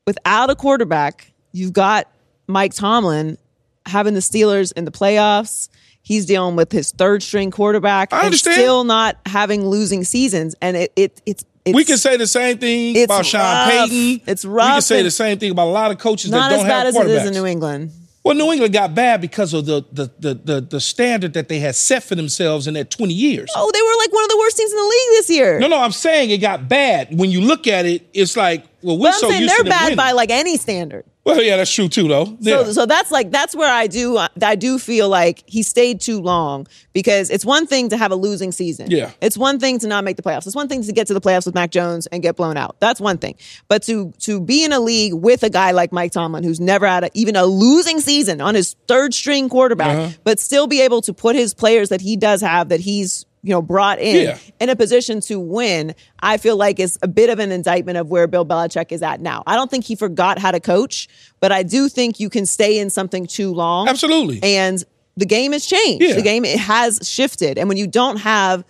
without 0.08 0.50
a 0.50 0.56
quarterback, 0.56 1.32
you've 1.52 1.74
got 1.74 2.08
Mike 2.48 2.74
Tomlin 2.74 3.38
having 3.86 4.14
the 4.14 4.20
Steelers 4.22 4.72
in 4.76 4.86
the 4.86 4.92
playoffs. 4.92 5.70
He's 6.02 6.26
dealing 6.26 6.56
with 6.56 6.72
his 6.72 6.92
third 6.92 7.22
string 7.24 7.52
quarterback. 7.52 8.14
I 8.14 8.18
and 8.18 8.26
understand. 8.26 8.56
Still 8.56 8.84
not 8.84 9.18
having 9.26 9.68
losing 9.68 10.04
seasons, 10.04 10.56
and 10.62 10.78
it, 10.78 10.94
it 10.96 11.22
it's. 11.26 11.46
It's, 11.66 11.76
we 11.76 11.84
can 11.84 11.98
say 11.98 12.16
the 12.16 12.28
same 12.28 12.60
thing 12.60 13.04
about 13.04 13.26
Sean 13.26 13.42
rough. 13.42 13.72
Payton. 13.90 14.22
It's 14.28 14.46
We 14.46 14.52
rough 14.52 14.74
can 14.74 14.82
say 14.84 15.02
the 15.02 15.10
same 15.10 15.40
thing 15.40 15.50
about 15.50 15.66
a 15.68 15.72
lot 15.72 15.90
of 15.90 15.98
coaches 15.98 16.30
that 16.30 16.38
don't 16.50 16.60
have 16.60 16.60
as 16.60 16.68
bad 16.68 16.88
as 16.88 16.96
it 16.96 17.08
is 17.08 17.26
in 17.26 17.34
New 17.34 17.48
England. 17.48 17.92
Well, 18.26 18.34
New 18.34 18.52
England 18.52 18.74
got 18.74 18.96
bad 18.96 19.22
because 19.22 19.54
of 19.54 19.68
the 19.68 19.86
the, 19.92 20.12
the 20.18 20.34
the 20.34 20.62
the 20.62 20.80
standard 20.82 21.34
that 21.34 21.48
they 21.48 21.60
had 21.60 21.76
set 21.76 22.04
for 22.04 22.16
themselves 22.16 22.66
in 22.66 22.74
that 22.74 22.90
20 22.90 23.14
years. 23.14 23.52
Oh, 23.56 23.70
they 23.72 23.82
were 23.84 23.98
like 24.00 24.12
one 24.12 24.24
of 24.24 24.30
the 24.30 24.38
worst 24.40 24.58
teams 24.58 24.72
in 24.72 24.78
the 24.78 24.84
league 24.84 25.10
this 25.12 25.30
year. 25.30 25.60
No, 25.60 25.68
no, 25.68 25.80
I'm 25.80 25.92
saying 25.92 26.32
it 26.32 26.40
got 26.40 26.68
bad. 26.68 27.16
When 27.16 27.30
you 27.30 27.42
look 27.42 27.68
at 27.68 27.86
it, 27.86 28.10
it's 28.14 28.36
like, 28.36 28.66
well, 28.82 28.98
we're 28.98 29.10
but 29.10 29.14
I'm 29.14 29.20
so 29.20 29.30
saying 29.30 29.42
used 29.44 29.52
they're 29.54 29.58
to 29.60 29.64
them 29.66 29.70
bad 29.70 29.84
winning. 29.84 29.98
by 29.98 30.12
like 30.14 30.32
any 30.32 30.58
standard. 30.58 31.06
Well, 31.26 31.42
yeah, 31.42 31.58
that's 31.58 31.72
true 31.72 31.90
too, 31.90 32.08
though. 32.08 32.38
Yeah. 32.40 32.64
So, 32.66 32.72
so 32.72 32.86
that's 32.86 33.10
like 33.10 33.32
that's 33.32 33.56
where 33.56 33.70
I 33.72 33.88
do 33.88 34.20
I 34.44 34.56
do 34.56 34.78
feel 34.78 35.10
like 35.10 35.44
he 35.48 35.64
stayed 35.64 36.00
too 36.00 36.22
long 36.22 36.68
because 36.94 37.32
it's 37.32 37.44
one 37.44 37.66
thing 37.66 37.90
to 37.90 37.98
have 37.98 38.12
a 38.12 38.16
losing 38.16 38.52
season. 38.52 38.92
Yeah. 38.92 39.10
it's 39.22 39.36
one 39.38 39.60
thing 39.60 39.80
to 39.80 39.88
not 39.88 40.04
make 40.04 40.18
the 40.18 40.22
playoffs. 40.22 40.46
It's 40.46 40.56
one 40.56 40.68
thing 40.68 40.84
to 40.84 40.92
get 40.94 41.08
to 41.08 41.16
the 41.16 41.22
playoffs 41.22 41.48
with 41.48 41.56
Mac 41.56 41.72
Jones 41.72 42.06
and 42.08 42.22
get 42.22 42.36
blown 42.36 42.58
out. 42.58 42.76
That's 42.80 43.02
one 43.02 43.18
thing. 43.18 43.36
But 43.68 43.82
to 43.84 44.14
to 44.20 44.40
be 44.40 44.64
in 44.64 44.72
a 44.72 44.80
league 44.80 45.16
with 45.16 45.42
a 45.42 45.50
guy 45.50 45.72
like 45.72 45.92
Mike 45.92 46.12
Tomlin 46.12 46.44
who's 46.44 46.60
never 46.60 46.86
had 46.86 47.06
a, 47.06 47.10
even 47.16 47.36
a 47.36 47.46
losing 47.46 48.00
season 48.02 48.40
on 48.40 48.54
his 48.54 48.76
third 48.88 49.14
string 49.16 49.50
quarterback, 49.50 49.98
Uh-huh. 49.98 50.18
but 50.24 50.40
still 50.40 50.68
be 50.68 50.82
able 50.82 51.02
to 51.02 51.14
put 51.14 51.36
his 51.36 51.56
players 51.56 51.90
that 51.90 52.02
he 52.02 52.16
does 52.16 52.42
have 52.42 52.70
that 52.70 52.82
he's 52.82 53.26
you 53.46 53.52
know 53.52 53.62
brought 53.62 54.00
in 54.00 54.26
Yeah. 54.26 54.38
in 54.60 54.70
a 54.70 54.76
position 54.76 55.22
to 55.22 55.40
win, 55.40 55.94
I 56.20 56.38
feel 56.38 56.58
like 56.58 56.80
is 56.80 56.98
a 57.02 57.08
bit 57.08 57.30
of 57.30 57.38
an 57.40 57.52
indictment 57.52 57.98
of 57.98 58.10
where 58.10 58.26
Bill 58.28 58.46
Belichick 58.46 58.92
is 58.92 59.02
at 59.04 59.22
now. 59.22 59.44
I 59.46 59.56
don't 59.56 59.70
think 59.70 59.86
he 59.86 59.96
forgot 59.96 60.40
how 60.40 60.52
to 60.52 60.60
coach, 60.60 61.08
but 61.40 61.52
I 61.52 61.62
do 61.64 61.88
think 61.88 62.20
you 62.20 62.30
can 62.30 62.46
stay 62.46 62.80
in 62.80 62.90
something 62.90 63.28
too 63.28 63.54
long. 63.54 63.88
Absolutely. 63.88 64.40
And 64.42 64.84
the 65.16 65.26
game 65.28 65.52
has 65.54 65.66
changed. 65.66 66.04
Yeah. 66.06 66.16
The 66.16 66.22
game 66.24 66.44
it 66.44 66.60
has 66.60 67.00
shifted. 67.08 67.58
And 67.58 67.70
when 67.70 67.78
you 67.78 67.88
don't 67.88 68.18
have 68.18 68.66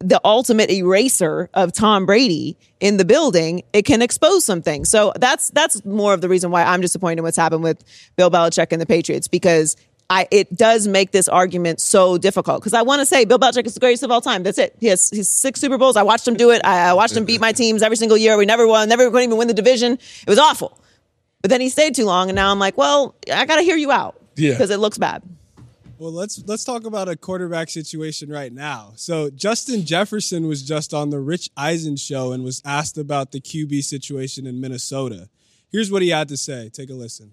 the 0.00 0.20
ultimate 0.24 0.70
eraser 0.70 1.48
of 1.54 1.72
Tom 1.72 2.04
Brady 2.04 2.58
in 2.80 2.98
the 2.98 3.04
building, 3.06 3.62
it 3.72 3.82
can 3.86 4.02
expose 4.02 4.44
something. 4.44 4.84
So 4.84 5.12
that's 5.18 5.48
that's 5.50 5.84
more 5.86 6.12
of 6.12 6.20
the 6.20 6.28
reason 6.28 6.50
why 6.50 6.64
I'm 6.64 6.82
disappointed 6.82 7.18
in 7.18 7.22
what's 7.24 7.38
happened 7.38 7.62
with 7.62 7.82
Bill 8.16 8.30
Belichick 8.30 8.72
and 8.72 8.80
the 8.82 8.84
Patriots 8.86 9.26
because 9.28 9.74
I 10.08 10.28
it 10.30 10.54
does 10.56 10.86
make 10.86 11.10
this 11.10 11.28
argument 11.28 11.80
so 11.80 12.16
difficult 12.18 12.60
because 12.60 12.74
I 12.74 12.82
want 12.82 13.00
to 13.00 13.06
say 13.06 13.24
Bill 13.24 13.38
Belichick 13.38 13.66
is 13.66 13.74
the 13.74 13.80
greatest 13.80 14.02
of 14.02 14.10
all 14.10 14.20
time. 14.20 14.42
That's 14.42 14.58
it. 14.58 14.76
He 14.78 14.86
has 14.86 15.10
he's 15.10 15.28
six 15.28 15.60
Super 15.60 15.78
Bowls. 15.78 15.96
I 15.96 16.02
watched 16.02 16.26
him 16.28 16.34
do 16.34 16.50
it. 16.50 16.60
I, 16.64 16.90
I 16.90 16.92
watched 16.94 17.16
him 17.16 17.24
beat 17.24 17.40
my 17.40 17.52
teams 17.52 17.82
every 17.82 17.96
single 17.96 18.16
year. 18.16 18.36
We 18.36 18.46
never 18.46 18.66
won. 18.66 18.88
Never 18.88 19.04
couldn't 19.10 19.22
even 19.24 19.36
win 19.38 19.48
the 19.48 19.54
division. 19.54 19.92
It 19.94 20.28
was 20.28 20.38
awful. 20.38 20.80
But 21.42 21.50
then 21.50 21.60
he 21.60 21.68
stayed 21.68 21.94
too 21.94 22.04
long, 22.06 22.28
and 22.28 22.36
now 22.36 22.50
I'm 22.50 22.58
like, 22.58 22.76
well, 22.78 23.14
I 23.32 23.44
got 23.46 23.56
to 23.56 23.62
hear 23.62 23.76
you 23.76 23.92
out 23.92 24.20
Yeah. 24.36 24.52
because 24.52 24.70
it 24.70 24.78
looks 24.78 24.98
bad. 24.98 25.22
Well, 25.98 26.12
let's 26.12 26.42
let's 26.46 26.62
talk 26.64 26.84
about 26.84 27.08
a 27.08 27.16
quarterback 27.16 27.70
situation 27.70 28.28
right 28.30 28.52
now. 28.52 28.92
So 28.96 29.30
Justin 29.30 29.84
Jefferson 29.86 30.46
was 30.46 30.62
just 30.62 30.92
on 30.92 31.10
the 31.10 31.18
Rich 31.20 31.50
Eisen 31.56 31.96
show 31.96 32.32
and 32.32 32.44
was 32.44 32.60
asked 32.64 32.98
about 32.98 33.32
the 33.32 33.40
QB 33.40 33.82
situation 33.82 34.46
in 34.46 34.60
Minnesota. 34.60 35.28
Here's 35.72 35.90
what 35.90 36.02
he 36.02 36.10
had 36.10 36.28
to 36.28 36.36
say. 36.36 36.68
Take 36.68 36.90
a 36.90 36.94
listen. 36.94 37.32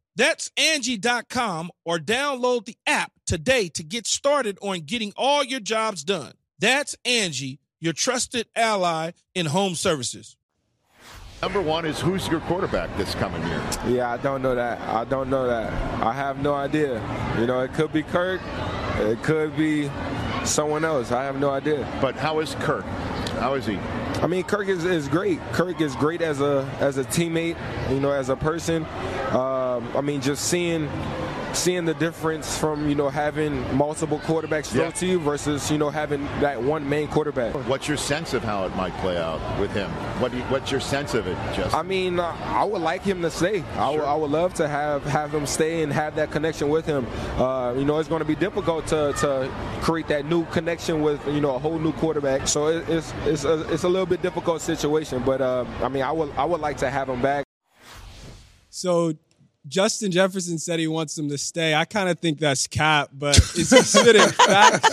That's 0.15 0.51
Angie.com 0.57 1.71
or 1.85 1.97
download 1.97 2.65
the 2.65 2.77
app 2.85 3.11
today 3.25 3.69
to 3.69 3.83
get 3.83 4.05
started 4.07 4.57
on 4.61 4.81
getting 4.81 5.13
all 5.15 5.43
your 5.43 5.59
jobs 5.59 6.03
done. 6.03 6.33
That's 6.59 6.95
Angie, 7.05 7.59
your 7.79 7.93
trusted 7.93 8.47
ally 8.55 9.11
in 9.33 9.47
home 9.47 9.75
services. 9.75 10.35
Number 11.41 11.61
one 11.61 11.85
is 11.85 11.99
who's 11.99 12.27
your 12.27 12.39
quarterback 12.41 12.95
this 12.97 13.15
coming 13.15 13.41
year? 13.47 13.63
Yeah, 13.87 14.11
I 14.11 14.17
don't 14.17 14.43
know 14.43 14.53
that. 14.53 14.79
I 14.81 15.05
don't 15.05 15.27
know 15.27 15.47
that. 15.47 15.73
I 16.03 16.13
have 16.13 16.39
no 16.39 16.53
idea. 16.53 17.01
You 17.39 17.47
know, 17.47 17.61
it 17.61 17.73
could 17.73 17.91
be 17.91 18.03
Kirk. 18.03 18.41
It 18.97 19.23
could 19.23 19.57
be 19.57 19.89
someone 20.45 20.85
else. 20.85 21.11
I 21.11 21.23
have 21.23 21.39
no 21.39 21.49
idea. 21.49 21.87
But 21.99 22.15
how 22.15 22.41
is 22.41 22.53
Kirk? 22.59 22.85
How 23.41 23.55
is 23.55 23.65
he? 23.65 23.75
I 24.21 24.27
mean, 24.27 24.43
Kirk 24.43 24.67
is, 24.67 24.85
is 24.85 25.07
great. 25.07 25.39
Kirk 25.51 25.81
is 25.81 25.95
great 25.95 26.21
as 26.21 26.41
a 26.41 26.69
as 26.79 26.99
a 26.99 27.03
teammate. 27.03 27.57
You 27.89 27.99
know, 27.99 28.11
as 28.11 28.29
a 28.29 28.35
person. 28.35 28.85
Um, 29.31 29.89
I 29.97 30.01
mean, 30.01 30.21
just 30.21 30.45
seeing 30.45 30.87
seeing 31.53 31.85
the 31.85 31.93
difference 31.93 32.57
from 32.57 32.87
you 32.89 32.95
know 32.95 33.09
having 33.09 33.75
multiple 33.75 34.19
quarterbacks 34.19 34.67
throw 34.67 34.85
Yeah. 34.85 34.91
to 34.91 35.05
you 35.05 35.19
versus 35.19 35.69
you 35.71 35.77
know 35.77 35.89
having 35.89 36.23
that 36.41 36.61
one 36.61 36.87
main 36.87 37.07
quarterback. 37.07 37.53
What's 37.67 37.87
your 37.87 37.97
sense 37.97 38.33
of 38.33 38.43
how 38.43 38.65
it 38.65 38.75
might 38.75 38.93
play 38.97 39.17
out 39.17 39.39
with 39.59 39.71
him? 39.71 39.89
What 40.21 40.31
do 40.31 40.37
you, 40.37 40.43
what's 40.45 40.71
your 40.71 40.79
sense 40.79 41.13
of 41.13 41.27
it, 41.27 41.35
Justin? 41.55 41.73
I 41.79 41.83
mean, 41.83 42.19
uh, 42.19 42.35
I 42.43 42.63
would 42.63 42.81
like 42.81 43.01
him 43.03 43.21
to 43.21 43.29
stay. 43.31 43.63
I 43.75 43.89
would- 43.89 43.95
Sure. 43.99 44.05
I 44.07 44.15
would 44.15 44.31
love 44.31 44.53
to 44.55 44.67
have 44.67 45.03
have 45.05 45.33
him 45.33 45.45
stay 45.45 45.83
and 45.83 45.91
have 45.91 46.15
that 46.15 46.31
connection 46.31 46.69
with 46.69 46.85
him. 46.85 47.05
Uh, 47.37 47.73
you 47.77 47.83
know, 47.85 47.99
it's 47.99 48.09
going 48.09 48.21
to 48.21 48.25
be 48.27 48.35
difficult 48.35 48.87
to, 48.87 49.13
to 49.17 49.49
create 49.81 50.07
that 50.07 50.25
new 50.25 50.45
connection 50.45 51.01
with 51.01 51.19
you 51.27 51.41
know 51.41 51.55
a 51.55 51.59
whole 51.59 51.77
new 51.79 51.91
quarterback. 51.93 52.47
So 52.47 52.67
it, 52.67 52.87
it's 52.89 53.13
it's 53.25 53.43
a, 53.43 53.71
it's 53.73 53.83
a 53.83 53.89
little 53.89 54.05
bit 54.05 54.21
difficult 54.21 54.61
situation. 54.61 55.21
But 55.25 55.41
uh, 55.41 55.65
I 55.81 55.89
mean, 55.89 56.03
I 56.03 56.11
would 56.11 56.31
I 56.37 56.45
would 56.45 56.61
like 56.61 56.77
to 56.77 56.89
have 56.89 57.09
him 57.09 57.21
back. 57.21 57.45
So 58.69 59.13
Justin 59.67 60.11
Jefferson 60.11 60.57
said 60.57 60.79
he 60.79 60.87
wants 60.87 61.15
them 61.15 61.29
to 61.29 61.37
stay. 61.37 61.75
I 61.75 61.85
kind 61.85 62.09
of 62.09 62.19
think 62.19 62.39
that's 62.39 62.67
cap, 62.67 63.09
but 63.13 63.37
is 63.37 63.69
he 63.69 63.81
spitting 63.81 64.27
facts? 64.29 64.89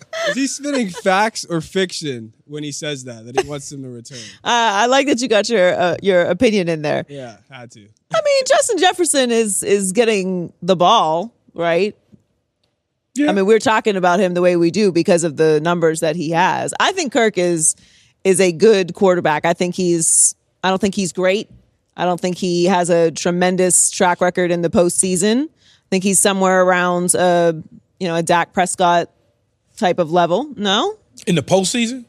is 0.28 0.34
he 0.34 0.46
spitting 0.46 0.88
facts 0.88 1.44
or 1.44 1.60
fiction 1.60 2.32
when 2.46 2.62
he 2.64 2.72
says 2.72 3.04
that 3.04 3.26
that 3.26 3.40
he 3.40 3.48
wants 3.48 3.68
them 3.68 3.82
to 3.82 3.90
return? 3.90 4.18
Uh, 4.44 4.82
I 4.82 4.86
like 4.86 5.06
that 5.06 5.20
you 5.20 5.28
got 5.28 5.48
your 5.48 5.74
uh, 5.74 5.96
your 6.02 6.22
opinion 6.22 6.68
in 6.68 6.82
there. 6.82 7.04
Yeah, 7.08 7.36
had 7.50 7.70
to. 7.72 7.80
I 8.14 8.20
mean, 8.24 8.44
Justin 8.46 8.78
Jefferson 8.78 9.30
is 9.30 9.62
is 9.62 9.92
getting 9.92 10.52
the 10.62 10.76
ball 10.76 11.32
right. 11.54 11.96
Yeah. 13.14 13.28
I 13.28 13.32
mean, 13.32 13.44
we're 13.44 13.58
talking 13.58 13.96
about 13.96 14.20
him 14.20 14.32
the 14.34 14.40
way 14.40 14.56
we 14.56 14.70
do 14.70 14.90
because 14.90 15.22
of 15.24 15.36
the 15.36 15.60
numbers 15.60 16.00
that 16.00 16.16
he 16.16 16.30
has. 16.30 16.72
I 16.80 16.92
think 16.92 17.12
Kirk 17.12 17.36
is 17.36 17.76
is 18.24 18.40
a 18.40 18.52
good 18.52 18.94
quarterback. 18.94 19.44
I 19.44 19.52
think 19.52 19.74
he's. 19.74 20.34
I 20.64 20.70
don't 20.70 20.80
think 20.80 20.94
he's 20.94 21.12
great. 21.12 21.50
I 21.96 22.04
don't 22.04 22.20
think 22.20 22.38
he 22.38 22.64
has 22.66 22.88
a 22.90 23.10
tremendous 23.10 23.90
track 23.90 24.20
record 24.20 24.50
in 24.50 24.62
the 24.62 24.70
postseason. 24.70 25.44
I 25.44 25.88
think 25.90 26.04
he's 26.04 26.18
somewhere 26.18 26.62
around, 26.62 27.14
a 27.14 27.62
you 28.00 28.08
know, 28.08 28.16
a 28.16 28.22
Dak 28.22 28.52
Prescott 28.52 29.10
type 29.76 29.98
of 29.98 30.10
level. 30.10 30.50
No, 30.56 30.96
In 31.26 31.34
the 31.34 31.42
postseason 31.42 32.04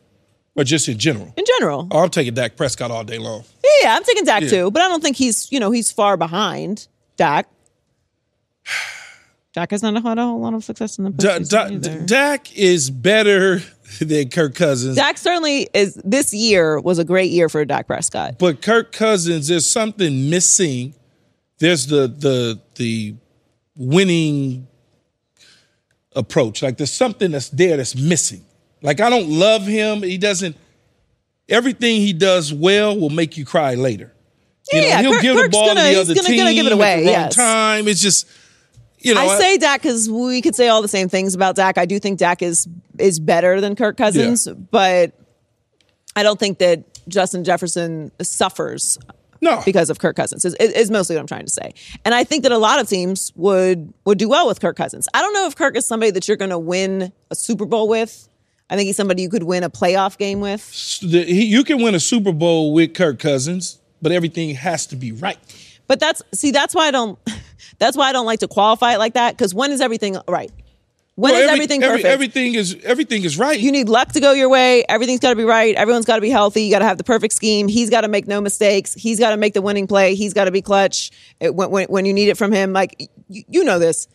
or 0.55 0.63
just 0.63 0.87
in 0.87 0.97
general? 0.97 1.33
in 1.35 1.43
general, 1.57 1.87
Oh, 1.91 1.99
I'm 1.99 2.09
taking 2.09 2.33
Dak 2.33 2.55
Prescott 2.55 2.91
all 2.91 3.03
day 3.03 3.17
long. 3.17 3.43
yeah, 3.63 3.69
yeah, 3.83 3.95
I'm 3.95 4.03
taking 4.03 4.23
Dak 4.23 4.43
Yeah. 4.43 4.49
too, 4.49 4.71
but 4.71 4.81
I 4.81 4.87
don't 4.87 5.01
think 5.03 5.17
he's, 5.17 5.51
you 5.51 5.59
know, 5.59 5.71
he's 5.71 5.91
far 5.91 6.15
behind 6.17 6.87
Dak. 7.17 7.47
Dak 9.53 9.69
has 9.71 9.83
not 9.83 10.01
had 10.01 10.17
a 10.17 10.23
whole 10.25 10.39
lot 10.39 10.53
of 10.55 10.63
success 10.63 10.97
in 10.97 11.03
the 11.03 11.09
Da- 11.11 11.37
postseason 11.39 11.49
Da- 11.49 11.65
either. 11.91 11.99
Dak 12.05 12.57
is 12.57 12.89
better 12.89 13.61
than 14.01 14.29
Kirk 14.29 14.55
Cousins. 14.55 14.95
Dak 14.95 15.17
certainly 15.17 15.67
is. 15.73 15.93
This 16.03 16.33
year 16.33 16.79
was 16.79 16.97
a 16.99 17.03
great 17.05 17.29
year 17.31 17.49
for 17.49 17.63
Dak 17.65 17.85
Prescott. 17.87 18.39
but 18.39 18.61
Kirk 18.61 18.91
Cousins, 18.91 19.47
there's 19.49 19.65
something 19.67 20.29
missing. 20.29 20.95
There's 21.59 21.85
the 21.87 22.07
the 22.07 22.59
the 22.75 23.15
winning 23.75 24.67
approach. 26.15 26.61
Like 26.61 26.77
there's 26.77 26.91
something 26.91 27.31
that's 27.31 27.49
there 27.49 27.77
that's 27.77 27.95
missing. 27.95 28.43
Like 28.81 28.99
I 28.99 29.09
don't 29.09 29.29
love 29.29 29.65
him. 29.65 30.01
He 30.03 30.17
doesn't. 30.17 30.55
Everything 31.49 31.97
he 32.01 32.13
does 32.13 32.53
well 32.53 32.97
will 32.99 33.09
make 33.09 33.37
you 33.37 33.45
cry 33.45 33.75
later. 33.75 34.11
You 34.71 34.81
know, 34.81 34.87
Yeah, 34.87 35.01
he'll 35.01 35.11
Kirk- 35.13 35.21
give 35.21 35.35
the 35.35 35.41
Kirk's 35.43 35.51
ball 35.55 35.67
gonna- 35.67 35.79
to 35.81 35.83
the 35.83 35.89
he's 35.89 35.97
other 35.99 36.15
gonna- 36.15 36.27
team 36.27 36.37
gonna 36.37 36.53
give 36.53 36.65
it 36.65 36.69
at 36.69 36.73
away, 36.73 36.99
the 37.01 37.05
wrong 37.05 37.13
yes. 37.13 37.35
time. 37.35 37.87
It's 37.87 38.01
just 38.01 38.25
you 39.03 39.13
know. 39.13 39.21
I 39.21 39.37
say 39.37 39.57
Dak 39.57 39.81
because 39.81 40.09
we 40.09 40.41
could 40.41 40.55
say 40.55 40.67
all 40.69 40.81
the 40.81 40.87
same 40.87 41.09
things 41.09 41.35
about 41.35 41.55
Dak. 41.55 41.77
I 41.77 41.85
do 41.85 41.99
think 41.99 42.19
Dak 42.19 42.41
is 42.41 42.67
is 42.97 43.19
better 43.19 43.61
than 43.61 43.75
Kirk 43.75 43.97
Cousins, 43.97 44.47
but 44.47 45.13
I 46.15 46.23
don't 46.23 46.39
think 46.39 46.59
that 46.59 46.83
Justin 47.07 47.43
Jefferson 47.43 48.11
suffers 48.21 48.97
no 49.41 49.61
because 49.65 49.89
of 49.89 49.99
Kirk 49.99 50.15
Cousins. 50.15 50.45
Is, 50.45 50.53
is 50.55 50.89
mostly 50.89 51.15
what 51.15 51.21
I'm 51.21 51.27
trying 51.27 51.45
to 51.45 51.51
say. 51.51 51.73
And 52.05 52.15
I 52.15 52.23
think 52.23 52.43
that 52.43 52.51
a 52.51 52.57
lot 52.57 52.79
of 52.79 52.87
teams 52.87 53.31
would 53.35 53.93
would 54.05 54.17
do 54.17 54.29
well 54.29 54.47
with 54.47 54.59
Kirk 54.59 54.77
Cousins. 54.77 55.07
I 55.13 55.21
don't 55.21 55.33
know 55.33 55.45
if 55.45 55.55
Kirk 55.55 55.75
is 55.75 55.85
somebody 55.85 56.11
that 56.11 56.27
you're 56.27 56.37
going 56.37 56.51
to 56.51 56.59
win 56.59 57.11
a 57.29 57.35
Super 57.35 57.65
Bowl 57.65 57.87
with. 57.87 58.27
I 58.69 58.75
think 58.75 58.87
he's 58.87 58.95
somebody 58.95 59.21
you 59.21 59.29
could 59.29 59.43
win 59.43 59.63
a 59.63 59.69
playoff 59.69 60.17
game 60.17 60.39
with. 60.39 60.99
you 61.03 61.63
can 61.63 61.81
win 61.81 61.93
a 61.93 61.99
Super 61.99 62.31
Bowl 62.31 62.73
with 62.73 62.93
Kirk 62.93 63.19
Cousins, 63.19 63.79
but 64.01 64.11
everything 64.11 64.55
has 64.55 64.87
to 64.87 64.95
be 64.95 65.11
right. 65.11 65.37
But 65.87 65.99
that's 65.99 66.23
see, 66.33 66.51
that's 66.51 66.73
why 66.73 66.87
I 66.87 66.91
don't. 66.91 67.19
That's 67.79 67.95
why 67.97 68.09
I 68.09 68.11
don't 68.11 68.25
like 68.25 68.39
to 68.39 68.47
qualify 68.47 68.93
it 68.93 68.97
like 68.99 69.13
that. 69.13 69.37
Because 69.37 69.53
when 69.53 69.71
is 69.71 69.81
everything 69.81 70.17
right? 70.27 70.51
When 71.15 71.31
is 71.31 71.35
Well, 71.35 71.43
every- 71.43 71.53
everything 71.53 71.83
every- 71.83 71.97
perfect? 71.97 72.11
everything 72.11 72.55
is 72.55 72.75
everything 72.83 73.23
is 73.23 73.37
right. 73.37 73.59
you 73.59 73.71
need 73.71 73.87
luck 73.87 74.13
to 74.13 74.19
go 74.19 74.31
your 74.31 74.49
way. 74.49 74.83
Everything's 74.89 75.19
got 75.19 75.29
to 75.29 75.35
be 75.35 75.43
right. 75.43 75.75
Everyone's 75.75 76.05
got 76.05 76.15
to 76.15 76.21
be 76.21 76.31
healthy. 76.31 76.63
You 76.63 76.71
got 76.71 76.79
to 76.79 76.85
have 76.85 76.97
the 76.97 77.03
perfect 77.03 77.35
scheme. 77.35 77.67
He's 77.67 77.91
got 77.91 78.01
to 78.01 78.07
make 78.07 78.27
no 78.27 78.41
mistakes. 78.41 78.95
He's 78.95 79.19
got 79.19 79.29
to 79.29 79.37
make 79.37 79.53
the 79.53 79.61
winning 79.61 79.85
play. 79.85 80.15
He's 80.15 80.33
got 80.33 80.45
to 80.45 80.51
be 80.51 80.61
clutch 80.63 81.11
it, 81.39 81.53
when, 81.53 81.69
when, 81.69 81.85
when 81.87 82.05
you 82.05 82.13
need 82.13 82.29
it 82.29 82.37
from 82.37 82.51
him. 82.51 82.73
Like 82.73 83.09
you, 83.29 83.43
you 83.47 83.63
know 83.63 83.77
this. 83.77 84.07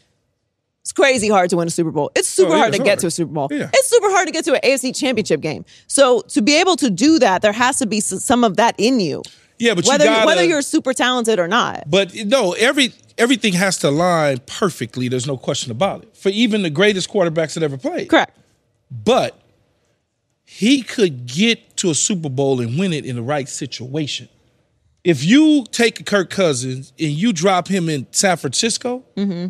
It's 0.82 0.92
crazy 0.92 1.28
hard 1.28 1.50
to 1.50 1.56
win 1.58 1.68
a 1.68 1.70
Super 1.70 1.90
Bowl. 1.90 2.10
It's 2.16 2.26
super 2.28 2.52
Oh, 2.54 2.58
hard 2.58 2.72
to 2.72 2.76
it's 2.78 2.84
get 2.84 2.90
hard. 2.92 2.98
to 3.00 3.06
a 3.08 3.10
Super 3.10 3.32
Bowl. 3.32 3.48
Yeah. 3.50 3.68
It's 3.72 3.88
super 3.88 4.08
hard 4.10 4.26
to 4.26 4.32
get 4.32 4.44
to 4.46 4.54
an 4.54 4.60
AFC 4.68 4.96
Championship 4.98 5.40
game. 5.42 5.66
So 5.86 6.22
to 6.28 6.40
be 6.42 6.56
able 6.58 6.76
to 6.76 6.88
do 6.90 7.18
that, 7.18 7.42
there 7.42 7.52
has 7.52 7.76
to 7.78 7.86
be 7.86 8.00
some 8.00 8.42
of 8.42 8.56
that 8.56 8.74
in 8.78 8.98
you. 8.98 9.22
yeah, 9.58 9.74
but 9.74 9.84
Whether 9.84 10.04
you 10.06 10.10
gotta, 10.10 10.26
whether 10.26 10.42
you're 10.44 10.62
super 10.62 10.94
talented 10.94 11.38
or 11.38 11.46
not. 11.46 11.84
But 11.90 12.14
no, 12.14 12.52
every 12.54 12.92
everything 13.18 13.52
has 13.54 13.76
to 13.78 13.88
align 13.88 14.38
perfectly. 14.46 15.08
There's 15.08 15.26
no 15.26 15.36
question 15.36 15.70
about 15.70 16.04
it. 16.04 16.16
For 16.16 16.30
even 16.30 16.62
the 16.62 16.70
greatest 16.70 17.10
quarterbacks 17.10 17.54
that 17.54 17.62
ever 17.62 17.76
played. 17.76 18.08
Correct. 18.08 18.36
But 18.90 19.38
he 20.44 20.82
could 20.82 21.26
get 21.26 21.76
to 21.76 21.90
a 21.90 21.94
Super 21.94 22.30
Bowl 22.30 22.60
and 22.60 22.78
win 22.78 22.92
it 22.92 23.04
in 23.04 23.16
the 23.16 23.22
right 23.22 23.48
situation. 23.48 24.28
If 25.04 25.22
you 25.24 25.66
take 25.70 26.04
Kirk 26.06 26.30
Cousins 26.30 26.92
and 26.98 27.10
you 27.10 27.32
drop 27.32 27.68
him 27.68 27.88
in 27.88 28.06
San 28.12 28.36
Francisco, 28.36 29.04
mm-hmm. 29.16 29.48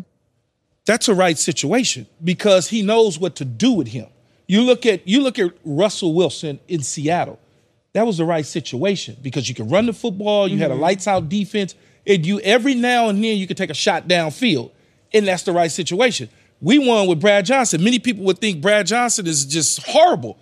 that's 0.85 1.07
a 1.07 1.15
right 1.15 1.37
situation 1.37 2.05
because 2.23 2.67
he 2.67 2.81
knows 2.81 3.17
what 3.17 3.35
to 3.37 3.45
do 3.45 3.71
with 3.71 3.87
him. 3.87 4.07
You 4.47 4.61
look 4.63 4.85
at 4.85 5.07
you 5.07 5.21
look 5.21 5.39
at 5.39 5.53
Russell 5.63 6.13
Wilson 6.13 6.59
in 6.67 6.81
Seattle. 6.81 7.39
That 7.93 8.05
was 8.05 8.17
the 8.17 8.25
right 8.25 8.45
situation 8.45 9.17
because 9.21 9.47
you 9.47 9.55
can 9.55 9.69
run 9.69 9.85
the 9.85 9.93
football, 9.93 10.47
you 10.47 10.57
had 10.57 10.69
a 10.69 10.73
mm-hmm. 10.73 10.83
lights 10.83 11.07
out 11.07 11.29
defense, 11.29 11.75
and 12.07 12.25
you 12.25 12.39
every 12.41 12.75
now 12.75 13.09
and 13.09 13.23
then 13.23 13.37
you 13.37 13.47
can 13.47 13.55
take 13.55 13.69
a 13.69 13.73
shot 13.75 14.07
downfield, 14.07 14.71
and 15.13 15.27
that's 15.27 15.43
the 15.43 15.51
right 15.51 15.71
situation. 15.71 16.29
We 16.61 16.77
won 16.79 17.07
with 17.07 17.19
Brad 17.21 17.45
Johnson. 17.45 17.83
Many 17.83 17.99
people 17.99 18.23
would 18.25 18.39
think 18.39 18.61
Brad 18.61 18.85
Johnson 18.87 19.27
is 19.27 19.45
just 19.45 19.81
horrible, 19.87 20.37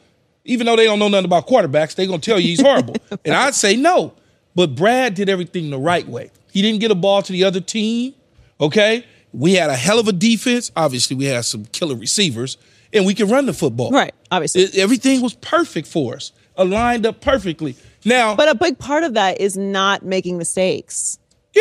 even 0.46 0.66
though 0.66 0.76
they 0.76 0.86
don't 0.86 1.00
know 1.00 1.08
nothing 1.10 1.26
about 1.26 1.48
quarterbacks. 1.48 1.96
They're 1.96 2.08
gonna 2.08 2.20
tell 2.20 2.40
you 2.40 2.48
he's 2.50 2.62
horrible, 2.62 2.96
and 3.26 3.36
I'd 3.36 3.56
say 3.56 3.76
no. 3.76 4.14
But 4.56 4.76
Brad 4.76 5.14
did 5.14 5.30
everything 5.30 5.70
the 5.70 5.78
right 5.78 6.08
way. 6.08 6.32
He 6.52 6.62
didn't 6.64 6.80
get 6.80 6.90
a 6.90 6.96
ball 6.96 7.22
to 7.22 7.32
the 7.32 7.44
other 7.44 7.60
team. 7.62 8.16
Okay, 8.60 9.06
we 9.32 9.54
had 9.54 9.70
a 9.70 9.76
hell 9.76 10.00
of 10.00 10.08
a 10.08 10.12
defense. 10.14 10.72
Obviously, 10.76 11.16
we 11.16 11.26
had 11.26 11.46
some 11.46 11.66
killer 11.66 11.96
receivers, 11.96 12.58
and 12.92 13.06
we 13.06 13.14
could 13.14 13.30
run 13.30 13.46
the 13.46 13.54
football. 13.54 13.92
Right, 13.92 14.14
obviously. 14.32 14.64
It- 14.64 14.76
everything 14.78 15.22
was 15.22 15.36
perfect 15.36 15.88
for 15.88 16.16
us, 16.16 16.32
aligned 16.56 17.06
up 17.06 17.22
perfectly. 17.22 17.76
Now, 18.04 18.36
But 18.36 18.50
a 18.50 18.56
big 18.56 18.80
part 18.80 19.04
of 19.04 19.14
that 19.14 19.40
is 19.40 19.56
not 19.58 20.04
making 20.04 20.38
mistakes. 20.40 21.20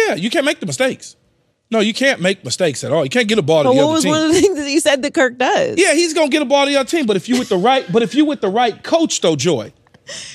Yeah, 0.08 0.14
you 0.14 0.30
can't 0.30 0.44
make 0.44 0.60
the 0.60 0.66
mistakes. 0.66 1.16
No, 1.70 1.80
you 1.80 1.92
can't 1.92 2.20
make 2.20 2.44
mistakes 2.44 2.84
at 2.84 2.92
all. 2.92 3.02
You 3.02 3.10
can't 3.10 3.26
get 3.28 3.38
a 3.38 3.42
ball 3.42 3.64
to 3.64 3.68
But 3.70 3.74
the 3.74 3.84
what 3.86 3.92
was 3.92 4.06
one 4.06 4.22
of 4.22 4.32
the 4.32 4.40
things 4.40 4.56
that 4.56 4.70
you 4.70 4.78
said 4.80 5.02
that 5.02 5.14
Kirk 5.14 5.36
does? 5.36 5.76
yeah, 5.78 5.94
he's 5.94 6.14
gonna 6.14 6.28
get 6.28 6.42
a 6.42 6.44
ball 6.44 6.64
to 6.64 6.70
the 6.70 6.76
other 6.78 6.88
team, 6.88 7.06
but 7.06 7.16
if 7.16 7.28
you 7.28 7.38
with 7.38 7.48
the 7.48 7.56
right, 7.58 7.84
but 7.92 8.02
if 8.02 8.14
you 8.14 8.24
with 8.24 8.40
the 8.40 8.48
right 8.48 8.80
coach, 8.84 9.20
though, 9.20 9.34
Joy, 9.36 9.72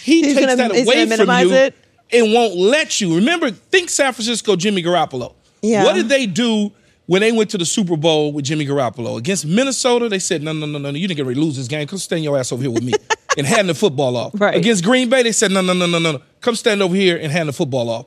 he 0.04 0.22
He's 0.24 0.36
takes 0.36 0.40
gonna- 0.46 0.56
that 0.58 0.72
away 0.72 1.06
from 1.16 1.30
you 1.40 1.54
it? 1.54 1.76
and 2.12 2.34
won't 2.34 2.56
let 2.58 3.00
you. 3.00 3.16
Remember, 3.16 3.52
think 3.52 3.90
San 3.90 4.12
Francisco, 4.12 4.56
Jimmy 4.58 4.84
Garoppolo. 4.84 5.34
Yeah. 5.62 5.86
What 5.86 5.96
did 5.96 6.10
they 6.10 6.26
do 6.26 6.72
when 7.06 7.22
they 7.22 7.32
went 7.32 7.50
to 7.52 7.58
the 7.58 7.66
Super 7.66 7.96
Bowl 7.96 8.34
with 8.34 8.44
Jimmy 8.44 8.66
Garoppolo 8.66 9.18
against 9.18 9.46
Minnesota? 9.46 10.10
They 10.10 10.20
said, 10.20 10.44
"No, 10.44 10.52
no, 10.52 10.66
no, 10.66 10.80
no, 10.80 10.92
no. 10.92 10.98
You 10.98 11.08
didn't 11.08 11.18
get 11.18 11.26
ready 11.26 11.40
to 11.40 11.46
lose 11.46 11.56
this 11.56 11.70
game. 11.70 11.88
Come 11.88 12.00
stand 12.00 12.24
your 12.26 12.38
ass 12.38 12.52
over 12.52 12.62
here 12.62 12.72
with 12.72 12.84
me." 12.84 12.94
And 13.38 13.48
hand 13.48 13.70
the 13.70 13.74
football 13.74 14.18
off. 14.18 14.34
Right. 14.36 14.58
Against 14.58 14.84
Green 14.84 15.10
Bay, 15.10 15.24
they 15.24 15.32
said, 15.32 15.52
no, 15.52 15.62
no, 15.62 15.72
no, 15.72 15.86
no, 15.86 16.00
no, 16.00 16.12
no. 16.12 16.22
Come 16.42 16.54
stand 16.54 16.82
over 16.82 16.94
here 16.94 17.16
and 17.16 17.32
hand 17.32 17.48
the 17.48 17.54
football 17.54 17.90
off. 17.90 18.06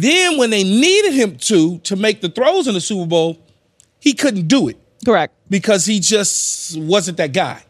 Then 0.00 0.38
when 0.38 0.50
they 0.50 0.62
needed 0.62 1.12
him 1.14 1.36
to 1.38 1.78
to 1.80 1.96
make 1.96 2.20
the 2.20 2.28
throws 2.28 2.68
in 2.68 2.74
the 2.74 2.80
Super 2.80 3.06
Bowl, 3.06 3.38
he 3.98 4.12
couldn't 4.14 4.46
do 4.46 4.68
it 4.68 4.76
Correct. 5.04 5.34
because 5.50 5.86
he 5.86 5.98
just 5.98 6.78
wasn't 6.78 7.16
that 7.16 7.32
guy. 7.32 7.62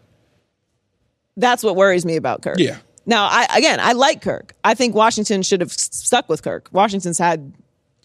That's 1.37 1.63
what 1.63 1.77
worries 1.77 2.05
me 2.05 2.17
about 2.17 2.43
Kirk. 2.43 2.59
Yeah. 2.59 2.79
Now, 3.07 3.29
I 3.31 3.47
again, 3.57 3.81
I 3.81 3.93
like 3.93 4.21
Kirk. 4.21 4.55
I 4.63 4.75
think 4.75 4.95
Washington 4.95 5.43
should 5.43 5.61
have 5.63 5.73
stuck 5.73 6.29
with 6.29 6.43
Kirk. 6.43 6.69
Washington's 6.73 7.17
had 7.19 7.55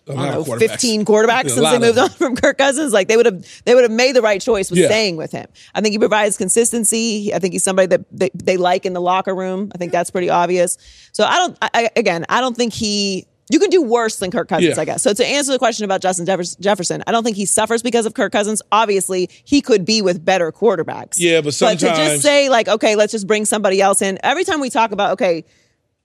A 0.07 0.11
I 0.13 0.15
don't 0.15 0.31
know, 0.31 0.43
quarterbacks. 0.45 0.69
15 0.69 1.05
quarterbacks 1.05 1.49
since 1.55 1.69
they 1.69 1.79
moved 1.79 1.97
on 1.97 2.09
from 2.11 2.35
Kirk 2.37 2.57
Cousins. 2.57 2.93
Like 2.93 3.09
they 3.09 3.17
would 3.17 3.25
have, 3.25 3.61
they 3.65 3.75
would 3.75 3.83
have 3.83 3.91
made 3.91 4.15
the 4.15 4.21
right 4.21 4.39
choice 4.39 4.69
with 4.69 4.79
Yeah. 4.79 4.87
staying 4.87 5.17
with 5.17 5.33
him. 5.33 5.47
I 5.75 5.81
think 5.81 5.91
he 5.91 5.99
provides 5.99 6.37
consistency. 6.37 7.33
I 7.33 7.39
think 7.39 7.51
he's 7.53 7.63
somebody 7.63 7.87
that 7.87 8.05
they, 8.11 8.29
they 8.33 8.55
like 8.55 8.85
in 8.85 8.93
the 8.93 9.01
locker 9.01 9.35
room. 9.35 9.69
I 9.75 9.77
think 9.77 9.91
that's 9.91 10.11
pretty 10.11 10.29
obvious. 10.29 10.77
So 11.11 11.25
I 11.25 11.35
don't, 11.39 11.57
I- 11.61 11.89
again, 11.97 12.25
I 12.29 12.39
don't 12.39 12.55
think 12.55 12.71
he, 12.73 13.27
you 13.49 13.59
can 13.59 13.69
do 13.69 13.81
worse 13.81 14.17
than 14.17 14.31
Kirk 14.31 14.47
Cousins, 14.47 14.75
Yeah. 14.75 14.81
I 14.81 14.85
guess. 14.85 15.01
So 15.03 15.13
to 15.13 15.25
answer 15.25 15.51
the 15.51 15.59
question 15.59 15.83
about 15.85 16.01
Justin 16.01 16.25
Jefferson, 16.25 17.03
I 17.05 17.11
don't 17.11 17.23
think 17.23 17.35
he 17.35 17.45
suffers 17.45 17.81
because 17.83 18.05
of 18.05 18.13
Kirk 18.13 18.31
Cousins. 18.31 18.61
Obviously, 18.71 19.29
he 19.43 19.61
could 19.61 19.85
be 19.85 20.01
with 20.01 20.23
better 20.23 20.51
quarterbacks. 20.51 21.15
Yeah, 21.17 21.41
but 21.41 21.55
But 21.59 21.79
to 21.79 21.87
just 21.87 22.21
say 22.21 22.49
like, 22.49 22.67
okay, 22.67 22.95
let's 22.95 23.11
just 23.11 23.27
bring 23.27 23.45
somebody 23.45 23.81
else 23.81 24.01
in. 24.01 24.17
Every 24.23 24.43
time 24.43 24.59
we 24.61 24.69
talk 24.69 24.91
about, 24.91 25.11
okay, 25.13 25.43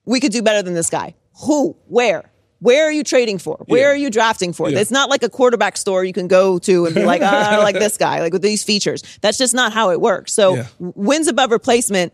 we 0.05 0.19
could 0.19 0.31
do 0.31 0.41
better 0.41 0.61
than 0.61 0.73
this 0.73 0.89
guy. 0.89 1.15
Who? 1.45 1.75
Where? 1.87 2.29
Where 2.61 2.85
are 2.85 2.91
you 2.91 3.05
trading 3.05 3.37
for? 3.37 3.63
Where 3.67 3.83
Yeah. 3.83 3.87
are 3.93 3.95
you 3.95 4.09
drafting 4.09 4.51
for? 4.51 4.69
Yeah. 4.69 4.79
It's 4.79 4.91
not 4.91 5.09
like 5.09 5.23
a 5.23 5.29
quarterback 5.29 5.77
store 5.77 6.03
you 6.03 6.11
can 6.11 6.27
go 6.27 6.59
to 6.59 6.85
and 6.87 6.93
be 6.93 7.05
like, 7.05 7.21
oh, 7.21 7.25
I 7.25 7.57
like 7.59 7.75
this 7.79 7.95
guy, 7.97 8.19
like 8.19 8.33
with 8.33 8.41
these 8.41 8.65
features. 8.65 9.01
That's 9.21 9.37
just 9.37 9.53
not 9.53 9.71
how 9.71 9.91
it 9.91 10.01
works. 10.01 10.33
So 10.33 10.65
wins 10.79 11.29
above 11.29 11.51
replacement, 11.51 12.11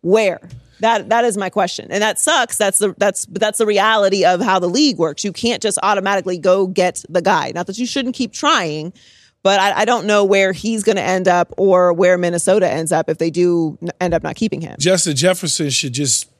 where? 0.00 0.40
That 0.80 1.08
that 1.10 1.24
is 1.24 1.36
my 1.36 1.50
question, 1.50 1.88
and 1.90 2.02
that 2.02 2.18
sucks. 2.18 2.56
That's 2.56 2.78
the 2.78 2.94
that's 2.98 3.26
but 3.26 3.40
that's 3.40 3.58
the 3.58 3.66
reality 3.66 4.24
of 4.24 4.40
how 4.40 4.58
the 4.58 4.68
league 4.68 4.98
works. 4.98 5.24
You 5.24 5.32
can't 5.32 5.62
just 5.62 5.78
automatically 5.82 6.38
go 6.38 6.66
get 6.66 7.04
the 7.08 7.22
guy. 7.22 7.52
Not 7.54 7.66
that 7.68 7.78
you 7.78 7.86
shouldn't 7.86 8.14
keep 8.14 8.32
trying, 8.32 8.92
but 9.42 9.60
I, 9.60 9.80
I 9.80 9.84
don't 9.84 10.06
know 10.06 10.24
where 10.24 10.52
he's 10.52 10.82
going 10.82 10.96
to 10.96 11.02
end 11.02 11.28
up 11.28 11.52
or 11.56 11.92
where 11.92 12.18
Minnesota 12.18 12.68
ends 12.68 12.92
up 12.92 13.08
if 13.08 13.18
they 13.18 13.30
do 13.30 13.78
end 14.00 14.14
up 14.14 14.22
not 14.22 14.36
keeping 14.36 14.60
him. 14.60 14.76
Justin 14.78 15.14
Jefferson 15.14 15.70
should 15.70 15.92
just 15.92 16.30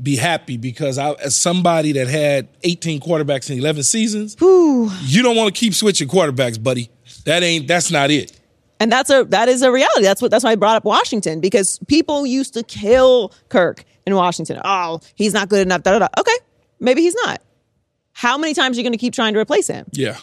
be 0.00 0.16
happy 0.16 0.56
because 0.56 0.98
I, 0.98 1.12
as 1.12 1.34
somebody 1.34 1.92
that 1.92 2.08
had 2.08 2.48
18 2.62 3.00
quarterbacks 3.00 3.50
in 3.50 3.58
11 3.58 3.84
seasons, 3.84 4.36
you 4.40 5.22
don't 5.22 5.36
want 5.36 5.54
to 5.54 5.58
keep 5.58 5.74
switching 5.74 6.08
quarterbacks, 6.08 6.62
buddy. 6.62 6.90
That 7.24 7.42
ain't. 7.42 7.68
That's 7.68 7.90
not 7.90 8.10
it. 8.10 8.38
And 8.82 8.90
that's 8.90 9.10
a 9.10 9.22
that 9.28 9.48
is 9.48 9.62
a 9.62 9.70
reality. 9.70 10.02
That's 10.02 10.20
what 10.20 10.32
that's 10.32 10.42
why 10.42 10.50
I 10.50 10.54
brought 10.56 10.74
up 10.74 10.84
Washington 10.84 11.38
because 11.38 11.78
people 11.86 12.26
used 12.26 12.54
to 12.54 12.64
kill 12.64 13.32
Kirk 13.48 13.84
in 14.04 14.16
Washington. 14.16 14.60
Oh, 14.64 14.98
he's 15.14 15.32
not 15.32 15.48
good 15.48 15.64
enough. 15.64 15.84
Da, 15.84 15.92
da, 15.92 16.00
da. 16.00 16.08
Okay, 16.18 16.36
maybe 16.80 17.00
he's 17.00 17.14
not. 17.14 17.40
How 18.12 18.36
many 18.36 18.54
times 18.54 18.76
are 18.76 18.80
you 18.80 18.82
going 18.82 18.92
to 18.92 18.98
keep 18.98 19.14
trying 19.14 19.34
to 19.34 19.38
replace 19.38 19.68
him? 19.68 19.86
Yeah. 19.92 20.16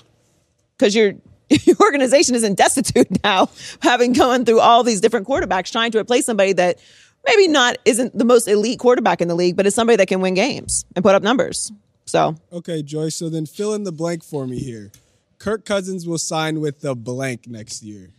Because 0.77 0.93
your 0.93 1.13
your 1.63 1.77
organization 1.79 2.35
is 2.35 2.43
in 2.43 2.53
destitute 2.53 3.23
now, 3.23 3.49
having 3.81 4.11
gone 4.11 4.43
through 4.43 4.59
all 4.59 4.83
these 4.83 4.99
different 4.99 5.25
quarterbacks 5.25 5.71
trying 5.71 5.91
to 5.91 5.97
replace 5.97 6.25
somebody 6.25 6.51
that 6.51 6.79
maybe 7.25 7.47
not 7.47 7.77
isn't 7.85 8.17
the 8.17 8.25
most 8.25 8.49
elite 8.49 8.79
quarterback 8.79 9.21
in 9.21 9.29
the 9.29 9.35
league, 9.35 9.55
but 9.55 9.67
is 9.67 9.73
somebody 9.73 9.95
that 9.95 10.09
can 10.09 10.19
win 10.19 10.33
games 10.33 10.83
and 10.97 11.05
put 11.05 11.15
up 11.15 11.23
numbers. 11.23 11.71
So 12.07 12.35
Okay, 12.51 12.83
Joyce. 12.83 13.15
So 13.15 13.29
then 13.29 13.45
fill 13.45 13.73
in 13.73 13.85
the 13.85 13.93
blank 13.93 14.21
for 14.21 14.45
me 14.45 14.59
here. 14.59 14.91
Kirk 15.37 15.63
Cousins 15.63 16.05
will 16.05 16.17
sign 16.17 16.59
with 16.59 16.81
the 16.81 16.93
blank 16.93 17.47
next 17.47 17.83
year. 17.83 18.09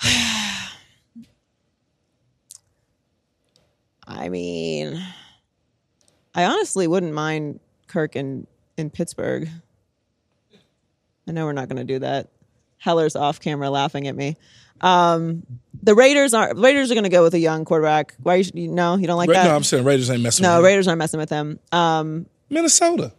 I 4.06 4.28
mean, 4.28 5.02
I 6.34 6.44
honestly 6.44 6.86
wouldn't 6.86 7.14
mind 7.14 7.60
Kirk 7.86 8.16
in 8.16 8.46
in 8.76 8.90
Pittsburgh. 8.90 9.48
I 11.28 11.32
know 11.32 11.44
we're 11.44 11.52
not 11.52 11.68
going 11.68 11.76
to 11.78 11.84
do 11.84 12.00
that. 12.00 12.28
Heller's 12.78 13.14
off 13.14 13.38
camera 13.40 13.70
laughing 13.70 14.08
at 14.08 14.16
me. 14.16 14.36
Um, 14.80 15.46
the 15.82 15.94
Raiders 15.94 16.34
are 16.34 16.52
Raiders 16.54 16.90
are 16.90 16.94
going 16.94 17.04
to 17.04 17.10
go 17.10 17.22
with 17.22 17.34
a 17.34 17.38
young 17.38 17.64
quarterback. 17.64 18.14
Why 18.22 18.36
you, 18.36 18.68
no, 18.68 18.96
you 18.96 19.06
don't 19.06 19.16
like 19.16 19.28
Ra- 19.28 19.34
that? 19.34 19.44
no, 19.44 19.54
I'm 19.54 19.62
saying 19.62 19.84
Raiders 19.84 20.10
ain't 20.10 20.22
messing 20.22 20.42
No, 20.42 20.48
with 20.50 20.56
him. 20.56 20.62
No, 20.62 20.66
Raiders 20.66 20.88
aren't 20.88 20.98
messing 20.98 21.20
with 21.20 21.30
him. 21.30 21.60
Um, 21.70 22.26
Minnesota. 22.50 23.12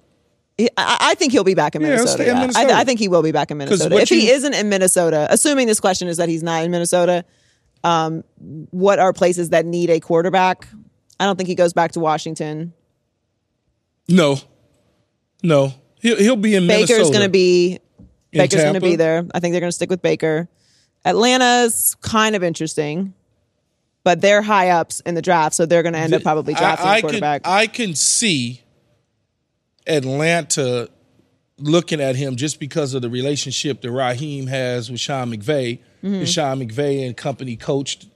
He- 0.58 0.70
I, 0.78 0.98
I 1.12 1.16
think 1.16 1.32
he'll 1.32 1.44
be 1.44 1.56
back 1.56 1.76
in 1.76 1.82
Yeah, 1.82 1.88
he'll 1.90 1.98
Minnesota. 1.98 2.30
in. 2.32 2.40
Minnesota. 2.40 2.74
I, 2.74 2.80
I 2.82 2.84
think 2.84 3.00
he 3.00 3.08
will 3.08 3.24
be 3.24 3.32
back 3.32 3.52
in 3.52 3.58
Minnesota. 3.58 3.96
If 3.98 4.10
he 4.10 4.30
isn't 4.30 4.54
in 4.54 4.70
Minnesota, 4.70 5.28
assuming 5.30 5.68
this 5.68 5.80
question 5.80 6.08
is 6.08 6.18
that 6.18 6.30
he's 6.30 6.44
not 6.44 6.64
in 6.64 6.72
Minnesota, 6.72 7.26
um, 7.84 8.24
what 8.72 9.00
are 9.00 9.14
places 9.14 9.50
that 9.50 9.66
need 9.66 9.90
a 9.90 10.00
quarterback? 10.00 10.68
I 11.20 11.26
don't 11.26 11.36
think 11.38 11.48
he 11.48 11.56
goes 11.56 11.74
back 11.74 11.94
to 11.94 12.00
Washington. 12.00 12.74
No, 14.08 14.38
no. 15.42 15.74
He'll 16.02 16.18
he'll 16.18 16.36
be 16.36 16.56
in 16.56 16.68
Baker's 16.68 16.90
Minnesota. 16.90 17.14
going 17.14 17.26
to 17.26 17.30
be 17.30 17.80
In 18.34 18.40
Baker's 18.40 18.62
going 18.62 18.74
to 18.74 18.82
be 18.82 18.96
there. 18.98 19.26
I 19.34 19.40
think 19.40 19.54
they're 19.54 19.62
going 19.62 19.70
to 19.70 19.76
stick 19.76 19.90
with 19.90 20.02
Baker. 20.02 20.50
Atlanta's 21.06 21.96
kind 22.02 22.36
of 22.36 22.44
interesting, 22.44 23.14
but 24.04 24.22
they're 24.22 24.42
high 24.42 24.70
ups 24.70 25.02
in 25.02 25.16
the 25.16 25.22
draft, 25.22 25.56
so 25.56 25.66
they're 25.66 25.84
going 25.84 25.94
to 25.94 26.00
end 26.00 26.14
up 26.14 26.24
probably 26.24 26.54
drafting 26.54 26.88
I, 26.88 26.94
I 26.94 26.98
a 26.98 27.02
quarterback. 27.02 27.44
Can, 27.44 27.52
I 27.54 27.68
can 27.68 27.96
see 27.96 28.62
Atlanta 29.88 30.90
looking 31.58 32.02
at 32.02 32.16
him 32.16 32.36
just 32.36 32.60
because 32.60 32.94
of 32.94 33.02
the 33.02 33.10
relationship 33.10 33.82
that 33.82 33.92
Raheem 33.92 34.48
has 34.48 34.90
with 34.90 35.00
Sean 35.00 35.32
McVay. 35.32 35.80
Mm-hmm. 36.04 36.16
And 36.16 36.30
Sean 36.30 36.60
McVay 36.60 37.06
and 37.06 37.16
company 37.16 37.56
coached 37.56 38.08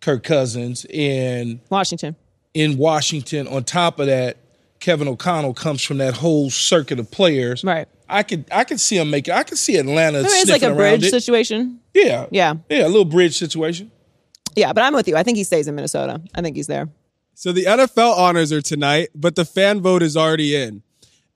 Kirk 0.00 0.24
Cousins. 0.24 0.86
And 0.92 1.60
Washington. 1.70 2.16
in 2.54 2.76
Washington, 2.78 3.46
on 3.48 3.64
top 3.64 3.98
of 3.98 4.06
that, 4.06 4.38
Kevin 4.80 5.08
O'Connell 5.08 5.54
comes 5.54 5.82
from 5.82 5.98
that 5.98 6.14
whole 6.14 6.50
circuit 6.50 6.98
of 6.98 7.10
players. 7.10 7.64
Right. 7.64 7.88
I 8.08 8.22
could 8.22 8.44
I 8.52 8.64
could 8.64 8.78
see 8.78 8.98
him 8.98 9.10
making 9.10 9.34
I 9.34 9.42
could 9.42 9.58
see 9.58 9.76
Atlanta 9.76 10.18
I 10.18 10.22
mean, 10.22 10.30
it's 10.32 10.50
like 10.50 10.62
a 10.62 10.74
bridge 10.74 11.02
it. 11.04 11.10
situation. 11.10 11.80
Yeah. 11.92 12.26
Yeah. 12.30 12.54
Yeah, 12.68 12.86
a 12.86 12.88
little 12.88 13.04
bridge 13.04 13.36
situation. 13.36 13.90
Yeah, 14.54 14.72
but 14.72 14.84
I'm 14.84 14.94
with 14.94 15.08
you. 15.08 15.16
I 15.16 15.22
think 15.22 15.36
he 15.36 15.44
stays 15.44 15.66
in 15.66 15.74
Minnesota. 15.74 16.20
I 16.34 16.40
think 16.40 16.56
he's 16.56 16.66
there. 16.66 16.88
So 17.34 17.52
the 17.52 17.64
NFL 17.64 18.16
honors 18.16 18.52
are 18.52 18.62
tonight, 18.62 19.08
but 19.14 19.34
the 19.36 19.44
fan 19.44 19.82
vote 19.82 20.02
is 20.02 20.16
already 20.16 20.56
in. 20.56 20.82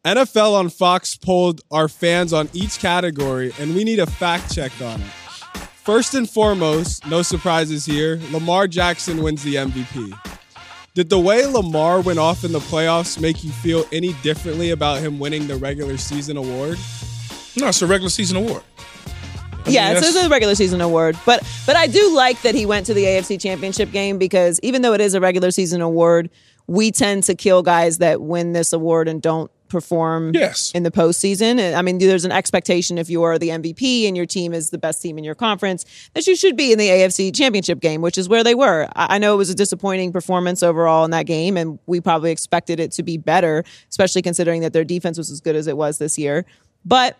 NFL 0.05 0.55
on 0.55 0.71
Fox 0.71 1.15
polled 1.15 1.61
our 1.71 1.87
fans 1.87 2.33
on 2.33 2.49
each 2.55 2.79
category, 2.79 3.53
and 3.59 3.75
we 3.75 3.85
need 3.85 3.99
a 3.99 4.07
fact 4.07 4.51
check 4.55 4.73
on 4.81 4.99
it. 4.99 5.11
First 5.85 6.15
and 6.15 6.29
foremost, 6.29 7.07
no 7.07 7.21
surprises 7.21 7.85
here, 7.85 8.19
Lamar 8.33 8.67
Jackson 8.67 9.23
wins 9.23 9.43
the 9.43 9.57
MVP. 9.57 10.19
Did 10.95 11.11
the 11.11 11.19
way 11.19 11.45
Lamar 11.45 12.01
went 12.01 12.19
off 12.19 12.45
in 12.45 12.53
the 12.53 12.61
playoffs 12.61 13.21
make 13.21 13.45
you 13.45 13.51
feel 13.51 13.85
any 13.93 14.15
differently 14.23 14.71
about 14.71 15.01
him 15.01 15.19
winning 15.19 15.47
the 15.47 15.57
regular 15.57 15.99
season 15.99 16.39
award? 16.39 16.79
No, 17.59 17.69
it's 17.69 17.83
a 17.83 17.87
regular 17.87 18.09
season 18.09 18.39
award. 18.39 18.63
I 19.67 19.71
yeah, 19.71 19.89
mean, 19.89 19.99
it's, 19.99 20.09
it's 20.09 20.25
a 20.25 20.31
regular 20.31 20.55
season 20.55 20.81
award, 20.81 21.19
but 21.27 21.47
but 21.67 21.77
I 21.77 21.87
do 21.87 22.17
like 22.17 22.41
that 22.41 22.55
he 22.55 22.65
went 22.65 22.87
to 22.87 22.95
the 22.95 23.05
AFC 23.05 23.39
Championship 23.39 23.93
game 23.93 24.17
because 24.17 24.59
even 24.63 24.81
though 24.81 24.95
it 24.95 25.03
is 25.03 25.13
a 25.13 25.21
regular 25.21 25.51
season 25.51 25.83
award, 25.83 26.31
we 26.67 26.91
tend 26.91 27.25
to 27.25 27.35
kill 27.35 27.63
guys 27.63 27.99
that 27.99 28.23
win 28.23 28.55
this 28.55 28.73
award 28.73 29.07
and 29.07 29.21
don't 29.21 29.51
perform 29.71 30.33
Yes. 30.35 30.71
in 30.75 30.83
the 30.83 30.91
postseason. 30.91 31.75
I 31.75 31.81
mean, 31.81 31.97
there's 31.99 32.27
an 32.27 32.33
expectation 32.33 32.99
if 32.99 33.09
you 33.09 33.23
are 33.23 33.39
the 33.39 33.49
MVP 33.49 34.07
and 34.07 34.17
your 34.17 34.27
team 34.27 34.53
is 34.53 34.69
the 34.71 34.77
best 34.79 35.01
team 35.01 35.17
in 35.17 35.25
your 35.25 35.35
conference 35.35 35.87
that 36.15 36.27
you 36.27 36.37
should 36.37 36.57
be 36.57 36.73
in 36.73 36.79
the 36.79 36.89
AFC 36.89 37.35
Championship 37.35 37.81
game, 37.81 38.03
which 38.03 38.19
is 38.19 38.29
where 38.29 38.45
they 38.45 38.55
were. 38.55 38.89
I 38.95 39.19
know 39.19 39.33
it 39.35 39.39
was 39.39 39.49
a 39.49 39.55
disappointing 39.55 40.13
performance 40.13 40.63
overall 40.63 41.05
in 41.07 41.13
that 41.13 41.25
game, 41.27 41.57
and 41.57 41.79
we 41.87 42.01
probably 42.01 42.31
expected 42.33 42.79
it 42.81 42.93
to 42.93 43.03
be 43.03 43.17
better, 43.17 43.65
especially 43.89 44.21
considering 44.23 44.61
that 44.61 44.73
their 44.73 44.85
defense 44.85 45.17
was 45.17 45.31
as 45.31 45.41
good 45.41 45.57
as 45.57 45.67
it 45.67 45.77
was 45.77 45.99
this 45.99 46.19
year. 46.19 46.45
But 46.85 47.17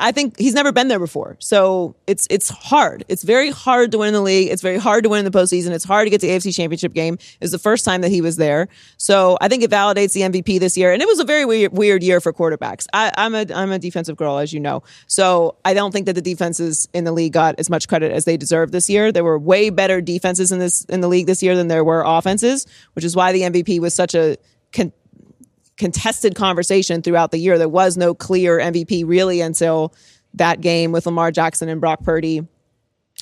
I 0.00 0.12
think 0.12 0.38
he's 0.38 0.54
never 0.54 0.72
been 0.72 0.88
there 0.88 0.98
before. 0.98 1.36
So 1.38 1.94
it's 2.06 2.26
it's 2.30 2.48
hard. 2.48 3.04
It's 3.08 3.22
very 3.22 3.50
hard 3.50 3.92
to 3.92 3.98
win 3.98 4.08
in 4.08 4.14
the 4.14 4.20
league. 4.20 4.50
It's 4.50 4.62
very 4.62 4.78
hard 4.78 5.04
to 5.04 5.10
win 5.10 5.24
in 5.24 5.30
the 5.30 5.36
postseason. 5.36 5.70
It's 5.70 5.84
hard 5.84 6.06
to 6.06 6.10
get 6.10 6.20
to 6.20 6.26
the 6.26 6.32
AFC 6.32 6.54
championship 6.54 6.92
game. 6.92 7.14
It 7.14 7.40
was 7.40 7.50
the 7.50 7.58
first 7.58 7.84
time 7.84 8.00
that 8.02 8.10
he 8.10 8.20
was 8.20 8.36
there. 8.36 8.68
So 8.96 9.36
I 9.40 9.48
think 9.48 9.62
it 9.62 9.70
validates 9.70 10.12
the 10.12 10.20
MVP 10.20 10.60
this 10.60 10.76
year. 10.76 10.92
And 10.92 11.02
it 11.02 11.08
was 11.08 11.18
a 11.18 11.24
very 11.24 11.44
weird, 11.44 11.72
weird 11.72 12.02
year 12.02 12.20
for 12.20 12.32
quarterbacks. 12.32 12.86
I, 12.92 13.12
I'm 13.16 13.34
a 13.34 13.46
I'm 13.54 13.72
a 13.72 13.78
defensive 13.78 14.16
girl, 14.16 14.38
as 14.38 14.52
you 14.52 14.60
know. 14.60 14.82
So 15.06 15.56
I 15.64 15.74
don't 15.74 15.92
think 15.92 16.06
that 16.06 16.14
the 16.14 16.22
defenses 16.22 16.88
in 16.92 17.04
the 17.04 17.12
league 17.12 17.32
got 17.32 17.56
as 17.58 17.68
much 17.68 17.88
credit 17.88 18.12
as 18.12 18.24
they 18.24 18.36
deserve 18.36 18.72
this 18.72 18.88
year. 18.88 19.12
There 19.12 19.24
were 19.24 19.38
way 19.38 19.70
better 19.70 20.00
defenses 20.00 20.52
in 20.52 20.58
this 20.58 20.84
in 20.84 21.00
the 21.00 21.08
league 21.08 21.26
this 21.26 21.42
year 21.42 21.56
than 21.56 21.68
there 21.68 21.84
were 21.84 22.02
offenses, 22.06 22.66
which 22.94 23.04
is 23.04 23.16
why 23.16 23.32
the 23.32 23.42
MVP 23.42 23.80
was 23.80 23.94
such 23.94 24.14
a 24.14 24.36
contested 25.82 26.36
conversation 26.36 27.02
throughout 27.02 27.32
the 27.32 27.38
year. 27.38 27.58
There 27.58 27.68
was 27.68 27.96
no 27.96 28.14
clear 28.14 28.58
MVP 28.58 29.02
really 29.04 29.40
until 29.40 29.92
that 30.34 30.60
game 30.60 30.92
with 30.92 31.06
Lamar 31.06 31.32
Jackson 31.32 31.68
and 31.68 31.80
Brock 31.80 32.04
Purdy. 32.04 32.46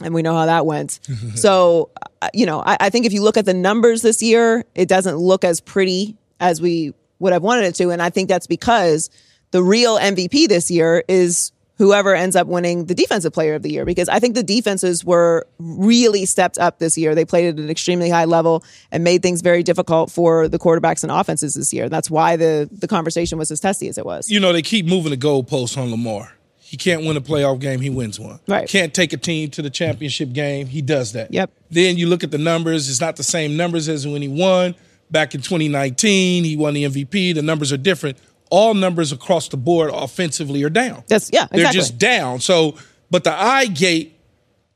And 0.02 0.12
we 0.12 0.20
know 0.20 0.34
how 0.34 0.44
that 0.44 0.66
went. 0.66 1.00
so, 1.36 1.88
uh, 2.20 2.28
you 2.34 2.44
know, 2.44 2.62
I, 2.62 2.76
I 2.78 2.90
think 2.90 3.06
if 3.06 3.14
you 3.14 3.22
look 3.22 3.38
at 3.38 3.46
the 3.46 3.54
numbers 3.54 4.02
this 4.02 4.22
year, 4.22 4.66
it 4.74 4.90
doesn't 4.90 5.16
look 5.16 5.42
as 5.42 5.62
pretty 5.62 6.18
as 6.38 6.60
we 6.60 6.92
would 7.18 7.32
have 7.32 7.42
wanted 7.42 7.64
it 7.64 7.76
to. 7.76 7.88
And 7.88 8.02
I 8.02 8.10
think 8.10 8.28
that's 8.28 8.46
because 8.46 9.08
the 9.52 9.62
real 9.62 9.96
MVP 9.96 10.46
this 10.46 10.70
year 10.70 11.02
is 11.08 11.52
whoever 11.80 12.14
ends 12.14 12.36
up 12.36 12.46
winning 12.46 12.84
the 12.84 12.94
defensive 12.94 13.32
player 13.32 13.54
of 13.54 13.62
the 13.62 13.70
year 13.72 13.86
because 13.86 14.06
I 14.10 14.18
think 14.18 14.34
the 14.34 14.42
defenses 14.42 15.02
were 15.02 15.46
really 15.58 16.26
stepped 16.26 16.58
up 16.58 16.78
this 16.78 16.98
year. 16.98 17.14
They 17.14 17.24
played 17.24 17.48
at 17.48 17.58
an 17.58 17.70
extremely 17.70 18.10
high 18.10 18.26
level 18.26 18.62
and 18.92 19.02
made 19.02 19.22
things 19.22 19.40
very 19.40 19.62
difficult 19.62 20.10
for 20.10 20.46
the 20.46 20.58
quarterbacks 20.58 21.02
and 21.02 21.10
offenses 21.10 21.54
this 21.54 21.72
year. 21.72 21.88
That's 21.88 22.10
why 22.10 22.36
the 22.36 22.68
the 22.70 22.86
conversation 22.86 23.38
was 23.38 23.50
as 23.50 23.60
testy 23.60 23.88
as 23.88 23.96
it 23.96 24.04
was. 24.04 24.30
you 24.30 24.38
know, 24.38 24.52
they 24.52 24.60
keep 24.60 24.84
moving 24.84 25.10
the 25.10 25.16
goalposts 25.16 25.78
on 25.78 25.90
Lamar. 25.90 26.34
He 26.58 26.76
can't 26.76 27.04
win 27.06 27.16
a 27.16 27.20
playoff 27.22 27.58
game, 27.60 27.80
he 27.80 27.88
wins 27.88 28.20
one. 28.20 28.40
Right. 28.46 28.68
Can't 28.68 28.92
take 28.92 29.14
a 29.14 29.16
team 29.16 29.48
to 29.52 29.62
the 29.62 29.70
championship 29.70 30.34
game, 30.34 30.66
he 30.66 30.82
does 30.82 31.14
that. 31.14 31.32
Yep. 31.32 31.50
Then 31.70 31.96
you 31.96 32.06
look 32.08 32.22
at 32.22 32.30
the 32.30 32.38
numbers, 32.38 32.90
it's 32.90 33.00
not 33.00 33.16
the 33.16 33.24
same 33.24 33.56
numbers 33.56 33.88
as 33.88 34.06
when 34.06 34.20
he 34.20 34.28
won. 34.28 34.74
Back 35.10 35.34
in 35.34 35.40
2019, 35.40 36.44
he 36.44 36.56
won 36.56 36.74
the 36.74 36.84
MVP. 36.84 37.34
The 37.34 37.42
numbers 37.42 37.72
are 37.72 37.76
different. 37.78 38.18
All 38.50 38.74
numbers 38.74 39.12
across 39.12 39.48
the 39.48 39.56
board 39.56 39.90
offensively 39.92 40.62
are 40.64 40.70
down. 40.70 41.04
That's 41.06 41.30
yeah, 41.32 41.44
exactly. 41.44 41.62
They're 41.62 41.72
just 41.72 41.98
down. 41.98 42.40
So, 42.40 42.76
but 43.10 43.24
the 43.24 43.32
eye 43.32 43.66
gate 43.66 44.18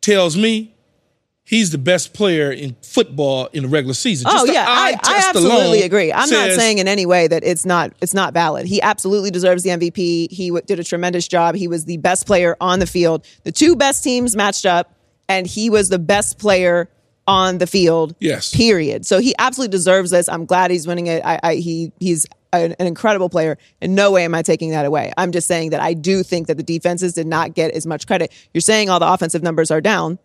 tells 0.00 0.36
me 0.36 0.74
he's 1.44 1.70
the 1.70 1.78
best 1.78 2.14
player 2.14 2.50
in 2.50 2.76
football 2.82 3.46
in 3.52 3.64
the 3.64 3.68
regular 3.68 3.94
season. 3.94 4.26
Oh 4.28 4.32
Just 4.32 4.46
the 4.46 4.52
yeah, 4.54 4.64
I, 4.66 4.98
I 5.02 5.28
absolutely 5.28 5.82
agree. 5.82 6.12
I'm 6.12 6.28
not 6.28 6.52
saying 6.52 6.78
in 6.78 6.88
any 6.88 7.06
way 7.06 7.28
that 7.28 7.44
it's 7.44 7.64
not 7.64 7.92
it's 8.00 8.14
not 8.14 8.32
valid. 8.32 8.66
He 8.66 8.80
absolutely 8.82 9.30
deserves 9.30 9.62
the 9.62 9.70
MVP. 9.70 10.30
He 10.30 10.48
w- 10.48 10.64
did 10.66 10.80
a 10.80 10.84
tremendous 10.84 11.28
job. 11.28 11.54
He 11.54 11.68
was 11.68 11.84
the 11.84 11.98
best 11.98 12.26
player 12.26 12.56
on 12.60 12.78
the 12.78 12.86
field. 12.86 13.26
The 13.44 13.52
two 13.52 13.76
best 13.76 14.02
teams 14.02 14.34
matched 14.34 14.66
up, 14.66 14.94
and 15.28 15.46
he 15.46 15.70
was 15.70 15.88
the 15.88 15.98
best 15.98 16.38
player 16.38 16.88
on 17.26 17.58
the 17.58 17.66
field. 17.66 18.14
Yes. 18.20 18.54
Period. 18.54 19.06
So 19.06 19.18
he 19.18 19.34
absolutely 19.38 19.72
deserves 19.72 20.10
this. 20.10 20.28
I'm 20.28 20.44
glad 20.44 20.70
he's 20.70 20.86
winning 20.86 21.06
it. 21.06 21.24
I, 21.24 21.40
I 21.42 21.54
he 21.56 21.92
he's 22.00 22.26
an, 22.60 22.74
an 22.78 22.86
incredible 22.86 23.28
player. 23.28 23.58
In 23.80 23.94
no 23.94 24.10
way 24.12 24.24
am 24.24 24.34
I 24.34 24.42
taking 24.42 24.70
that 24.70 24.84
away. 24.86 25.12
I'm 25.16 25.32
just 25.32 25.46
saying 25.46 25.70
that 25.70 25.80
I 25.80 25.94
do 25.94 26.22
think 26.22 26.46
that 26.48 26.56
the 26.56 26.62
defenses 26.62 27.12
did 27.12 27.26
not 27.26 27.54
get 27.54 27.70
as 27.72 27.86
much 27.86 28.06
credit. 28.06 28.32
You're 28.52 28.60
saying 28.60 28.90
all 28.90 29.00
the 29.00 29.10
offensive 29.12 29.42
numbers 29.42 29.70
are 29.70 29.80
down. 29.80 30.18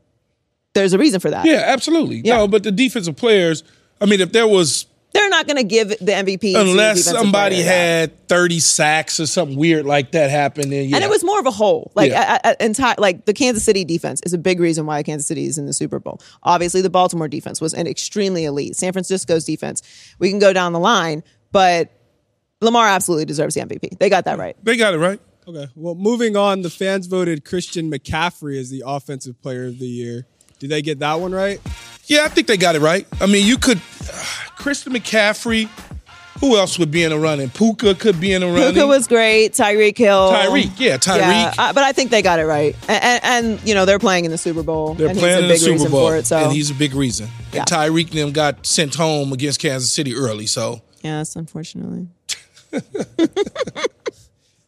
There's 0.74 0.94
a 0.94 0.98
reason 1.00 1.20
for 1.20 1.32
that. 1.32 1.46
Yeah, 1.46 1.64
absolutely. 1.66 2.22
Yeah. 2.24 2.38
No, 2.38 2.48
but 2.48 2.64
the 2.64 2.72
defensive 2.72 3.16
players, 3.16 3.64
I 4.00 4.06
mean, 4.06 4.22
if 4.22 4.32
there 4.32 4.48
was 4.48 4.86
They're 5.14 5.30
not 5.30 5.48
going 5.48 5.58
to 5.58 5.64
give 5.64 5.90
the 5.90 6.12
MVP 6.12 6.56
unless 6.56 7.04
somebody 7.06 7.60
had 7.64 8.28
30 8.28 8.60
sacks 8.60 9.20
or 9.20 9.26
something 9.26 9.58
weird 9.58 9.88
like 9.88 10.12
that 10.12 10.30
happened. 10.30 10.72
then 10.72 10.88
yeah. 10.88 10.98
And 10.98 11.04
it 11.04 11.10
was 11.10 11.24
more 11.24 11.40
of 11.40 11.48
a 11.48 11.52
whole. 11.52 11.92
Like 11.96 12.12
Yeah. 12.12 12.38
a- 12.44 12.50
a- 12.52 12.64
entire 12.64 12.94
like 13.00 13.26
the 13.26 13.34
Kansas 13.34 13.64
City 13.64 13.84
defense 13.84 14.22
is 14.24 14.34
a 14.34 14.38
big 14.38 14.60
reason 14.60 14.86
why 14.86 15.02
Kansas 15.02 15.26
City 15.28 15.46
is 15.48 15.58
in 15.58 15.66
the 15.66 15.74
Super 15.74 16.00
Bowl. 16.00 16.22
Obviously, 16.44 16.82
the 16.82 16.90
Baltimore 16.92 17.28
defense 17.28 17.60
was 17.60 17.74
an 17.74 17.88
extremely 17.88 18.46
elite. 18.46 18.76
San 18.76 18.94
Francisco's 18.94 19.46
defense. 19.46 19.82
We 20.20 20.30
can 20.30 20.38
go 20.38 20.54
down 20.54 20.74
the 20.74 20.80
line, 20.80 21.24
but 21.52 21.90
Lamar 22.62 22.88
absolutely 22.88 23.26
deserves 23.26 23.56
the 23.56 23.62
MVP. 23.62 23.98
They 24.00 24.10
got 24.10 24.26
that 24.26 24.38
right. 24.38 24.56
they 24.64 24.76
got 24.78 24.94
it 24.94 24.98
right. 24.98 25.20
Okay. 25.48 25.68
Well, 25.76 25.96
moving 25.96 26.36
on, 26.36 26.62
the 26.62 26.70
fans 26.70 27.08
voted 27.08 27.44
Christian 27.44 27.90
McCaffrey 27.90 28.60
as 28.60 28.70
the 28.70 28.84
offensive 28.86 29.42
player 29.42 29.66
of 29.66 29.80
the 29.80 29.88
year. 29.88 30.28
Did 30.60 30.70
they 30.70 30.82
get 30.82 31.00
that 31.00 31.20
one 31.20 31.32
right? 31.32 31.60
Yeah, 32.06 32.24
I 32.24 32.28
think 32.28 32.48
they 32.48 32.58
got 32.58 32.76
it 32.76 32.82
right. 32.82 33.08
I 33.22 33.26
mean, 33.26 33.48
you 33.48 33.58
could 33.58 33.80
Christian 34.58 34.94
McCaffrey. 34.94 35.70
Who 36.40 36.56
else 36.56 36.80
would 36.80 36.90
be 36.90 37.04
in 37.04 37.10
the 37.10 37.20
running? 37.20 37.50
Puka 37.50 37.96
could 37.96 38.18
be 38.22 38.32
in 38.32 38.40
the 38.40 38.48
running. 38.48 38.74
Puka 38.74 38.88
was 38.88 39.08
great. 39.08 39.52
Tyreek 39.52 39.98
Hill. 39.98 40.32
Tyreek, 40.32 40.72
yeah, 40.78 40.98
Tyreek. 40.98 41.18
Yeah, 41.18 41.54
uh, 41.58 41.74
but 41.74 41.84
I 41.84 41.92
think 41.92 42.12
they 42.12 42.22
got 42.22 42.40
it 42.40 42.46
right. 42.46 42.78
And, 42.88 43.04
and, 43.04 43.24
and, 43.24 43.68
you 43.68 43.74
know 43.74 43.84
they're 43.86 44.00
playing 44.00 44.24
in 44.24 44.32
the 44.32 44.38
Super 44.38 44.64
Bowl. 44.64 44.94
They're 44.94 45.10
and 45.10 45.20
playing 45.20 45.44
in 45.44 45.50
he's 45.50 45.64
a 45.64 45.66
the 45.66 45.72
big 45.72 45.80
Super 45.80 45.84
reason 45.84 45.92
Bowl, 45.92 46.08
for 46.08 46.16
it. 46.16 46.26
So 46.26 46.38
and 46.38 46.54
he's 46.54 46.72
a 46.72 46.76
big 46.76 46.94
reason. 46.94 47.28
Yeah. 47.52 47.62
And 47.62 47.68
Tyreek 47.68 48.12
and 48.12 48.20
them 48.20 48.32
got 48.32 48.66
sent 48.66 48.96
home 48.96 49.34
against 49.34 49.60
Kansas 49.60 49.92
City 49.92 50.16
early, 50.16 50.46
so 50.46 50.82
yes, 51.02 51.36
unfortunately. 51.36 52.08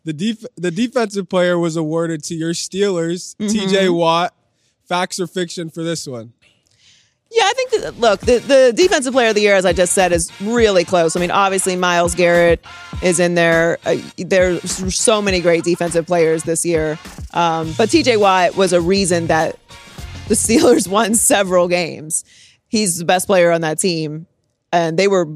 The 0.03 0.13
def- 0.13 0.45
the 0.57 0.71
defensive 0.71 1.29
player 1.29 1.59
was 1.59 1.75
awarded 1.75 2.23
to 2.23 2.33
your 2.35 2.53
Steelers, 2.53 3.35
Mm-hmm. 3.35 3.47
T.J. 3.53 3.89
Watt. 3.89 4.33
Facts 4.89 5.19
or 5.19 5.27
fiction 5.27 5.69
for 5.69 5.83
this 5.83 6.07
one? 6.07 6.33
Yeah, 7.31 7.43
I 7.45 7.53
think 7.55 7.71
that 7.83 7.99
look, 7.99 8.19
the, 8.21 8.39
the 8.39 8.73
defensive 8.75 9.13
player 9.13 9.29
of 9.29 9.35
the 9.35 9.41
year, 9.41 9.53
as 9.55 9.63
I 9.63 9.73
just 9.73 9.93
said, 9.93 10.11
is 10.11 10.31
really 10.41 10.83
close. 10.83 11.15
I 11.15 11.19
mean, 11.19 11.29
obviously 11.31 11.75
Myles 11.75 12.15
Garrett 12.15 12.65
is 13.03 13.19
in 13.19 13.35
there. 13.35 13.77
Uh, 13.85 13.97
there's 14.17 14.95
so 14.95 15.21
many 15.21 15.39
great 15.39 15.63
defensive 15.63 16.07
players 16.07 16.43
this 16.43 16.65
year, 16.65 16.97
um, 17.35 17.71
but 17.77 17.89
T.J. 17.91 18.17
Watt 18.17 18.55
was 18.57 18.73
a 18.73 18.81
reason 18.81 19.27
that 19.27 19.57
the 20.27 20.33
Steelers 20.35 20.87
won 20.87 21.13
several 21.13 21.67
games. 21.67 22.25
He's 22.67 22.97
the 22.97 23.05
best 23.05 23.27
player 23.27 23.51
on 23.51 23.61
that 23.61 23.77
team, 23.79 24.25
and 24.73 24.97
they 24.99 25.07
were 25.07 25.27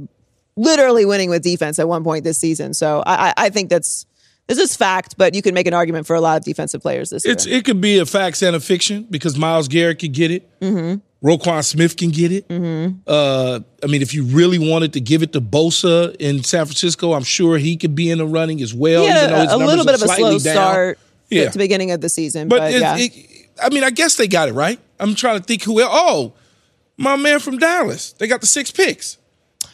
literally 0.55 1.05
winning 1.05 1.29
with 1.29 1.43
defense 1.43 1.79
at 1.79 1.87
one 1.87 2.03
point 2.03 2.23
this 2.23 2.37
season. 2.37 2.73
So 2.73 3.03
I, 3.05 3.33
I 3.37 3.49
think 3.49 3.69
that's 3.69 4.05
this 4.47 4.57
is 4.59 4.75
fact, 4.75 5.15
but 5.17 5.33
you 5.33 5.41
can 5.41 5.53
make 5.53 5.65
an 5.67 5.73
argument 5.73 6.05
for 6.05 6.15
a 6.15 6.21
lot 6.21 6.37
of 6.37 6.43
defensive 6.43 6.81
players 6.81 7.09
this 7.09 7.25
It's 7.25 7.45
year. 7.47 7.57
it 7.57 7.65
could 7.65 7.81
be 7.81 7.97
a 7.97 8.05
fact 8.05 8.41
and 8.43 8.55
a 8.55 8.59
fiction 8.59 9.07
because 9.09 9.37
Myles 9.37 9.67
Garrett 9.67 9.99
could 9.99 10.13
get 10.13 10.29
it. 10.31 10.59
Mm-hmm. 10.59 11.27
Roquan 11.27 11.63
Smith 11.65 11.97
can 11.97 12.11
get 12.11 12.31
it. 12.31 12.47
Mm-hmm. 12.47 12.99
Uh, 13.07 13.59
I 13.83 13.87
mean, 13.87 14.03
if 14.03 14.13
you 14.13 14.23
really 14.25 14.59
wanted 14.59 14.93
to 14.93 15.01
give 15.01 15.23
it 15.23 15.33
to 15.33 15.41
Bosa 15.41 16.15
in 16.19 16.43
San 16.43 16.65
Francisco, 16.65 17.13
I'm 17.13 17.23
sure 17.23 17.57
he 17.57 17.75
could 17.77 17.95
be 17.95 18.11
in 18.11 18.19
the 18.19 18.27
running 18.27 18.61
as 18.61 18.75
well. 18.75 19.01
He 19.01 19.07
had 19.07 19.23
even 19.23 19.29
though 19.31 19.41
his 19.41 19.51
a, 19.51 19.55
a 19.55 19.57
little 19.57 19.85
bit 19.85 19.95
of 19.95 20.01
a 20.03 20.07
slow 20.07 20.31
down. 20.31 20.39
start 20.39 20.99
Yeah. 21.31 21.43
at 21.45 21.53
the 21.53 21.57
beginning 21.59 21.89
of 21.89 22.01
the 22.01 22.09
season, 22.09 22.47
But, 22.47 22.59
but, 22.59 22.73
it, 22.73 22.81
yeah. 22.81 22.97
it, 22.99 23.49
I 23.63 23.69
mean, 23.69 23.83
I 23.83 23.89
guess 23.89 24.15
they 24.17 24.27
got 24.27 24.49
it 24.49 24.53
right. 24.53 24.79
I'm 24.99 25.15
trying 25.15 25.39
to 25.39 25.43
think 25.43 25.63
who 25.63 25.81
else. 25.81 25.89
Oh, 25.91 26.33
my 26.97 27.15
man 27.15 27.39
from 27.39 27.57
Dallas. 27.57 28.13
They 28.13 28.27
got 28.27 28.41
the 28.41 28.47
six 28.47 28.69
picks. 28.69 29.17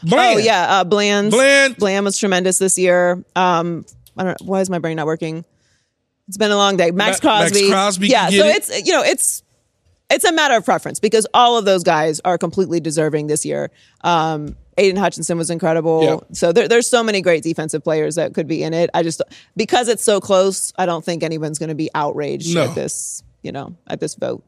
Bland. 0.03 0.35
Oh 0.35 0.37
yeah, 0.39 0.79
uh, 0.79 0.83
Bland. 0.83 1.31
Bland. 1.31 1.77
Bland 1.77 2.05
was 2.05 2.17
tremendous 2.17 2.57
this 2.57 2.77
year. 2.77 3.23
Um, 3.35 3.85
I 4.17 4.23
don't. 4.23 4.41
Why 4.41 4.61
is 4.61 4.69
my 4.69 4.79
brain 4.79 4.97
not 4.97 5.05
working? 5.05 5.45
It's 6.27 6.37
been 6.37 6.51
a 6.51 6.55
long 6.57 6.77
day. 6.77 6.91
Max 6.91 7.21
Ma- 7.23 7.39
Maxx 7.39 7.51
Crosby. 7.51 7.69
Crosby 7.69 8.07
Yeah. 8.07 8.29
So 8.29 8.45
it. 8.45 8.55
it's 8.57 8.85
you 8.87 8.93
know 8.93 9.03
it's 9.03 9.43
it's 10.09 10.25
a 10.25 10.31
matter 10.31 10.55
of 10.55 10.65
preference 10.65 10.99
because 10.99 11.27
all 11.33 11.57
of 11.57 11.65
those 11.65 11.83
guys 11.83 12.19
are 12.25 12.37
completely 12.37 12.79
deserving 12.79 13.27
this 13.27 13.45
year. 13.45 13.71
Um, 14.01 14.55
Aidan 14.77 14.97
Hutchinson 14.97 15.37
was 15.37 15.49
incredible. 15.49 16.25
So 16.31 16.51
there, 16.53 16.67
there's 16.67 16.87
so 16.87 17.03
many 17.03 17.21
great 17.21 17.43
defensive 17.43 17.83
players 17.83 18.15
that 18.15 18.33
could 18.33 18.47
be 18.47 18.63
in 18.63 18.73
it. 18.73 18.89
I 18.93 19.03
just 19.03 19.21
because 19.55 19.87
it's 19.89 20.03
so 20.03 20.19
close, 20.21 20.73
I 20.77 20.85
don't 20.85 21.03
think 21.03 21.23
anyone's 21.23 21.59
going 21.59 21.69
to 21.69 21.75
be 21.75 21.89
outraged 21.93 22.55
No. 22.55 22.63
at 22.69 22.75
this. 22.75 23.23
You 23.43 23.51
know, 23.51 23.75
at 23.87 23.99
this 23.99 24.15
vote. 24.15 24.43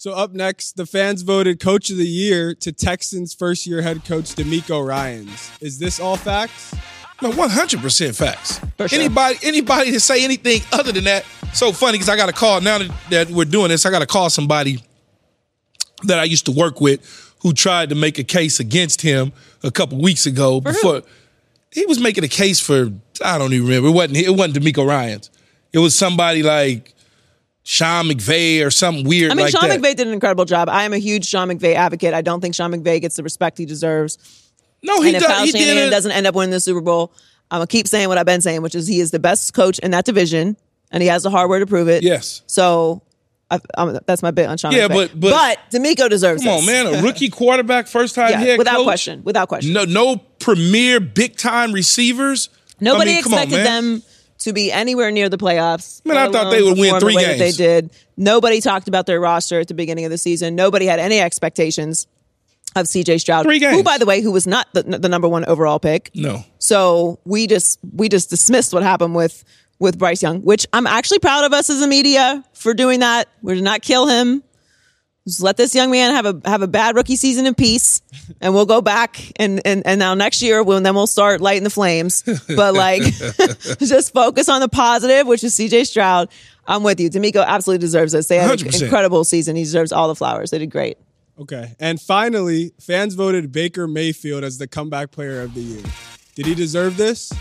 So 0.00 0.12
up 0.12 0.32
next, 0.32 0.76
the 0.76 0.86
fans 0.86 1.22
voted 1.22 1.58
Coach 1.58 1.90
of 1.90 1.96
the 1.96 2.06
Year 2.06 2.54
to 2.54 2.70
Texans 2.70 3.34
first 3.34 3.66
year 3.66 3.82
head 3.82 4.04
coach 4.04 4.26
DeMeco 4.36 4.86
Ryans. 4.86 5.50
Is 5.60 5.80
this 5.80 5.98
all 5.98 6.16
facts? 6.16 6.72
No, 7.20 7.32
one 7.32 7.50
hundred 7.50 7.80
percent 7.80 8.14
facts. 8.14 8.60
Sure. 8.78 8.86
Anybody, 8.92 9.38
anybody 9.42 9.90
to 9.90 9.98
say 9.98 10.22
anything 10.22 10.60
other 10.70 10.92
than 10.92 11.02
that, 11.04 11.24
so 11.52 11.72
funny 11.72 11.94
because 11.94 12.08
I 12.08 12.14
got 12.14 12.28
a 12.28 12.32
call 12.32 12.60
now 12.60 12.78
that, 12.78 12.90
that 13.10 13.30
we're 13.30 13.44
doing 13.44 13.70
this. 13.70 13.84
I 13.86 13.90
got 13.90 13.98
to 13.98 14.06
call 14.06 14.30
somebody 14.30 14.80
that 16.04 16.20
I 16.20 16.24
used 16.24 16.46
to 16.46 16.52
work 16.52 16.80
with 16.80 17.34
who 17.40 17.52
tried 17.52 17.88
to 17.88 17.96
make 17.96 18.20
a 18.20 18.24
case 18.24 18.60
against 18.60 19.02
him 19.02 19.32
a 19.64 19.72
couple 19.72 20.00
weeks 20.00 20.26
ago. 20.26 20.60
before 20.60 21.02
he 21.72 21.84
was 21.86 21.98
making 21.98 22.22
a 22.22 22.28
case 22.28 22.60
for 22.60 22.92
I 23.24 23.36
don't 23.36 23.52
even 23.52 23.66
remember. 23.66 23.88
It 23.88 23.92
wasn't 23.92 24.18
it 24.18 24.30
wasn't 24.30 24.64
DeMeco 24.64 24.86
Ryan's. 24.86 25.28
It 25.72 25.80
was 25.80 25.98
somebody 25.98 26.44
like 26.44 26.94
Sean 27.70 28.06
McVay 28.06 28.64
or 28.64 28.70
something 28.70 29.06
weird 29.06 29.30
I 29.30 29.34
mean, 29.34 29.44
like 29.44 29.52
Sean 29.52 29.68
that. 29.68 29.78
McVay 29.78 29.94
did 29.94 30.06
an 30.06 30.14
incredible 30.14 30.46
job. 30.46 30.70
I 30.70 30.84
am 30.84 30.94
a 30.94 30.98
huge 30.98 31.26
Sean 31.26 31.48
McVay 31.48 31.74
advocate. 31.74 32.14
I 32.14 32.22
don't 32.22 32.40
think 32.40 32.54
Sean 32.54 32.72
McVay 32.72 32.98
gets 32.98 33.16
the 33.16 33.22
respect 33.22 33.58
he 33.58 33.66
deserves. 33.66 34.16
no, 34.82 35.02
he, 35.02 35.08
and 35.08 35.16
if 35.18 35.22
does, 35.22 35.30
Kyle 35.30 35.44
he 35.44 35.52
did 35.52 35.66
Shanahan 35.66 35.90
doesn't 35.90 36.12
end 36.12 36.26
up 36.26 36.34
winning 36.34 36.50
the 36.50 36.60
Super 36.60 36.80
Bowl, 36.80 37.12
I'm 37.50 37.58
gonna 37.58 37.66
keep 37.66 37.86
saying 37.86 38.08
what 38.08 38.16
I've 38.16 38.24
been 38.24 38.40
saying, 38.40 38.62
which 38.62 38.74
is 38.74 38.86
he 38.86 39.00
is 39.00 39.10
the 39.10 39.18
best 39.18 39.52
coach 39.52 39.78
in 39.80 39.90
that 39.90 40.06
division, 40.06 40.56
and 40.90 41.02
he 41.02 41.10
has 41.10 41.24
the 41.24 41.30
hardware 41.30 41.58
to 41.58 41.66
prove 41.66 41.90
it. 41.90 42.02
Yes. 42.02 42.40
So 42.46 43.02
I, 43.50 43.60
that's 44.06 44.22
my 44.22 44.30
bit 44.30 44.48
on 44.48 44.56
Sean. 44.56 44.72
Yeah, 44.72 44.88
McVay. 44.88 45.10
but- 45.20 45.20
but- 45.20 45.58
DeMeco 45.70 46.08
deserves. 46.08 46.42
Come 46.42 46.60
on, 46.60 46.64
man, 46.64 46.86
a 46.86 47.02
rookie 47.02 47.28
quarterback, 47.28 47.86
first 47.86 48.14
time 48.14 48.30
Yeah, 48.30 48.38
head 48.38 48.56
without 48.58 48.76
coach. 48.76 48.84
question. 48.86 49.22
Without 49.24 49.46
question. 49.48 49.74
No, 49.74 49.84
no 49.84 50.16
premier 50.38 51.00
big 51.00 51.36
time 51.36 51.72
receivers. 51.72 52.48
Nobody 52.80 53.10
I 53.10 53.14
mean, 53.16 53.22
come 53.24 53.34
on, 53.34 53.38
expected 53.42 53.66
them 53.66 54.02
to 54.40 54.52
be 54.52 54.70
anywhere 54.70 55.10
near 55.10 55.28
the 55.28 55.38
playoffs. 55.38 56.04
Man, 56.04 56.16
I 56.16 56.30
thought 56.30 56.50
they 56.50 56.62
would 56.62 56.78
win 56.78 57.00
three 57.00 57.14
the 57.14 57.20
games. 57.20 57.38
They 57.38 57.52
did. 57.52 57.90
Nobody 58.16 58.60
talked 58.60 58.88
about 58.88 59.06
their 59.06 59.20
roster 59.20 59.60
at 59.60 59.68
the 59.68 59.74
beginning 59.74 60.04
of 60.04 60.10
the 60.10 60.18
season. 60.18 60.54
Nobody 60.54 60.86
had 60.86 61.00
any 61.00 61.20
expectations 61.20 62.06
of 62.76 62.86
CJ 62.86 63.20
Stroud, 63.20 63.44
Three 63.44 63.58
games. 63.58 63.74
who, 63.76 63.82
by 63.82 63.98
the 63.98 64.06
way, 64.06 64.20
who 64.20 64.30
was 64.30 64.46
not 64.46 64.68
the, 64.74 64.82
the 64.82 65.08
number 65.08 65.28
one 65.28 65.44
overall 65.46 65.78
pick. 65.80 66.10
No. 66.14 66.44
So 66.58 67.18
we 67.24 67.46
just 67.46 67.78
we 67.94 68.08
just 68.08 68.30
dismissed 68.30 68.72
what 68.72 68.82
happened 68.82 69.14
with 69.14 69.44
with 69.78 69.98
Bryce 69.98 70.22
Young, 70.22 70.42
which 70.42 70.66
I'm 70.72 70.86
actually 70.86 71.18
proud 71.20 71.44
of 71.44 71.52
us 71.52 71.70
as 71.70 71.82
a 71.82 71.86
media 71.88 72.44
for 72.52 72.74
doing 72.74 73.00
that. 73.00 73.28
We 73.42 73.54
did 73.54 73.64
not 73.64 73.82
kill 73.82 74.06
him. 74.06 74.42
Just 75.28 75.42
let 75.42 75.56
this 75.56 75.74
young 75.74 75.90
man 75.90 76.12
have 76.12 76.26
a 76.26 76.48
have 76.48 76.62
a 76.62 76.66
bad 76.66 76.96
rookie 76.96 77.16
season 77.16 77.46
in 77.46 77.54
peace, 77.54 78.00
and 78.40 78.54
we'll 78.54 78.66
go 78.66 78.80
back 78.80 79.20
and 79.36 79.60
and 79.66 79.86
and 79.86 79.98
now 79.98 80.14
next 80.14 80.40
year, 80.40 80.62
when 80.62 80.82
then 80.82 80.94
we'll 80.94 81.06
start 81.06 81.40
lighting 81.40 81.64
the 81.64 81.70
flames. 81.70 82.22
But 82.48 82.74
like, 82.74 83.02
just 83.78 84.14
focus 84.14 84.48
on 84.48 84.60
the 84.60 84.68
positive, 84.68 85.26
which 85.26 85.44
is 85.44 85.54
C.J. 85.54 85.84
Stroud. 85.84 86.30
I'm 86.66 86.82
with 86.82 86.98
you. 86.98 87.10
DeMeco 87.10 87.44
absolutely 87.44 87.80
deserves 87.80 88.12
this. 88.12 88.28
They 88.28 88.36
had 88.36 88.60
an 88.60 88.68
100%. 88.68 88.82
incredible 88.82 89.24
season. 89.24 89.56
He 89.56 89.64
deserves 89.64 89.92
all 89.92 90.08
the 90.08 90.14
flowers. 90.14 90.50
They 90.50 90.58
did 90.58 90.70
great. 90.70 90.98
Okay. 91.38 91.74
And 91.78 92.00
finally, 92.00 92.72
fans 92.80 93.14
voted 93.14 93.52
Baker 93.52 93.86
Mayfield 93.86 94.44
as 94.44 94.58
the 94.58 94.66
comeback 94.66 95.10
player 95.10 95.40
of 95.40 95.54
the 95.54 95.60
year. 95.60 95.84
Did 96.34 96.46
he 96.46 96.54
deserve 96.54 96.96
this? 96.96 97.32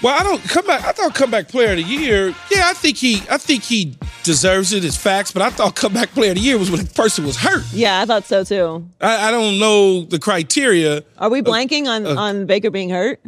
Well, 0.00 0.18
I 0.18 0.22
don't 0.22 0.40
come 0.44 0.64
back. 0.64 0.84
I 0.84 0.92
thought 0.92 1.14
comeback 1.14 1.48
player 1.48 1.70
of 1.72 1.76
the 1.76 1.82
year. 1.82 2.28
Yeah, 2.52 2.68
I 2.68 2.72
think 2.72 2.96
he. 2.96 3.22
I 3.28 3.36
think 3.36 3.64
he 3.64 3.96
deserves 4.22 4.72
it 4.72 4.84
as 4.84 4.96
facts. 4.96 5.32
But 5.32 5.42
I 5.42 5.50
thought 5.50 5.74
comeback 5.74 6.10
player 6.10 6.30
of 6.30 6.36
the 6.36 6.42
year 6.42 6.56
was 6.56 6.70
when 6.70 6.84
the 6.84 6.90
person 6.94 7.24
was 7.26 7.36
hurt. 7.36 7.64
Yeah, 7.72 8.00
I 8.00 8.04
thought 8.04 8.24
so 8.24 8.44
too. 8.44 8.86
I, 9.00 9.28
I 9.28 9.30
don't 9.32 9.58
know 9.58 10.02
the 10.02 10.20
criteria. 10.20 11.02
Are 11.18 11.28
we 11.28 11.40
uh, 11.40 11.42
blanking 11.42 11.86
on 11.88 12.06
uh, 12.06 12.14
on 12.14 12.46
Baker 12.46 12.70
being 12.70 12.90
hurt? 12.90 13.20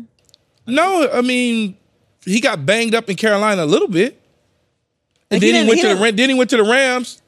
No, 0.66 1.11
I 1.12 1.22
mean 1.22 1.76
he 2.24 2.40
got 2.40 2.64
banged 2.64 2.94
up 2.94 3.11
in 3.11 3.16
Carolina 3.16 3.64
a 3.64 3.66
little 3.66 3.88
bit, 3.88 4.20
and 5.30 5.33
Like, 5.33 5.40
then 5.40 5.42
he 5.42 5.52
didn't- 5.52 5.68
went 5.68 5.80
he 5.80 5.88
to 5.88 5.94
the 5.96 6.12
then 6.12 6.28
he 6.28 6.35
went 6.37 6.50
to 6.50 6.56
the 6.56 6.62
Rams. 6.64 7.20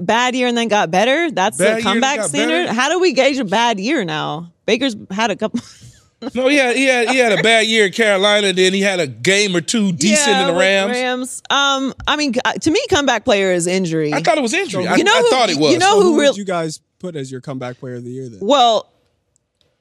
bad 0.00 0.34
year 0.34 0.46
and 0.46 0.56
then 0.56 0.68
got 0.68 0.90
better. 0.90 1.30
That's 1.30 1.58
Bad 1.58 1.78
the 1.78 1.82
comeback 1.82 2.22
standard. 2.24 2.66
better? 2.66 2.72
How 2.72 2.88
do 2.88 2.98
we 3.00 3.12
gauge 3.12 3.38
a 3.38 3.44
bad 3.44 3.78
year 3.80 4.04
now? 4.04 4.52
Baker's 4.66 4.96
had 5.10 5.30
a 5.30 5.36
couple. 5.36 5.60
No, 6.34 6.48
he 6.48 6.56
had 6.56 6.74
he 6.76 6.84
had 6.86 7.08
he 7.10 7.18
had 7.18 7.30
a 7.38 7.42
bad 7.42 7.66
year 7.68 7.86
in 7.86 7.92
Carolina. 7.92 8.52
Then 8.52 8.72
he 8.72 8.80
had 8.80 8.98
a 8.98 9.06
game 9.06 9.54
or 9.54 9.60
two 9.60 9.92
decent 9.92 10.28
Yeah, 10.36 10.48
in 10.48 10.54
the 10.54 10.58
Rams. 10.60 10.90
Rams. 10.92 11.42
Um, 11.48 11.94
I 12.08 12.16
mean, 12.16 12.34
uh, 12.44 12.54
to 12.54 12.70
me, 12.72 12.80
comeback 12.90 13.24
player 13.24 13.52
is 13.52 13.66
injury. 13.68 14.12
I 14.12 14.20
thought 14.20 14.36
it 14.36 14.42
was 14.42 14.52
injury. 14.52 14.86
I, 14.88 14.96
You 14.96 15.04
know 15.04 15.14
I 15.14 15.20
who- 15.20 15.30
thought 15.30 15.48
it 15.50 15.58
was. 15.58 15.72
you 15.72 15.78
know 15.78 15.94
So 15.94 16.02
who 16.02 16.12
who 16.14 16.20
real- 16.20 16.30
would 16.32 16.36
you 16.38 16.44
guys 16.44 16.80
put 16.98 17.14
as 17.14 17.30
your 17.30 17.40
comeback 17.40 17.78
player 17.78 17.94
of 17.94 18.04
the 18.04 18.10
year 18.10 18.28
then? 18.28 18.40
well, 18.42 18.90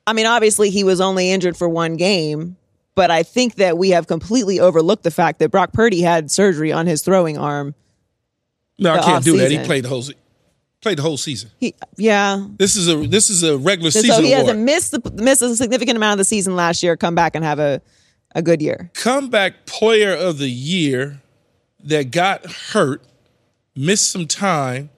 I 0.06 0.14
mean, 0.14 0.26
obviously 0.28 0.70
he 0.70 0.84
was 0.84 1.02
only 1.02 1.32
injured 1.32 1.58
for 1.58 1.68
one 1.68 1.96
game, 1.98 2.56
but 2.94 3.10
I 3.10 3.24
think 3.24 3.56
that 3.56 3.78
we 3.80 3.90
have 3.90 4.06
completely 4.08 4.60
overlooked 4.60 5.04
the 5.04 5.12
fact 5.12 5.40
that 5.40 5.50
Brock 5.50 5.74
Purdy 5.74 6.02
had 6.02 6.30
surgery 6.32 6.72
on 6.72 6.86
his 6.88 7.02
throwing 7.02 7.38
arm. 7.38 7.74
no, 8.78 8.94
I 8.94 9.00
can't 9.04 9.26
do 9.26 9.38
that. 9.40 9.50
He 9.50 9.58
played 9.60 9.84
the 9.86 9.90
whole 9.90 10.04
se- 10.04 10.14
played 10.82 10.98
the 10.98 11.02
whole 11.02 11.18
season. 11.18 11.50
He, 11.60 11.74
yeah. 11.98 12.46
This 12.58 12.76
is 12.76 12.88
a 12.88 12.96
this 13.08 13.30
is 13.30 13.44
a 13.44 13.58
regular 13.58 13.92
So 13.92 14.02
season 14.02 14.16
So 14.18 14.22
he 14.22 14.34
award. 14.34 14.48
hasn't 14.48 14.64
missed 14.66 14.92
the, 14.92 15.12
missed 15.24 15.42
a 15.42 15.56
significant 15.56 15.98
amount 15.98 16.14
of 16.14 16.18
the 16.20 16.24
season 16.26 16.56
last 16.56 16.84
year. 16.84 16.96
Come 16.98 17.16
back 17.16 17.36
and 17.36 17.44
have 17.44 17.60
a 17.60 17.82
a 18.36 18.42
good 18.42 18.62
year. 18.62 18.92
comeback 18.94 19.66
player 19.66 20.14
of 20.14 20.38
the 20.38 20.50
year 20.50 21.22
that 21.86 22.12
got 22.12 22.46
hurt, 22.46 23.02
missed 23.76 24.12
some 24.12 24.28
time. 24.28 24.90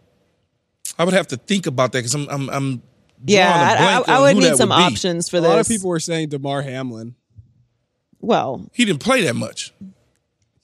I 0.98 1.06
would 1.06 1.14
have 1.14 1.28
to 1.28 1.38
think 1.38 1.66
about 1.68 1.92
that 1.94 2.00
because 2.00 2.16
I'm 2.16 2.28
I'm 2.30 2.50
I'm 2.50 2.82
Yeah, 3.26 3.48
drawing 3.54 3.62
a 3.62 3.72
I, 3.72 3.78
blank 3.78 4.10
I, 4.10 4.12
I 4.12 4.16
on 4.18 4.22
would 4.24 4.36
who 4.44 4.50
need 4.50 4.58
some 4.58 4.70
would 4.70 4.76
options 4.76 5.30
for 5.30 5.38
A 5.38 5.42
this. 5.42 5.48
A 5.48 5.54
lot 5.54 5.60
of 5.60 5.68
people 5.68 5.90
were 5.90 6.00
saying 6.00 6.30
Damar 6.30 6.64
Hamlin. 6.64 7.16
well, 8.20 8.70
He 8.74 8.84
didn't 8.86 9.00
play 9.02 9.22
that 9.22 9.36
much. 9.36 9.74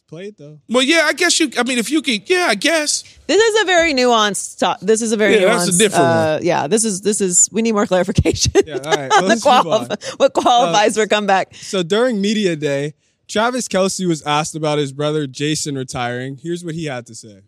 Played 0.07 0.37
though. 0.37 0.59
Well, 0.69 0.83
yeah, 0.83 1.01
I 1.05 1.13
guess 1.13 1.39
you. 1.39 1.49
I 1.57 1.63
mean, 1.63 1.79
if 1.79 1.89
you 1.89 2.01
could, 2.03 2.29
yeah, 2.29 2.45
I 2.47 2.53
guess. 2.53 3.03
this 3.25 3.41
is 3.41 3.61
a 3.63 3.65
very 3.65 3.91
nuanced. 3.93 4.59
To- 4.59 4.77
this 4.85 5.01
is 5.01 5.11
a 5.11 5.17
very 5.17 5.33
Yeah, 5.35 5.49
nuanced. 5.49 5.65
that's 5.65 5.75
a 5.75 5.79
different 5.79 6.05
uh, 6.05 6.39
Yeah, 6.43 6.67
this 6.67 6.85
is 6.85 7.01
this 7.01 7.21
is. 7.21 7.49
We 7.51 7.63
need 7.63 7.71
more 7.71 7.87
clarification. 7.93 8.53
Yeah, 8.67 8.75
all 8.75 8.81
right. 8.91 8.99
on 8.99 9.09
Well, 9.09 9.21
the 9.23 9.27
let's 9.27 9.45
on. 9.47 9.65
qualif- 9.65 10.19
what 10.19 10.33
qualifies 10.33 10.95
for 10.95 11.07
comeback? 11.07 11.55
So 11.55 11.81
during 11.81 12.21
media 12.21 12.55
day, 12.55 12.93
Travis 13.27 13.67
Kelce 13.67 14.07
was 14.07 14.21
asked 14.21 14.53
about 14.55 14.77
his 14.77 14.91
brother 14.93 15.25
Jason 15.25 15.75
retiring. 15.75 16.37
Here's 16.37 16.63
what 16.63 16.75
he 16.75 16.85
had 16.85 17.07
to 17.07 17.15
say. 17.15 17.41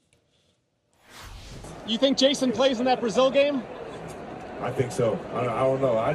You 1.86 2.00
think 2.00 2.18
Jason 2.18 2.52
plays 2.52 2.80
in 2.80 2.86
that 2.86 3.00
Brazil 3.00 3.30
game? 3.30 3.62
I 4.62 4.72
think 4.72 4.92
so. 4.92 5.20
I, 5.34 5.42
I 5.42 5.64
don't 5.64 5.80
know. 5.82 5.96
I, 5.98 6.14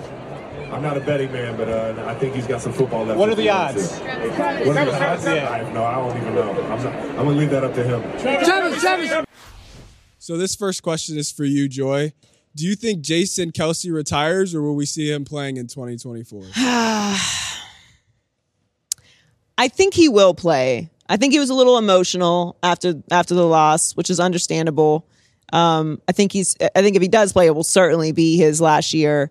I'm 0.73 0.83
not 0.83 0.97
a 0.97 1.01
betting 1.01 1.31
man, 1.33 1.57
but 1.57 1.69
uh, 1.69 2.05
I 2.07 2.15
think 2.15 2.35
he's 2.35 2.47
got 2.47 2.61
some 2.61 2.73
football 2.73 3.05
left. 3.05 3.19
What 3.19 3.29
are 3.29 3.35
the 3.35 3.51
odds? 3.51 3.99
What 3.99 4.09
are 4.09 4.85
the 4.85 5.11
odds? 5.11 5.25
Yeah. 5.25 5.49
I, 5.49 5.73
no, 5.73 5.85
I 5.85 5.95
don't 5.95 6.17
even 6.17 6.35
know. 6.35 6.51
I'm, 6.51 6.83
not, 6.83 6.95
I'm 6.95 7.17
gonna 7.17 7.31
leave 7.31 7.51
that 7.51 7.65
up 7.65 7.75
to 7.75 7.85
him. 7.85 9.27
So 10.19 10.37
this 10.37 10.55
first 10.55 10.83
question 10.83 11.19
is 11.19 11.33
for 11.33 11.45
you, 11.45 11.69
Joy. 11.69 12.13
Do 12.55 12.65
you 12.65 12.75
think 12.75 13.03
Jason 13.03 13.51
Kelce 13.51 13.93
retires, 13.93 14.55
or 14.55 14.63
will 14.63 14.77
we 14.77 14.87
see 14.87 15.11
him 15.11 15.25
playing 15.25 15.57
in 15.57 15.67
2024? 15.67 16.45
I 19.59 19.69
think 19.69 19.95
he 19.95 20.09
will 20.09 20.35
play. 20.35 20.91
I 21.09 21.17
think 21.17 21.33
he 21.33 21.39
was 21.39 21.51
a 21.51 21.55
little 21.55 21.77
emotional 21.79 22.57
after 22.63 22.95
after 23.11 23.35
the 23.35 23.47
loss, 23.47 23.93
which 23.97 24.11
is 24.11 24.21
understandable. 24.21 25.07
Um, 25.53 26.01
I 26.09 26.13
think 26.13 26.33
he's. 26.33 26.57
I 26.75 26.83
think 26.83 26.97
if 26.97 27.03
he 27.03 27.09
does 27.09 27.33
play, 27.33 27.47
it 27.47 27.55
will 27.55 27.65
certainly 27.65 28.13
be 28.13 28.37
his 28.37 28.61
last 28.61 28.95
year. 28.95 29.31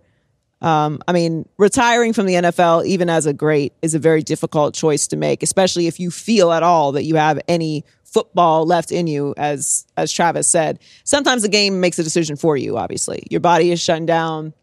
Um, 0.61 1.01
I 1.07 1.11
mean, 1.11 1.47
retiring 1.57 2.13
from 2.13 2.27
the 2.27 2.35
NFL, 2.35 2.85
even 2.85 3.09
as 3.09 3.25
a 3.25 3.33
great, 3.33 3.73
is 3.81 3.95
a 3.95 3.99
very 3.99 4.21
difficult 4.21 4.75
choice 4.75 5.07
to 5.07 5.17
make, 5.17 5.41
especially 5.41 5.87
if 5.87 5.99
you 5.99 6.11
feel 6.11 6.51
at 6.51 6.61
all 6.61 6.91
that 6.91 7.03
you 7.03 7.15
have 7.15 7.39
any 7.47 7.83
football 8.03 8.65
left 8.65 8.91
in 8.91 9.07
you, 9.07 9.33
as 9.37 9.85
as 9.97 10.11
Travis 10.11 10.47
said. 10.47 10.79
Sometimes 11.03 11.41
the 11.41 11.49
game 11.49 11.79
makes 11.79 11.97
a 11.97 12.03
decision 12.03 12.35
for 12.35 12.55
you. 12.57 12.77
Obviously, 12.77 13.23
your 13.31 13.39
body 13.39 13.71
is 13.71 13.81
shutting 13.81 14.05
down. 14.05 14.53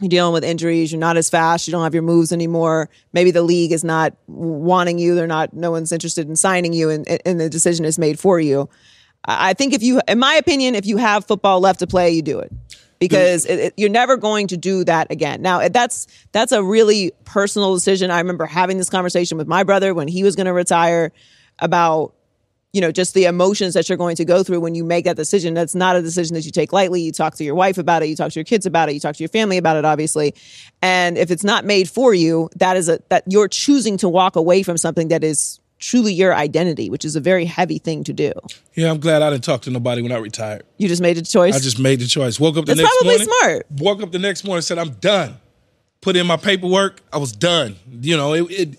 You're 0.00 0.08
dealing 0.08 0.32
with 0.32 0.44
injuries. 0.44 0.90
You're 0.90 0.98
not 0.98 1.18
as 1.18 1.28
fast. 1.28 1.68
You 1.68 1.72
don't 1.72 1.84
have 1.84 1.92
your 1.92 2.02
moves 2.02 2.32
anymore. 2.32 2.88
Maybe 3.12 3.30
the 3.30 3.42
league 3.42 3.70
is 3.70 3.84
not 3.84 4.14
wanting 4.26 4.98
you. 4.98 5.14
They're 5.14 5.26
not. 5.26 5.52
No 5.52 5.70
one's 5.70 5.92
interested 5.92 6.26
in 6.26 6.36
signing 6.36 6.72
you, 6.72 6.90
and, 6.90 7.06
and 7.24 7.38
the 7.38 7.50
decision 7.50 7.84
is 7.84 7.98
made 7.98 8.18
for 8.18 8.40
you. 8.40 8.68
I 9.26 9.52
think 9.52 9.74
if 9.74 9.82
you, 9.82 10.00
in 10.08 10.18
my 10.18 10.34
opinion, 10.34 10.74
if 10.74 10.86
you 10.86 10.96
have 10.96 11.26
football 11.26 11.60
left 11.60 11.80
to 11.80 11.86
play, 11.86 12.10
you 12.10 12.22
do 12.22 12.40
it 12.40 12.50
because 13.00 13.46
it, 13.46 13.58
it, 13.58 13.74
you're 13.76 13.88
never 13.88 14.16
going 14.16 14.46
to 14.48 14.56
do 14.56 14.84
that 14.84 15.10
again. 15.10 15.42
Now 15.42 15.66
that's 15.68 16.06
that's 16.30 16.52
a 16.52 16.62
really 16.62 17.12
personal 17.24 17.74
decision. 17.74 18.10
I 18.10 18.18
remember 18.18 18.46
having 18.46 18.78
this 18.78 18.90
conversation 18.90 19.38
with 19.38 19.48
my 19.48 19.64
brother 19.64 19.92
when 19.94 20.06
he 20.06 20.22
was 20.22 20.36
going 20.36 20.46
to 20.46 20.52
retire 20.52 21.10
about 21.58 22.14
you 22.72 22.80
know 22.80 22.92
just 22.92 23.14
the 23.14 23.24
emotions 23.24 23.74
that 23.74 23.88
you're 23.88 23.98
going 23.98 24.16
to 24.16 24.24
go 24.24 24.42
through 24.44 24.60
when 24.60 24.74
you 24.74 24.84
make 24.84 25.06
that 25.06 25.16
decision. 25.16 25.54
That's 25.54 25.74
not 25.74 25.96
a 25.96 26.02
decision 26.02 26.34
that 26.34 26.44
you 26.44 26.52
take 26.52 26.72
lightly. 26.72 27.00
You 27.00 27.10
talk 27.10 27.34
to 27.36 27.44
your 27.44 27.54
wife 27.54 27.78
about 27.78 28.02
it, 28.02 28.10
you 28.10 28.16
talk 28.16 28.32
to 28.32 28.38
your 28.38 28.44
kids 28.44 28.66
about 28.66 28.90
it, 28.90 28.92
you 28.92 29.00
talk 29.00 29.16
to 29.16 29.22
your 29.22 29.30
family 29.30 29.56
about 29.56 29.76
it, 29.76 29.84
obviously. 29.84 30.34
And 30.82 31.16
if 31.16 31.30
it's 31.30 31.42
not 31.42 31.64
made 31.64 31.88
for 31.88 32.12
you, 32.12 32.50
that 32.56 32.76
is 32.76 32.88
a 32.88 33.00
that 33.08 33.24
you're 33.26 33.48
choosing 33.48 33.96
to 33.98 34.08
walk 34.08 34.36
away 34.36 34.62
from 34.62 34.76
something 34.76 35.08
that 35.08 35.24
is 35.24 35.59
truly 35.80 36.12
your 36.12 36.34
identity, 36.34 36.88
which 36.88 37.04
is 37.04 37.16
a 37.16 37.20
very 37.20 37.46
heavy 37.46 37.78
thing 37.78 38.04
to 38.04 38.12
do. 38.12 38.32
Yeah, 38.74 38.90
I'm 38.90 39.00
glad 39.00 39.22
I 39.22 39.30
didn't 39.30 39.44
talk 39.44 39.62
to 39.62 39.70
nobody 39.70 40.02
when 40.02 40.12
I 40.12 40.18
retired. 40.18 40.62
You 40.76 40.86
just 40.86 41.02
made 41.02 41.18
a 41.18 41.22
choice. 41.22 41.56
I 41.56 41.58
just 41.58 41.78
made 41.78 42.00
the 42.00 42.06
choice. 42.06 42.38
Woke 42.38 42.56
up 42.56 42.66
the 42.66 42.74
next 42.74 42.88
morning. 43.02 43.18
That's 43.18 43.18
next 43.18 43.28
probably 43.28 43.48
morning. 43.48 43.62
smart. 43.66 43.80
Woke 43.80 44.02
up 44.02 44.12
the 44.12 44.18
next 44.18 44.44
morning 44.44 44.58
and 44.58 44.64
said, 44.64 44.78
I'm 44.78 44.90
done. 44.94 45.36
Put 46.02 46.16
in 46.16 46.26
my 46.26 46.36
paperwork. 46.36 47.00
I 47.12 47.18
was 47.18 47.32
done. 47.32 47.76
You 47.90 48.16
know, 48.16 48.34
it, 48.34 48.50
it 48.50 48.78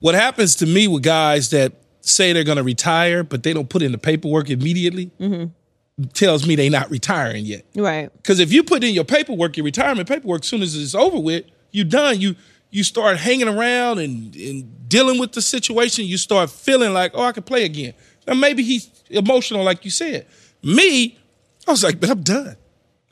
what 0.00 0.14
happens 0.14 0.56
to 0.56 0.66
me 0.66 0.88
with 0.88 1.02
guys 1.02 1.50
that 1.50 1.72
say 2.00 2.32
they're 2.32 2.44
gonna 2.44 2.62
retire, 2.62 3.22
but 3.22 3.42
they 3.44 3.52
don't 3.52 3.68
put 3.68 3.82
in 3.82 3.92
the 3.92 3.98
paperwork 3.98 4.50
immediately, 4.50 5.10
mm-hmm. 5.20 6.04
tells 6.08 6.46
me 6.46 6.56
they're 6.56 6.70
not 6.70 6.90
retiring 6.90 7.44
yet. 7.44 7.64
Right. 7.76 8.12
Because 8.16 8.40
if 8.40 8.52
you 8.52 8.64
put 8.64 8.82
in 8.84 8.94
your 8.94 9.04
paperwork, 9.04 9.56
your 9.56 9.64
retirement 9.64 10.08
paperwork, 10.08 10.42
as 10.42 10.48
soon 10.48 10.62
as 10.62 10.76
it's 10.76 10.94
over 10.94 11.18
with, 11.18 11.44
you 11.70 11.84
done. 11.84 12.20
You 12.20 12.36
you 12.72 12.82
start 12.82 13.18
hanging 13.18 13.46
around 13.48 13.98
and, 14.00 14.34
and 14.34 14.88
dealing 14.88 15.20
with 15.20 15.32
the 15.32 15.42
situation. 15.42 16.06
You 16.06 16.16
start 16.16 16.50
feeling 16.50 16.92
like, 16.92 17.12
oh, 17.14 17.22
I 17.22 17.32
can 17.32 17.44
play 17.44 17.64
again. 17.64 17.94
Now 18.26 18.34
maybe 18.34 18.62
he's 18.64 18.90
emotional, 19.10 19.62
like 19.62 19.84
you 19.84 19.90
said. 19.90 20.26
Me, 20.62 21.18
I 21.68 21.70
was 21.70 21.84
like, 21.84 22.00
but 22.00 22.10
I'm 22.10 22.22
done. 22.22 22.56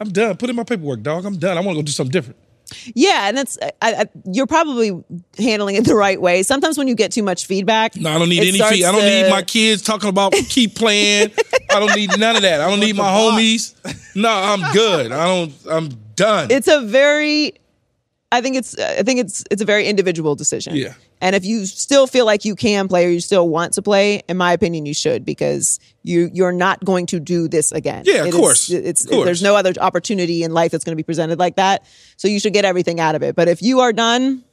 I'm 0.00 0.08
done. 0.10 0.36
Put 0.38 0.48
in 0.50 0.56
my 0.56 0.64
paperwork, 0.64 1.02
dog. 1.02 1.24
I'm 1.26 1.36
done. 1.38 1.56
I 1.58 1.60
want 1.60 1.76
to 1.76 1.82
go 1.82 1.82
do 1.82 1.92
something 1.92 2.10
different. 2.10 2.38
Yeah, 2.94 3.28
and 3.28 3.36
that's 3.36 3.58
I, 3.60 3.72
I, 3.82 4.06
you're 4.32 4.46
probably 4.46 5.02
handling 5.36 5.74
it 5.74 5.84
the 5.84 5.96
right 5.96 6.20
way. 6.20 6.42
Sometimes 6.44 6.78
when 6.78 6.86
you 6.88 6.94
get 6.94 7.10
too 7.12 7.22
much 7.24 7.46
feedback, 7.46 7.96
No, 7.96 8.10
I 8.10 8.18
don't 8.18 8.28
need 8.28 8.38
any 8.40 8.52
feedback. 8.52 8.72
I 8.72 8.92
don't 8.92 9.00
to- 9.00 9.22
need 9.24 9.28
my 9.30 9.42
kids 9.42 9.82
talking 9.82 10.08
about 10.08 10.32
keep 10.32 10.76
playing. 10.76 11.32
I 11.70 11.80
don't 11.80 11.94
need 11.96 12.16
none 12.18 12.36
of 12.36 12.42
that. 12.42 12.60
I 12.60 12.70
don't 12.70 12.80
need 12.80 12.96
my 12.96 13.08
homies. 13.08 13.74
No, 14.14 14.30
I'm 14.30 14.72
good. 14.72 15.12
I 15.12 15.26
don't. 15.26 15.52
I'm 15.68 15.88
done. 16.14 16.50
It's 16.50 16.68
a 16.68 16.80
very, 16.82 17.54
I 18.32 18.40
think 18.40 18.56
it's 18.56 18.78
I 18.78 19.02
think 19.02 19.18
it's 19.20 19.42
it's 19.50 19.60
a 19.60 19.64
very 19.64 19.86
individual 19.86 20.34
decision. 20.36 20.76
Yeah. 20.76 20.94
And 21.20 21.34
if 21.34 21.44
you 21.44 21.66
still 21.66 22.06
feel 22.06 22.24
like 22.24 22.44
you 22.44 22.54
can 22.54 22.86
play 22.88 23.04
or 23.04 23.08
you 23.08 23.20
still 23.20 23.48
want 23.48 23.72
to 23.74 23.82
play, 23.82 24.22
in 24.28 24.36
my 24.36 24.52
opinion, 24.52 24.86
you 24.86 24.94
should 24.94 25.24
because 25.24 25.80
you 26.04 26.30
you're 26.32 26.52
not 26.52 26.84
going 26.84 27.06
to 27.06 27.18
do 27.20 27.48
this 27.48 27.72
again. 27.72 28.04
Yeah, 28.06 28.20
of 28.20 28.26
It 28.26 28.28
is- 28.28 28.34
course. 28.36 28.70
it's 28.70 29.04
Of 29.04 29.10
course. 29.10 29.24
there's 29.24 29.42
no 29.42 29.56
other 29.56 29.72
opportunity 29.80 30.44
in 30.44 30.52
life 30.54 30.70
that's 30.70 30.84
going 30.84 30.92
to 30.92 30.96
be 30.96 31.02
presented 31.02 31.38
like 31.40 31.56
that. 31.56 31.84
So 32.16 32.28
you 32.28 32.38
should 32.38 32.52
get 32.52 32.64
everything 32.64 33.00
out 33.00 33.14
of 33.16 33.22
it. 33.22 33.34
But 33.34 33.48
if 33.48 33.62
you 33.62 33.80
are 33.80 33.92
done, 33.92 34.44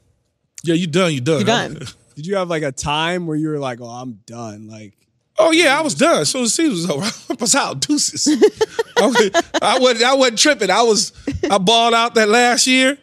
yeah, 0.64 0.74
you 0.74 0.88
done. 0.88 1.14
You 1.14 1.22
done. 1.22 1.38
You're 1.38 1.46
done. 1.46 1.80
Did 2.16 2.26
you 2.26 2.36
have 2.38 2.50
like 2.50 2.64
a 2.64 2.72
time 2.72 3.28
where 3.28 3.38
you 3.38 3.50
were 3.50 3.60
like, 3.60 3.80
"Oh, 3.80 3.86
I'm 3.86 4.14
done"? 4.26 4.68
Like, 4.68 4.94
Oh 5.38 5.52
yeah, 5.52 5.78
I 5.78 5.82
was 5.82 5.94
done. 5.94 6.26
So 6.26 6.44
soon 6.44 6.44
as 6.46 6.56
the 6.58 6.64
season 6.64 6.72
was 6.74 6.90
over, 6.90 7.34
I 7.34 7.38
was 7.40 7.54
out. 7.54 7.80
Deuces. 7.82 8.28
I, 8.98 9.06
was, 9.06 9.32
I 9.62 9.78
wasn't. 9.80 10.04
I 10.04 10.14
wasn't 10.16 10.40
tripping. 10.40 10.72
I 10.72 10.82
was. 10.82 11.14
I 11.50 11.60
balled 11.60 11.94
out 11.94 12.16
that 12.16 12.28
last 12.28 12.66
year, 12.66 12.98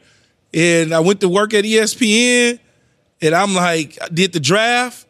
and 0.55 0.95
I 0.95 1.01
went 1.01 1.21
to 1.21 1.29
work 1.29 1.53
at 1.55 1.65
ESPN, 1.65 2.59
and 3.21 3.35
I'm 3.35 3.55
like, 3.55 3.99
I 4.01 4.09
did 4.09 4.33
the 4.33 4.41
draft, 4.41 5.07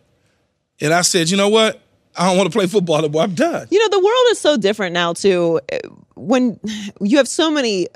and 0.80 0.92
I 0.94 1.02
said, 1.02 1.30
you 1.30 1.36
know 1.36 1.48
what? 1.48 1.80
I 2.16 2.28
don't 2.28 2.36
want 2.38 2.50
to 2.52 2.56
play 2.56 2.66
football 2.68 2.98
anymore. 2.98 3.22
I'm 3.22 3.34
done. 3.34 3.66
You 3.70 3.78
know, 3.80 3.88
the 3.98 4.04
world 4.04 4.26
is 4.30 4.38
so 4.38 4.56
different 4.56 4.92
now 4.94 5.12
too. 5.14 5.60
When 6.14 6.60
you 7.00 7.16
have 7.16 7.26
so 7.28 7.50
many 7.50 7.88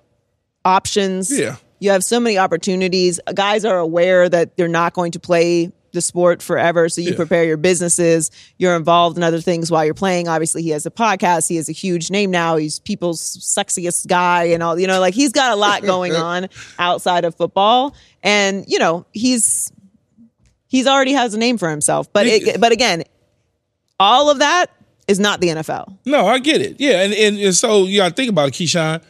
options, 0.65 1.31
Yeah. 1.37 1.57
you 1.79 1.91
have 1.91 2.03
so 2.03 2.19
many 2.19 2.37
opportunities. 2.37 3.21
Guys 3.35 3.65
are 3.65 3.79
aware 3.79 4.29
that 4.29 4.57
they're 4.57 4.67
not 4.67 4.93
going 4.93 5.13
to 5.13 5.21
play 5.21 5.71
the 5.93 6.01
sport 6.01 6.43
forever, 6.43 6.89
so 6.89 7.01
you 7.01 7.11
Yeah. 7.11 7.17
prepare 7.17 7.45
your 7.45 7.57
businesses. 7.57 8.31
You're 8.59 8.77
involved 8.77 9.17
in 9.17 9.23
other 9.23 9.41
things 9.41 9.71
while 9.71 9.85
you're 9.85 9.95
playing. 9.95 10.29
Obviously, 10.29 10.63
he 10.63 10.71
has 10.71 10.87
a 10.87 10.91
podcast. 10.91 11.49
He 11.49 11.57
has 11.57 11.69
a 11.69 11.73
huge 11.73 12.11
name 12.11 12.31
now. 12.31 12.57
He's 12.57 12.79
people's 12.79 13.21
sexiest 13.21 14.07
guy, 14.07 14.45
and 14.45 14.63
all. 14.63 14.79
You 14.79 14.87
know, 14.87 15.01
like 15.01 15.15
he's 15.15 15.33
got 15.33 15.53
a 15.53 15.57
lot 15.57 15.83
going 15.83 16.15
on 16.29 16.49
outside 16.79 17.25
of 17.25 17.35
football, 17.35 17.95
and 18.23 18.65
you 18.69 18.79
know, 18.79 19.07
he's 19.13 19.73
he's 20.69 20.87
already 20.87 21.13
has 21.13 21.35
a 21.35 21.39
name 21.39 21.59
for 21.59 21.71
himself. 21.71 22.13
But 22.13 22.27
it, 22.27 22.61
but 22.61 22.73
again, 22.73 23.05
all 23.99 24.31
of 24.31 24.39
that 24.39 24.71
is 25.09 25.19
not 25.19 25.41
the 25.41 25.49
NFL. 25.49 25.97
No, 26.05 26.27
I 26.27 26.39
get 26.39 26.61
it. 26.61 26.77
Yeah, 26.79 27.03
and 27.03 27.13
and, 27.13 27.39
and 27.39 27.55
so 27.55 27.85
you 27.85 27.99
got 27.99 28.11
to 28.11 28.15
think 28.15 28.31
about 28.31 28.49
it, 28.49 28.55
Keyshawn. 28.55 29.03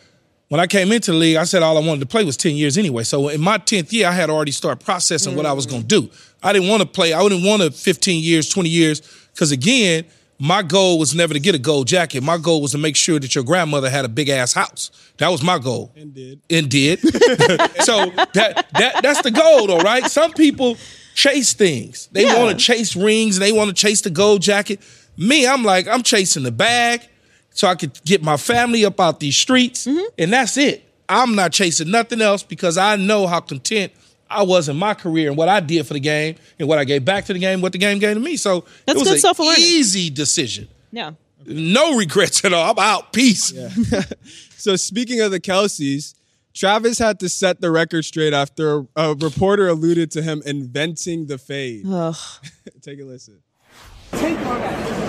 When 0.48 0.60
I 0.60 0.66
came 0.66 0.90
into 0.92 1.10
the 1.10 1.16
league, 1.18 1.36
I 1.36 1.44
said 1.44 1.62
all 1.62 1.76
I 1.76 1.86
wanted 1.86 2.00
to 2.00 2.06
play 2.06 2.24
was 2.24 2.36
ten 2.36 2.54
years 2.54 2.78
anyway. 2.78 3.02
So 3.02 3.28
in 3.28 3.40
my 3.40 3.58
tenth 3.58 3.92
year, 3.92 4.08
I 4.08 4.12
had 4.12 4.30
already 4.30 4.52
started 4.52 4.82
processing 4.82 5.36
what 5.36 5.44
I 5.44 5.52
was 5.52 5.66
mm. 5.66 5.70
going 5.70 5.82
to 5.82 5.88
do. 5.88 6.10
I 6.42 6.52
didn't 6.52 6.68
want 6.68 6.82
to 6.82 6.88
play. 6.88 7.12
I 7.12 7.22
wouldn't 7.22 7.44
want 7.44 7.62
to 7.62 7.70
fifteen 7.70 8.22
years, 8.22 8.48
twenty 8.48 8.68
years, 8.68 9.00
because 9.32 9.50
again, 9.52 10.04
my 10.38 10.62
goal 10.62 10.98
was 10.98 11.14
never 11.14 11.34
to 11.34 11.40
get 11.40 11.54
a 11.54 11.58
gold 11.58 11.88
jacket. 11.88 12.22
My 12.22 12.38
goal 12.38 12.62
was 12.62 12.70
to 12.72 12.78
make 12.78 12.94
sure 12.96 13.18
that 13.18 13.34
your 13.34 13.42
grandmother 13.44 13.90
had 13.90 14.04
a 14.04 14.08
big 14.08 14.28
ass 14.28 14.52
house. 14.52 14.90
That 15.18 15.28
was 15.28 15.42
my 15.42 15.58
goal. 15.58 15.92
and 15.96 16.14
did. 16.14 16.40
and 16.48 16.70
did. 16.70 17.00
so 17.84 18.06
that 18.34 18.66
that 18.72 19.00
that's 19.02 19.22
the 19.22 19.32
goal, 19.32 19.66
though, 19.66 19.78
right? 19.80 20.04
Some 20.04 20.32
people 20.32 20.76
chase 21.14 21.54
things. 21.54 22.08
They 22.12 22.22
Yeah. 22.22 22.38
want 22.38 22.56
to 22.56 22.64
chase 22.64 22.94
rings. 22.94 23.36
and 23.36 23.44
They 23.44 23.50
want 23.52 23.68
to 23.68 23.74
chase 23.74 24.00
the 24.02 24.10
gold 24.10 24.42
jacket. 24.42 24.80
Me, 25.16 25.44
I'm 25.44 25.64
like, 25.64 25.88
I'm 25.88 26.04
chasing 26.04 26.44
the 26.44 26.52
bag, 26.52 27.02
so 27.50 27.66
I 27.66 27.74
could 27.74 28.00
get 28.04 28.22
my 28.22 28.36
family 28.36 28.84
up 28.84 29.00
out 29.00 29.18
these 29.18 29.36
streets, 29.36 29.84
mm-hmm. 29.86 30.04
and 30.16 30.32
that's 30.32 30.56
it. 30.56 30.84
I'm 31.08 31.34
not 31.34 31.50
chasing 31.50 31.90
nothing 31.90 32.20
else 32.22 32.44
because 32.44 32.78
I 32.78 32.94
know 32.94 33.26
how 33.26 33.40
content 33.40 33.92
I 34.30 34.42
was 34.42 34.68
in 34.68 34.76
my 34.76 34.94
career 34.94 35.28
and 35.28 35.36
what 35.36 35.48
I 35.48 35.60
did 35.60 35.86
for 35.86 35.94
the 35.94 36.00
game 36.00 36.36
and 36.58 36.68
what 36.68 36.78
I 36.78 36.84
gave 36.84 37.04
back 37.04 37.24
to 37.26 37.32
the 37.32 37.38
game, 37.38 37.60
what 37.60 37.72
the 37.72 37.78
game 37.78 37.98
gave 37.98 38.14
to 38.14 38.20
me. 38.20 38.36
So 38.36 38.64
That's 38.86 38.96
it 38.96 39.00
was 39.00 39.08
good 39.08 39.14
an 39.14 39.20
self-awareness. 39.20 39.58
easy 39.64 40.10
decision. 40.10 40.68
Yeah. 40.92 41.12
No 41.46 41.96
regrets 41.96 42.44
at 42.44 42.52
all. 42.52 42.70
I'm 42.72 42.78
out. 42.78 43.12
Peace. 43.12 43.52
So 44.58 44.74
speaking 44.74 45.20
of 45.20 45.30
the 45.30 45.38
Kelces, 45.38 46.14
Travis 46.52 46.98
had 46.98 47.20
to 47.20 47.28
set 47.28 47.60
the 47.60 47.70
record 47.70 48.04
straight 48.04 48.32
after 48.34 48.80
a, 48.80 48.86
a 48.96 49.14
reporter 49.14 49.68
alluded 49.68 50.10
to 50.10 50.22
him 50.22 50.42
inventing 50.44 51.26
the 51.26 51.38
fade. 51.38 51.84
Take 52.82 53.00
a 53.00 53.04
listen. 53.04 53.38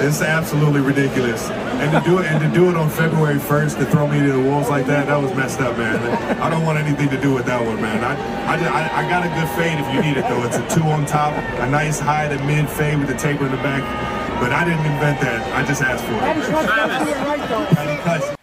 It's 0.01 0.21
absolutely 0.21 0.81
ridiculous. 0.81 1.49
And 1.49 1.91
to 1.91 2.09
do 2.09 2.19
it 2.19 2.25
and 2.25 2.39
to 2.41 2.49
do 2.57 2.69
it 2.69 2.75
on 2.77 2.89
February 2.89 3.37
1st 3.39 3.77
to 3.79 3.85
throw 3.85 4.07
me 4.07 4.19
to 4.19 4.31
the 4.31 4.39
wolves 4.39 4.69
like 4.69 4.85
that, 4.87 5.07
that 5.07 5.21
was 5.21 5.33
messed 5.35 5.59
up, 5.59 5.77
man. 5.77 5.97
I 6.41 6.49
don't 6.49 6.63
want 6.65 6.77
anything 6.79 7.09
to 7.09 7.19
do 7.21 7.33
with 7.33 7.45
that 7.45 7.65
one, 7.65 7.81
man. 7.81 8.03
I 8.03 8.15
I, 8.53 8.57
just- 8.57 8.71
I, 8.71 9.05
I 9.05 9.09
got 9.09 9.25
a 9.25 9.29
good 9.29 9.47
fade 9.57 9.79
if 9.79 9.87
you 9.93 10.01
need 10.01 10.17
it 10.17 10.23
though. 10.27 10.43
It's 10.45 10.57
a 10.57 10.67
two 10.79 10.83
on 10.87 11.05
top, 11.05 11.33
a 11.59 11.69
nice 11.69 11.99
high 11.99 12.27
to 12.29 12.37
mid 12.45 12.69
fade 12.69 12.97
with 12.99 13.07
the 13.07 13.15
taper 13.17 13.45
in 13.45 13.51
the 13.51 13.57
back. 13.57 13.83
But 14.39 14.53
I 14.53 14.63
didn't 14.63 14.85
invent 14.85 15.19
that. 15.21 15.41
I 15.53 15.65
just 15.65 15.81
asked 15.81 16.05
for 16.05 16.13
it. 18.33 18.38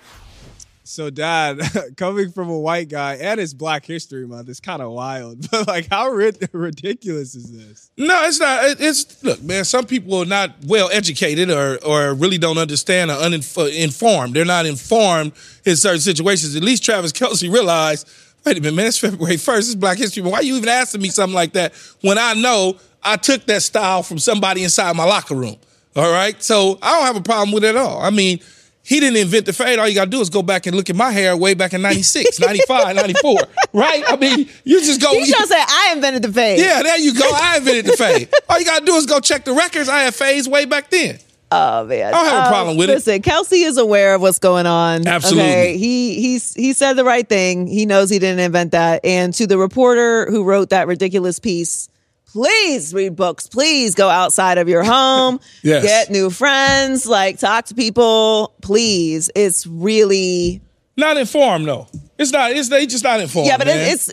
So, 0.96 1.10
Dad, 1.10 1.60
coming 1.98 2.30
from 2.32 2.48
a 2.48 2.58
white 2.58 2.88
guy 2.88 3.16
and 3.16 3.38
it's 3.38 3.52
Black 3.52 3.84
History 3.84 4.26
Month, 4.26 4.48
it's 4.48 4.60
kind 4.60 4.80
of 4.80 4.92
wild. 4.92 5.46
But 5.50 5.68
like, 5.68 5.88
how 5.90 6.08
rid- 6.08 6.48
ridiculous 6.54 7.34
is 7.34 7.52
this? 7.52 7.90
No, 7.98 8.24
it's 8.24 8.40
not. 8.40 8.64
It- 8.64 8.80
It's 8.80 9.22
look, 9.22 9.42
man. 9.42 9.66
Some 9.66 9.84
people 9.84 10.14
are 10.22 10.24
not 10.24 10.54
well 10.66 10.88
educated 10.90 11.50
or 11.50 11.78
or 11.84 12.14
really 12.14 12.38
don't 12.38 12.56
understand 12.56 13.10
or 13.10 13.14
uninformed. 13.18 14.30
Uh, 14.30 14.32
They're 14.32 14.46
not 14.46 14.64
informed 14.64 15.32
in 15.66 15.76
certain 15.76 16.00
situations. 16.00 16.56
At 16.56 16.62
least 16.64 16.82
Travis 16.82 17.12
Kelce 17.12 17.52
realized. 17.52 18.08
Wait 18.46 18.56
a 18.56 18.60
minute, 18.62 18.74
man. 18.76 18.86
It's 18.86 18.96
February 18.98 19.36
first. 19.36 19.68
It's 19.68 19.74
Black 19.74 19.98
History 19.98 20.22
Month. 20.22 20.32
Why 20.32 20.38
are 20.38 20.44
you 20.44 20.56
even 20.56 20.70
asking 20.70 21.02
me 21.02 21.10
something 21.10 21.34
like 21.34 21.52
that 21.52 21.74
when 22.00 22.16
I 22.16 22.32
know 22.32 22.78
I 23.02 23.16
took 23.16 23.44
that 23.46 23.62
style 23.62 24.02
from 24.02 24.18
somebody 24.18 24.62
inside 24.64 24.96
my 24.96 25.04
locker 25.04 25.34
room? 25.34 25.56
All 25.94 26.10
right, 26.10 26.42
so 26.42 26.78
I 26.80 26.96
don't 26.96 27.06
have 27.06 27.16
a 27.16 27.22
problem 27.22 27.52
with 27.52 27.64
it 27.64 27.68
at 27.68 27.76
all. 27.76 28.00
I 28.00 28.08
mean. 28.08 28.40
He 28.86 29.00
didn't 29.00 29.16
invent 29.16 29.46
the 29.46 29.52
fade. 29.52 29.78
All 29.80 29.88
you 29.88 29.94
got 29.96 30.04
to 30.04 30.10
do 30.10 30.20
is 30.20 30.30
go 30.30 30.42
back 30.42 30.66
and 30.66 30.76
look 30.76 30.88
at 30.88 30.94
my 30.96 31.10
hair 31.10 31.36
way 31.36 31.54
back 31.54 31.72
in 31.72 31.82
96, 31.82 32.38
95, 32.46 32.94
94, 32.94 33.38
right? 33.72 34.04
I 34.06 34.16
mean, 34.16 34.48
you 34.64 34.80
just 34.80 35.00
go. 35.00 35.12
He's 35.12 35.28
trying 35.30 35.42
to 35.42 35.48
say 35.48 35.58
I 35.58 35.92
invented 35.94 36.22
the 36.22 36.32
fade. 36.32 36.60
Yeah, 36.60 36.82
there 36.82 36.96
you 36.98 37.12
go. 37.12 37.28
I 37.34 37.56
invented 37.56 37.86
the 37.86 37.96
fade. 37.96 38.28
All 38.48 38.58
you 38.58 38.64
gotta 38.64 38.84
do 38.84 38.94
is 38.94 39.06
go 39.06 39.18
check 39.20 39.44
the 39.44 39.52
records. 39.54 39.88
I 39.88 40.00
had 40.02 40.14
fades 40.14 40.48
way 40.48 40.64
back 40.66 40.90
then. 40.90 41.18
Oh 41.50 41.84
man, 41.84 42.08
I 42.08 42.10
don't 42.10 42.24
have 42.26 42.34
a 42.34 42.42
Um, 42.42 42.48
problem 42.48 42.76
with 42.76 42.90
it. 42.90 42.94
Listen, 42.94 43.22
Kelce 43.22 43.64
is 43.66 43.76
aware 43.78 44.14
of 44.16 44.20
what's 44.20 44.40
going 44.40 44.66
on. 44.66 45.06
Absolutely. 45.06 45.42
Okay? 45.50 45.76
He 45.78 46.20
he's 46.20 46.54
he 46.54 46.72
said 46.72 46.94
the 46.94 47.04
right 47.04 47.28
thing. 47.28 47.66
He 47.68 47.86
knows 47.86 48.10
he 48.10 48.18
didn't 48.18 48.40
invent 48.40 48.72
that. 48.72 49.04
And 49.04 49.32
to 49.34 49.46
the 49.46 49.56
reporter 49.58 50.28
who 50.30 50.42
wrote 50.44 50.70
that 50.70 50.88
ridiculous 50.88 51.38
piece, 51.38 51.88
please 52.36 52.92
read 52.92 53.16
books. 53.16 53.48
Please 53.48 53.94
go 53.94 54.10
outside 54.10 54.58
of 54.58 54.68
your 54.68 54.84
home. 54.84 55.40
Yes. 55.62 55.82
Get 55.84 56.10
new 56.10 56.28
friends. 56.30 57.06
Like 57.06 57.38
talk 57.38 57.64
to 57.66 57.74
people. 57.74 58.52
Please. 58.60 59.30
It's 59.34 59.66
really 59.66 60.60
Not 60.98 61.16
informed 61.16 61.66
though. 61.66 61.88
It's 62.18 62.30
not. 62.32 62.52
It's 62.52 62.68
they 62.68 62.84
just 62.86 63.02
not 63.04 63.20
informed. 63.20 63.48
yeah, 63.48 63.56
but 63.56 63.66
man. 63.66 63.78
it, 63.80 63.92
it's 63.92 64.08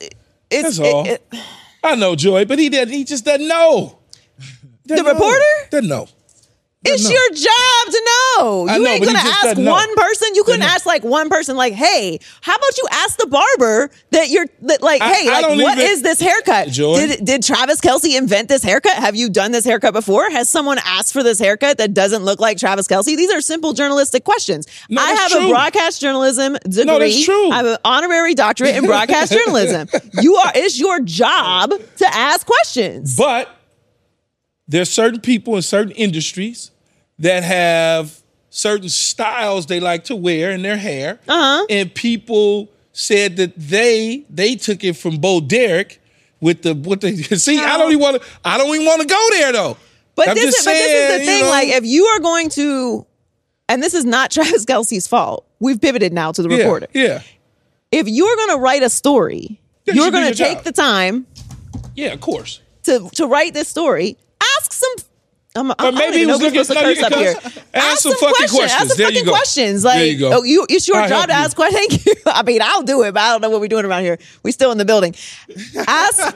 it's 0.49 0.77
That's 0.77 0.79
all. 0.79 1.05
it- 1.05 1.21
it- 1.31 1.39
I 1.83 1.95
know 1.95 2.15
Joy, 2.15 2.45
but 2.45 2.59
he 2.59 2.69
did. 2.69 2.87
He 2.89 3.03
just 3.03 3.25
doesn't 3.25 3.45
know. 3.45 3.99
Doesn't 4.87 5.05
know. 5.05 5.11
reporter? 5.13 5.43
doesn't 5.69 5.89
know. 5.89 6.07
It's 6.85 7.03
know. 7.05 7.11
your 7.11 7.29
job 7.29 7.93
to 7.93 8.01
know. 8.37 8.67
I 8.67 8.75
You 8.77 8.83
know, 8.83 8.89
ain't 8.89 9.05
gonna 9.05 9.17
ask 9.19 9.41
doesn't 9.43 9.65
one 9.65 9.95
person. 9.95 10.35
You 10.35 10.43
couldn't 10.43 10.59
Doesn't 10.61 10.75
ask 10.75 10.85
like 10.85 11.03
one 11.03 11.29
person, 11.29 11.55
like, 11.55 11.73
"Hey, 11.73 12.19
how 12.41 12.55
about 12.55 12.77
you 12.77 12.83
ask 12.91 13.17
the 13.17 13.27
barber 13.27 13.89
that 14.11 14.29
you're 14.29 14.47
that, 14.63 14.81
like, 14.81 15.01
I- 15.01 15.13
hey, 15.13 15.29
I 15.29 15.41
like, 15.41 15.61
what 15.61 15.77
is 15.77 16.01
this 16.01 16.19
haircut? 16.19 16.69
Joy? 16.69 16.95
Did 16.97 17.25
did 17.25 17.43
Travis 17.43 17.79
Kelce 17.79 18.17
invent 18.17 18.49
this 18.49 18.63
haircut? 18.63 18.93
Have 18.95 19.15
you 19.15 19.29
done 19.29 19.51
this 19.51 19.63
haircut 19.65 19.93
before? 19.93 20.29
Has 20.29 20.49
someone 20.49 20.77
asked 20.85 21.13
for 21.13 21.23
this 21.23 21.39
haircut 21.39 21.77
that 21.77 21.93
doesn't 21.93 22.23
look 22.25 22.39
like 22.39 22.57
Travis 22.57 22.87
Kelce? 22.87 23.05
These 23.15 23.31
are 23.31 23.41
simple 23.41 23.73
journalistic 23.73 24.23
questions. 24.23 24.67
No, 24.89 25.01
I 25.01 25.11
have 25.13 25.31
true. 25.31 25.45
a 25.45 25.49
broadcast 25.49 26.01
journalism 26.01 26.57
degree. 26.67 26.83
No, 26.85 26.99
that's 26.99 27.23
true. 27.23 27.49
I 27.51 27.55
have 27.57 27.65
an 27.65 27.77
honorary 27.85 28.33
doctorate 28.35 28.75
in 28.75 28.85
broadcast 28.85 29.31
journalism. 29.37 29.87
You 30.21 30.35
are. 30.35 30.51
It's 30.55 30.79
your 30.79 30.99
job 30.99 31.71
to 31.97 32.13
ask 32.15 32.45
questions. 32.45 33.15
But 33.15 33.49
there's 34.67 34.89
certain 34.89 35.19
people 35.21 35.55
in 35.55 35.61
certain 35.61 35.91
industries 35.93 36.71
that 37.23 37.43
have 37.43 38.21
certain 38.49 38.89
styles 38.89 39.65
they 39.65 39.79
like 39.79 40.03
to 40.05 40.15
wear 40.15 40.51
in 40.51 40.61
their 40.61 40.77
hair. 40.77 41.19
Uh-huh. 41.27 41.65
And 41.69 41.93
people 41.93 42.69
said 42.91 43.37
that 43.37 43.53
they 43.57 44.25
they 44.29 44.55
took 44.55 44.83
it 44.83 44.93
from 44.95 45.17
Bo 45.17 45.41
Derek 45.41 45.99
with 46.39 46.61
the 46.61 46.75
what 46.75 47.01
they 47.01 47.15
see. 47.45 47.57
I 47.59 47.77
don't 47.77 47.91
even 47.91 48.01
want 48.01 48.21
to. 48.21 48.27
I 48.45 48.57
don't 48.57 48.73
even 48.75 48.85
want 48.85 49.01
to 49.01 49.07
go 49.07 49.27
there 49.31 49.51
though. 49.51 49.77
But 50.15 50.29
I'm 50.29 50.35
this, 50.35 50.53
is, 50.59 50.63
but 50.65 50.71
this 50.73 50.81
is 50.85 50.91
saying, 50.91 51.11
the 51.19 51.25
you 51.25 51.31
thing. 51.31 51.41
know, 51.45 51.49
like, 51.49 51.69
if 51.69 51.85
you 51.85 52.05
are 52.05 52.19
going 52.19 52.49
to, 52.49 53.07
and 53.67 53.81
this 53.81 53.95
is 53.95 54.05
not 54.05 54.29
Travis 54.35 54.63
Kelce's 54.63 55.07
fault. 55.07 55.47
We've 55.59 55.81
pivoted 55.81 56.13
now 56.13 56.31
to 56.33 56.43
the 56.43 56.49
yeah, 56.49 56.57
reporter. 56.57 56.87
Yeah, 56.93 57.21
If 57.91 58.07
you're 58.07 58.35
going 58.35 58.49
to 58.49 58.57
write 58.57 58.83
a 58.83 58.89
story, 58.91 59.59
Yeah, 59.85 59.95
you 59.95 60.01
you're 60.03 60.11
going 60.11 60.29
to 60.31 60.35
take 60.37 60.57
job. 60.57 60.65
the 60.65 60.71
time 60.73 61.25
yeah, 61.95 62.09
of 62.13 62.19
course. 62.21 62.61
to 62.83 63.09
to 63.15 63.25
write 63.25 63.53
this 63.55 63.67
story. 63.69 64.17
I'm, 65.55 65.69
I 65.71 65.73
Or 65.73 65.75
don't 65.91 65.95
maybe 65.95 66.17
even 66.17 66.39
he 66.39 66.57
was 66.57 66.67
looking- 66.69 66.83
curse 66.83 67.03
up 67.03 67.13
here. 67.13 67.35
Ask 67.75 67.99
some 67.99 68.13
fucking 68.15 68.47
questions. 68.47 68.71
Ask 68.71 68.87
some 68.87 68.97
There 68.97 69.07
you 69.09 69.13
fucking 69.13 69.25
go. 69.25 69.31
questions. 69.31 69.83
There 69.83 69.95
Like, 69.95 70.11
you 70.11 70.17
go. 70.19 70.31
oh, 70.39 70.43
you, 70.43 70.65
it's 70.69 70.87
your 70.87 70.97
I'll 70.97 71.07
job 71.09 71.27
to 71.27 71.33
ask 71.33 71.55
questions. 71.61 71.87
Thank 71.87 72.05
you. 72.07 72.13
I 72.25 72.41
mean, 72.41 72.61
I'll 72.63 72.81
do 72.81 73.03
it, 73.03 73.13
but 73.13 73.21
I 73.21 73.29
don't 73.33 73.41
know 73.41 73.49
what 73.51 73.61
we're 73.61 73.67
doing 73.67 73.85
around 73.85 74.01
here. 74.01 74.17
We 74.41 74.51
still 74.51 74.71
in 74.71 74.79
the 74.79 74.85
building. 74.85 75.13
Ask 75.87 76.35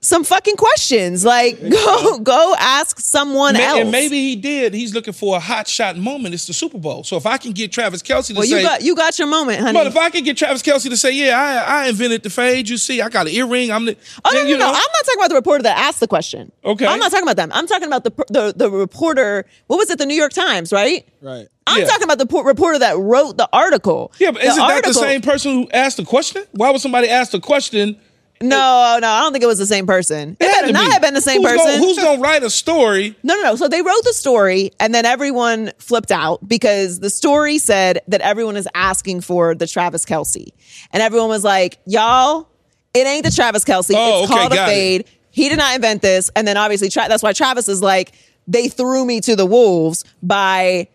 some 0.00 0.24
fucking 0.24 0.56
questions. 0.56 1.24
Like, 1.24 1.60
go 1.70 2.18
go 2.18 2.54
ask 2.58 2.98
someone 3.00 3.54
Ma- 3.54 3.60
else. 3.60 3.80
And 3.80 3.90
maybe 3.90 4.16
he 4.20 4.36
did. 4.36 4.74
He's 4.74 4.94
looking 4.94 5.12
for 5.12 5.36
a 5.36 5.40
hot 5.40 5.68
shot 5.68 5.96
moment. 5.96 6.34
It's 6.34 6.46
the 6.46 6.52
Super 6.52 6.78
Bowl. 6.78 7.04
So 7.04 7.16
if 7.16 7.26
I 7.26 7.36
can 7.38 7.52
get 7.52 7.72
Travis 7.72 8.02
Kelce 8.02 8.28
to 8.28 8.34
say, 8.34 8.34
well, 8.34 8.42
say, 8.44 8.58
you 8.60 8.62
got 8.66 8.82
you 8.82 8.96
got 8.96 9.18
your 9.18 9.28
moment, 9.28 9.60
honey. 9.60 9.72
but 9.78 9.86
if 9.86 9.96
I 9.96 10.10
can 10.10 10.24
get 10.24 10.36
Travis 10.36 10.62
Kelce 10.62 10.88
to 10.88 10.96
say, 10.96 11.12
yeah, 11.12 11.64
I, 11.66 11.84
I 11.84 11.88
invented 11.88 12.22
the 12.22 12.30
fade. 12.30 12.68
You 12.68 12.76
see, 12.76 13.00
I 13.00 13.08
got 13.08 13.26
an 13.26 13.32
earring. 13.34 13.70
I'm 13.70 13.84
the. 13.86 13.96
Oh 14.24 14.30
no, 14.32 14.38
then, 14.38 14.44
no, 14.46 14.50
you 14.50 14.58
no! 14.58 14.66
I'm 14.66 14.72
not 14.72 15.04
talking 15.04 15.18
about 15.20 15.28
the 15.28 15.34
reporter 15.36 15.62
that 15.64 15.78
asked 15.78 16.00
the 16.00 16.08
question. 16.08 16.52
Okay. 16.64 16.86
I'm 16.86 16.98
not 16.98 17.10
talking 17.10 17.24
about 17.24 17.36
them. 17.36 17.50
I'm 17.52 17.66
talking 17.66 17.86
about 17.86 18.04
the 18.04 18.10
the, 18.28 18.52
the 18.56 18.70
reporter. 18.70 19.46
What 19.66 19.78
was 19.78 19.90
it? 19.90 19.98
The 19.98 20.06
New 20.06 20.16
York 20.16 20.32
Times, 20.32 20.72
right? 20.72 21.06
Right. 21.20 21.48
I'm 21.66 21.80
Yeah. 21.80 21.86
talking 21.86 22.04
about 22.04 22.18
the 22.18 22.26
po- 22.26 22.42
reporter 22.44 22.78
that 22.78 22.96
wrote 22.96 23.36
the 23.36 23.48
article. 23.52 24.12
Yeah, 24.18 24.30
but 24.30 24.40
The 24.40 24.48
isn't 24.48 24.66
that 24.68 24.84
the 24.84 24.94
same 24.94 25.20
person 25.20 25.52
who 25.52 25.70
asked 25.70 25.98
the 25.98 26.04
question? 26.04 26.44
Why 26.52 26.70
would 26.70 26.80
somebody 26.80 27.08
ask 27.10 27.30
the 27.32 27.40
question? 27.40 27.98
No, 28.40 28.98
no, 29.00 29.08
I 29.08 29.20
don't 29.20 29.32
think 29.32 29.42
it 29.42 29.48
was 29.48 29.58
the 29.58 29.66
same 29.66 29.86
person. 29.86 30.36
It, 30.38 30.50
had 30.50 30.66
to 30.66 30.72
not 30.72 30.86
be. 30.86 30.92
have 30.92 31.02
been 31.02 31.14
the 31.14 31.20
same 31.20 31.42
Who's 31.42 31.52
person. 31.52 31.66
Gonna, 31.66 31.78
who's 31.78 31.96
gonna 31.96 32.20
write 32.20 32.42
a 32.42 32.50
story? 32.50 33.16
No, 33.22 33.34
no, 33.34 33.42
no. 33.42 33.56
So 33.56 33.68
they 33.68 33.82
wrote 33.82 34.04
the 34.04 34.12
story 34.12 34.72
and 34.78 34.94
then 34.94 35.04
everyone 35.06 35.72
flipped 35.78 36.12
out 36.12 36.46
because 36.46 37.00
the 37.00 37.10
story 37.10 37.58
said 37.58 38.00
that 38.08 38.20
everyone 38.20 38.56
is 38.56 38.68
asking 38.74 39.22
for 39.22 39.54
the 39.54 39.66
Travis 39.66 40.04
Kelce. 40.04 40.48
And 40.92 41.02
everyone 41.02 41.28
was 41.28 41.44
like, 41.44 41.78
y'all, 41.86 42.48
it 42.94 43.06
ain't 43.06 43.24
the 43.24 43.30
Travis 43.30 43.64
Kelce. 43.64 43.94
Oh, 43.96 44.22
it's 44.22 44.30
okay, 44.30 44.40
called 44.40 44.52
a 44.52 44.56
got 44.56 44.68
it. 44.68 44.72
fade. 44.72 45.04
He 45.30 45.48
did 45.48 45.58
not 45.58 45.74
invent 45.74 46.02
this. 46.02 46.30
And 46.34 46.46
then 46.46 46.56
obviously, 46.56 46.88
Tra- 46.88 47.08
that's 47.08 47.22
why 47.22 47.32
Travis 47.32 47.68
is 47.68 47.82
like, 47.82 48.12
they 48.46 48.68
threw 48.68 49.04
me 49.04 49.20
to 49.20 49.36
the 49.36 49.46
wolves 49.46 50.04
by 50.22 50.88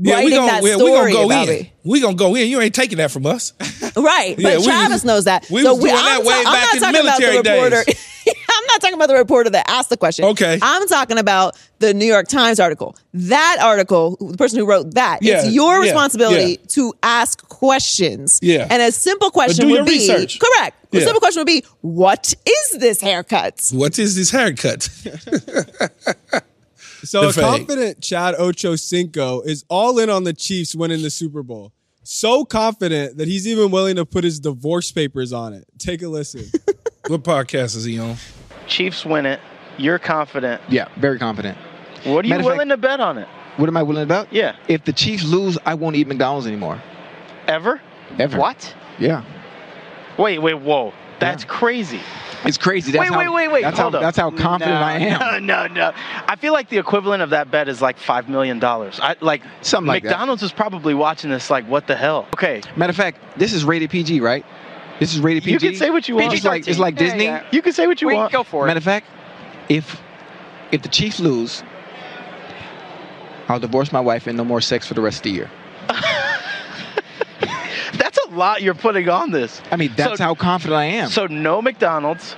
writing 0.00 0.30
gonna, 0.30 0.46
that 0.52 0.62
yeah, 0.62 0.76
story 0.76 0.90
we 0.92 0.96
gonna 0.96 1.12
go 1.12 1.24
about 1.26 1.48
in. 1.48 1.54
me. 1.54 1.72
We 1.84 2.00
gonna 2.00 2.16
go 2.16 2.34
in. 2.34 2.48
You 2.48 2.60
ain't 2.60 2.74
taking 2.74 2.98
that 2.98 3.10
from 3.10 3.26
us. 3.26 3.52
Right. 3.96 4.36
But 4.36 4.44
Yeah, 4.44 4.58
we- 4.58 4.64
Travis 4.64 5.04
knows 5.04 5.24
that. 5.24 5.46
we 5.50 5.64
was 5.64 5.78
doing 5.80 5.92
that 5.92 6.18
I'm, 6.20 6.24
way 6.24 6.34
I'm 6.34 6.44
back 6.44 6.54
not 6.54 6.74
in 6.76 6.80
talking 6.80 7.00
about 7.00 7.20
the 7.20 7.50
reporter. 7.50 7.84
days. 7.84 8.06
I'm 8.52 8.66
not 8.66 8.80
talking 8.80 8.94
about 8.94 9.08
the 9.08 9.14
reporter 9.14 9.50
that 9.50 9.64
asked 9.68 9.90
the 9.90 9.96
question. 9.96 10.26
Okay. 10.26 10.58
I'm 10.62 10.86
talking 10.86 11.18
about 11.18 11.56
the 11.80 11.92
New 11.92 12.06
York 12.06 12.28
Times 12.28 12.60
article. 12.60 12.96
That 13.14 13.58
article, 13.60 14.16
the 14.20 14.36
person 14.36 14.60
who 14.60 14.66
wrote 14.66 14.94
that, 14.94 15.22
Yeah, 15.22 15.38
it's 15.42 15.52
your 15.52 15.76
yeah, 15.78 15.82
responsibility 15.82 16.50
yeah. 16.52 16.66
to 16.68 16.94
ask 17.02 17.46
questions. 17.48 18.38
Yeah. 18.42 18.68
And 18.70 18.80
a 18.80 18.92
simple 18.92 19.30
question 19.30 19.68
would 19.70 19.86
be 19.86 19.92
research. 19.92 20.38
correct. 20.38 20.76
A 20.94 21.00
simple 21.00 21.20
question 21.20 21.40
would 21.40 21.46
be, 21.46 21.64
what 21.80 22.32
is 22.46 22.78
this 22.78 23.00
haircut? 23.00 23.70
What 23.72 23.98
is 23.98 24.14
this 24.14 24.30
haircut? 24.30 24.88
So 27.04 27.22
The 27.22 27.28
a 27.28 27.32
fade. 27.32 27.44
confident 27.44 28.00
Chad 28.02 28.34
Ochocinco 28.36 29.44
is 29.46 29.64
all 29.68 29.98
in 29.98 30.10
on 30.10 30.24
the 30.24 30.32
Chiefs 30.32 30.74
winning 30.74 31.02
the 31.02 31.10
Super 31.10 31.42
Bowl. 31.42 31.72
So 32.02 32.44
confident 32.44 33.18
that 33.18 33.28
he's 33.28 33.46
even 33.46 33.70
willing 33.70 33.96
to 33.96 34.04
put 34.06 34.24
his 34.24 34.40
divorce 34.40 34.90
papers 34.90 35.32
on 35.32 35.52
it. 35.52 35.64
Take 35.78 36.02
a 36.02 36.08
listen. 36.08 36.44
what 37.08 37.22
podcast 37.22 37.76
is 37.76 37.84
he 37.84 37.98
on? 37.98 38.16
Chiefs 38.66 39.04
win 39.04 39.26
it. 39.26 39.40
You're 39.78 39.98
confident. 39.98 40.60
Yeah, 40.68 40.88
very 40.98 41.18
confident. 41.18 41.56
What 42.04 42.24
are 42.24 42.28
you 42.28 42.30
Matter 42.30 42.40
of 42.40 42.46
fact- 42.46 42.54
willing 42.56 42.68
to 42.70 42.76
bet 42.76 43.00
on 43.00 43.18
it? 43.18 43.28
What 43.56 43.68
am 43.68 43.76
I 43.76 43.82
willing 43.82 44.02
to 44.02 44.06
bet? 44.06 44.32
Yeah. 44.32 44.56
If 44.68 44.84
the 44.84 44.92
Chiefs 44.92 45.24
lose, 45.24 45.58
I 45.66 45.74
won't 45.74 45.96
eat 45.96 46.06
McDonald's 46.06 46.46
anymore. 46.46 46.80
Ever? 47.46 47.80
Ever. 48.18 48.38
What? 48.38 48.74
Yeah. 48.98 49.24
Wait, 50.18 50.38
wait, 50.38 50.54
whoa. 50.54 50.92
That's 51.20 51.44
crazy. 51.44 52.00
It's 52.44 52.56
crazy. 52.56 52.92
That's 52.92 53.00
wait, 53.10 53.12
how, 53.12 53.18
wait, 53.18 53.28
wait, 53.28 53.48
wait. 53.52 53.62
That's 53.62 53.78
Hold 53.78 53.92
how, 53.92 53.98
up. 53.98 54.02
that's 54.02 54.16
how 54.16 54.30
confident 54.30 54.80
no, 54.80 54.86
I 54.86 54.92
am. 54.94 55.46
No, 55.46 55.66
no, 55.66 55.74
no. 55.74 55.92
I 56.26 56.36
feel 56.36 56.54
like 56.54 56.70
the 56.70 56.78
equivalent 56.78 57.22
of 57.22 57.30
that 57.30 57.50
bet 57.50 57.68
is 57.68 57.82
like 57.82 57.98
five 57.98 58.28
million 58.30 58.58
dollars. 58.58 58.98
I 59.02 59.16
like 59.20 59.42
Something 59.60 59.88
like 59.88 60.02
that. 60.04 60.08
McDonald's 60.10 60.42
is 60.42 60.50
probably 60.52 60.94
watching 60.94 61.28
this. 61.30 61.50
Like, 61.50 61.66
what 61.68 61.86
the 61.86 61.96
hell? 61.96 62.26
Okay, 62.34 62.62
Matter 62.76 62.90
of 62.90 62.96
fact, 62.96 63.18
this 63.38 63.52
is 63.52 63.64
rated 63.64 63.90
PG, 63.90 64.20
right? 64.20 64.44
This 64.98 65.14
is 65.14 65.20
rated 65.20 65.42
PG. 65.44 65.52
you 65.52 65.58
can 65.70 65.78
say 65.78 65.90
what 65.90 66.08
you 66.08 66.16
want. 66.16 66.32
It's 66.32 66.44
like 66.44 66.66
it's 66.66 66.78
like 66.78 66.94
Yeah, 66.98 67.04
Disney. 67.06 67.24
yeah. 67.24 67.46
You 67.52 67.60
can 67.62 67.72
say 67.74 67.86
what 67.86 68.00
you 68.00 68.08
Wait, 68.08 68.14
want. 68.14 68.32
go 68.32 68.42
for 68.42 68.64
it. 68.64 68.68
Matter 68.68 68.78
of 68.78 68.84
fact, 68.84 69.06
if 69.68 70.00
if 70.72 70.80
the 70.82 70.88
Chiefs 70.88 71.20
lose, 71.20 71.62
I'll 73.48 73.60
divorce 73.60 73.92
my 73.92 74.00
wife 74.00 74.26
and 74.26 74.36
no 74.36 74.44
more 74.44 74.60
sex 74.62 74.86
for 74.86 74.94
the 74.94 75.00
rest 75.02 75.18
of 75.18 75.22
the 75.24 75.30
year. 75.30 75.50
That's 77.94 78.18
a 78.26 78.30
lot 78.30 78.62
you're 78.62 78.74
putting 78.74 79.08
on 79.08 79.30
this. 79.30 79.60
I 79.70 79.76
mean, 79.76 79.92
that's 79.96 80.18
So- 80.18 80.24
how 80.24 80.34
confident 80.34 80.76
I 80.78 80.84
am. 80.84 81.08
So 81.10 81.26
no 81.26 81.60
McDonald's, 81.62 82.36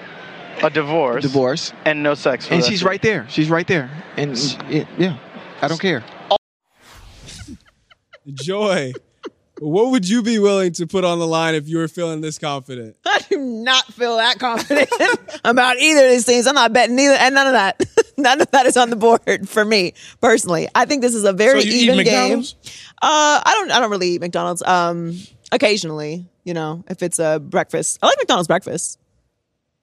a 0.63 0.71
divorce, 0.71 1.23
divorce, 1.23 1.73
and 1.85 2.03
no 2.03 2.15
sex. 2.15 2.47
For 2.47 2.55
and 2.55 2.63
she's 2.65 2.83
rest 2.83 2.85
right 2.85 3.03
there. 3.03 3.27
She's 3.29 3.51
right 3.51 3.67
there, 3.67 3.91
and 4.17 4.37
yeah, 4.69 4.85
yeah, 4.99 5.17
I 5.61 5.69
don't 5.69 5.81
care. 5.81 6.03
Joy, 8.35 8.93
what 9.59 9.91
would 9.91 10.09
you 10.09 10.23
be 10.23 10.39
willing 10.39 10.73
to 10.75 10.87
put 10.87 11.05
on 11.05 11.19
the 11.19 11.27
line 11.27 11.55
if 11.55 11.69
you 11.69 11.79
were 11.79 11.89
feeling 11.89 12.21
this 12.21 12.39
confident? 12.39 12.97
I 13.05 13.19
do 13.29 13.37
not 13.39 13.85
feel 13.87 14.17
that 14.17 14.39
confident 14.39 14.89
about 15.45 15.79
either 15.79 16.05
of 16.05 16.11
these 16.11 16.25
things. 16.25 16.47
I'm 16.47 16.55
not 16.55 16.73
betting 16.73 16.97
neither, 16.97 17.15
and 17.15 17.35
none 17.35 17.47
of 17.49 17.53
that, 17.55 17.83
none 18.17 18.41
of 18.41 18.51
that 18.53 18.67
is 18.67 18.77
on 18.77 18.91
the 18.91 18.97
board 18.97 19.49
for 19.49 19.65
me 19.65 19.95
personally. 20.21 20.69
I 20.75 20.85
think 20.85 21.03
this 21.03 21.15
is 21.15 21.25
a 21.25 21.33
very 21.33 21.63
So 21.63 21.67
you 21.69 21.75
eat 21.75 21.83
even 21.91 22.05
game. 22.05 22.39
Uh, 22.41 23.43
I 23.45 23.53
don't, 23.55 23.71
I 23.73 23.81
don't 23.81 23.91
really 23.91 24.11
eat 24.11 24.21
McDonald's. 24.21 24.63
Um, 24.63 25.19
occasionally, 25.53 26.27
you 26.45 26.55
know, 26.55 26.83
if 26.89 27.03
it's 27.03 27.19
a 27.21 27.39
breakfast, 27.39 27.99
I 28.03 28.07
like 28.07 28.19
McDonald's 28.19 28.49
breakfast. 28.49 28.99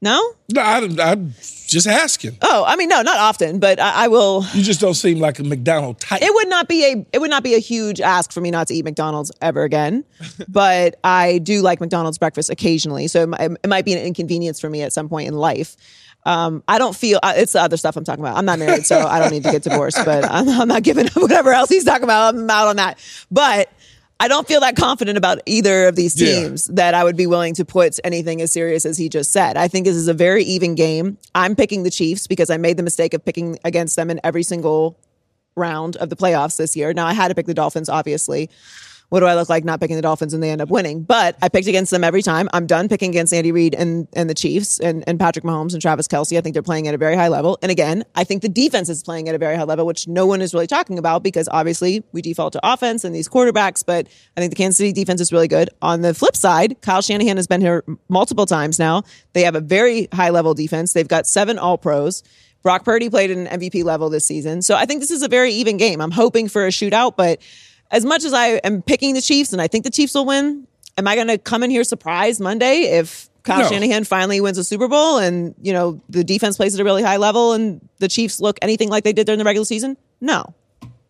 No, 0.01 0.17
No, 0.53 0.61
I, 0.61 0.78
I'm 1.01 1.34
just 1.67 1.86
asking. 1.86 2.38
oh, 2.41 2.63
I 2.65 2.78
mean, 2.78 2.88
no, 2.88 3.01
not 3.01 3.17
often, 3.20 3.59
but 3.59 3.82
I, 3.82 4.05
I 4.05 4.07
will. 4.07 4.45
You 4.53 4.63
just 4.63 4.80
don't 4.80 4.93
seem 4.93 5.20
like 5.20 5.39
a 5.39 5.43
McDonald 5.43 5.99
type. 5.99 6.22
It 6.22 6.34
would 6.34 6.47
not 6.47 6.70
be 6.70 6.86
a 6.86 7.05
it 7.11 7.20
would 7.20 7.30
not 7.30 7.43
be 7.43 7.53
a 7.53 7.59
huge 7.59 7.99
ask 7.99 8.32
for 8.32 8.39
me 8.39 8.49
not 8.49 8.67
to 8.67 8.74
eat 8.74 8.86
McDonald's 8.86 9.30
ever 9.41 9.63
again, 9.63 10.05
but 10.47 10.97
I 11.03 11.39
do 11.39 11.61
like 11.61 11.82
McDonald's 11.82 12.17
breakfast 12.17 12.49
occasionally, 12.49 13.07
so 13.09 13.24
it, 13.24 13.28
might- 13.28 13.41
it 13.61 13.67
might 13.67 13.84
be 13.84 13.91
an 13.91 13.99
inconvenience 13.99 14.57
for 14.61 14.70
me 14.70 14.84
at 14.84 14.93
some 14.93 15.09
point 15.09 15.28
in 15.28 15.34
life. 15.34 15.76
Um, 16.26 16.63
I 16.70 16.78
don't 16.78 16.95
feel 16.95 17.20
it's 17.24 17.51
the 17.51 17.61
other 17.61 17.76
stuff 17.76 17.97
I'm 17.97 18.05
talking 18.05 18.24
about. 18.24 18.38
I'm 18.38 18.45
not 18.45 18.57
married, 18.59 18.86
so 18.86 18.99
I 19.05 19.20
don't 19.20 19.32
need 19.32 19.43
to 19.43 19.51
get 19.51 19.63
divorced, 19.63 19.97
but 20.05 20.24
I'm, 20.32 20.47
I'm 20.47 20.67
not 20.70 20.84
giving 20.84 21.07
up 21.07 21.15
whatever 21.17 21.51
else 21.51 21.67
he's 21.70 21.84
talking 21.84 22.03
about. 22.05 22.36
I'm 22.36 22.49
out 22.49 22.67
on 22.70 22.78
that, 22.78 22.99
but. 23.30 23.70
I 24.22 24.28
don't 24.28 24.47
feel 24.47 24.59
that 24.61 24.76
confident 24.76 25.17
about 25.17 25.39
either 25.45 25.88
of 25.88 25.95
these 25.95 26.20
Yeah. 26.20 26.41
teams 26.43 26.65
that 26.67 26.93
I 26.93 27.03
would 27.05 27.15
be 27.15 27.26
willing 27.26 27.53
to 27.55 27.63
put 27.65 27.99
anything 28.03 28.41
as 28.41 28.51
serious 28.51 28.86
as 28.86 28.97
he 28.97 29.07
just 29.07 29.32
said. 29.32 29.55
I 29.55 29.67
think 29.70 29.86
this 29.86 29.95
is 29.95 30.09
a 30.09 30.13
very 30.13 30.43
even 30.43 30.76
game. 30.76 31.17
I'm 31.34 31.55
picking 31.55 31.84
the 31.84 31.89
Chiefs 31.91 32.28
because 32.28 32.49
I 32.49 32.57
made 32.57 32.76
the 32.76 32.84
mistake 32.84 33.13
of 33.13 33.24
picking 33.24 33.57
against 33.63 33.95
them 33.95 34.09
in 34.09 34.20
every 34.24 34.43
single 34.43 34.97
round 35.55 35.95
of 35.97 36.09
the 36.09 36.15
playoffs 36.17 36.57
this 36.57 36.76
year. 36.76 36.93
Now 36.93 37.07
I 37.07 37.13
had 37.13 37.30
to 37.30 37.36
pick 37.36 37.45
the 37.45 37.53
Dolphins, 37.53 37.88
obviously. 37.88 38.49
What 39.10 39.22
do 39.22 39.26
I 39.26 39.34
look 39.34 39.49
like 39.49 39.66
not 39.66 39.80
picking 39.80 39.95
the 39.95 40.01
Dolphins 40.03 40.34
and 40.34 40.41
they 40.41 40.51
end 40.51 40.62
up 40.62 40.70
winning? 40.70 41.01
But 41.01 41.36
I 41.41 41.49
picked 41.49 41.68
against 41.68 41.91
them 41.91 42.03
every 42.03 42.22
time. 42.22 42.47
I'm 42.53 42.68
done 42.68 42.88
picking 42.88 43.10
against 43.10 43.34
Andy 43.34 43.51
Reid 43.51 43.74
and, 43.74 44.07
and 44.14 44.30
the 44.30 44.36
Chiefs 44.36 44.80
and, 44.80 45.03
and 45.07 45.20
Patrick 45.20 45.43
Mahomes 45.43 45.74
and 45.74 45.82
Travis 45.82 46.07
Kelce. 46.07 46.38
I 46.38 46.41
think 46.41 46.53
they're 46.53 46.62
playing 46.62 46.88
at 46.88 46.93
a 46.93 46.97
very 46.97 47.16
high 47.16 47.28
level. 47.28 47.57
And 47.64 47.72
again, 47.72 48.03
I 48.16 48.24
think 48.24 48.43
the 48.43 48.49
defense 48.49 48.88
is 48.88 49.03
playing 49.03 49.28
at 49.28 49.34
a 49.34 49.39
very 49.39 49.55
high 49.55 49.64
level, 49.64 49.86
which 49.86 50.07
no 50.07 50.28
one 50.28 50.41
is 50.41 50.53
really 50.53 50.68
talking 50.68 50.99
about 50.99 51.24
because 51.24 51.49
obviously 51.51 52.03
we 52.12 52.22
default 52.22 52.53
to 52.53 52.60
offense 52.64 53.03
and 53.03 53.16
these 53.16 53.28
quarterbacks. 53.28 53.84
But 53.84 54.07
I 54.38 54.41
think 54.41 54.51
the 54.51 54.55
Kansas 54.55 54.78
City 54.78 54.93
defense 54.93 55.22
is 55.22 55.34
really 55.34 55.47
good. 55.47 55.72
On 55.82 56.01
the 56.01 56.14
flip 56.14 56.36
side, 56.36 56.80
Kyle 56.82 57.01
Shanahan 57.01 57.38
has 57.38 57.47
been 57.47 57.62
here 57.62 57.84
multiple 58.10 58.45
times 58.45 58.78
now. 58.78 59.03
They 59.34 59.43
have 59.43 59.55
a 59.55 59.62
very 59.62 60.07
high 60.14 60.30
level 60.30 60.53
defense. 60.53 60.93
They've 60.93 61.07
got 61.07 61.26
seven 61.26 61.57
all 61.57 61.80
pros. 61.80 62.22
Brock 62.62 62.84
Purdy 62.84 63.10
played 63.10 63.32
at 63.32 63.38
an 63.38 63.60
MVP 63.60 63.84
level 63.84 64.10
this 64.10 64.26
season. 64.26 64.62
So 64.62 64.76
I 64.76 64.86
think 64.86 64.99
this 64.99 65.12
is 65.12 65.24
a 65.24 65.30
very 65.30 65.51
even 65.53 65.78
game. 65.78 66.01
I'm 66.01 66.12
hoping 66.12 66.49
for 66.49 66.66
a 66.66 66.70
shootout, 66.70 67.16
but 67.16 67.41
as 67.92 68.06
much 68.06 68.24
as 68.24 68.34
I 68.34 68.48
am 68.64 68.82
picking 68.82 69.14
the 69.14 69.22
Chiefs 69.22 69.54
and 69.54 69.62
I 69.62 69.68
think 69.68 69.84
the 69.84 69.90
Chiefs 69.92 70.14
will 70.14 70.26
win, 70.26 70.68
am 70.98 71.08
I 71.08 71.16
going 71.16 71.28
to 71.28 71.38
come 71.38 71.64
in 71.64 71.70
here 71.70 71.84
surprised 71.84 72.40
Monday 72.40 72.98
if 72.98 73.30
Kyle 73.44 73.62
No. 73.64 73.70
Shanahan 73.70 74.04
finally 74.04 74.42
wins 74.42 74.58
a 74.58 74.64
Super 74.64 74.88
Bowl 74.88 75.18
and, 75.18 75.56
you 75.62 75.74
know, 75.74 76.02
the 76.10 76.24
defense 76.24 76.58
plays 76.58 76.76
at 76.76 76.82
a 76.82 76.84
really 76.84 77.04
high 77.04 77.18
level 77.18 77.54
and 77.54 77.88
the 78.00 78.08
Chiefs 78.08 78.40
look 78.40 78.60
anything 78.62 78.90
like 78.90 79.04
they 79.04 79.14
did 79.14 79.26
during 79.26 79.40
the 79.40 79.46
regular 79.46 79.66
season? 79.66 79.98
No. 80.22 80.54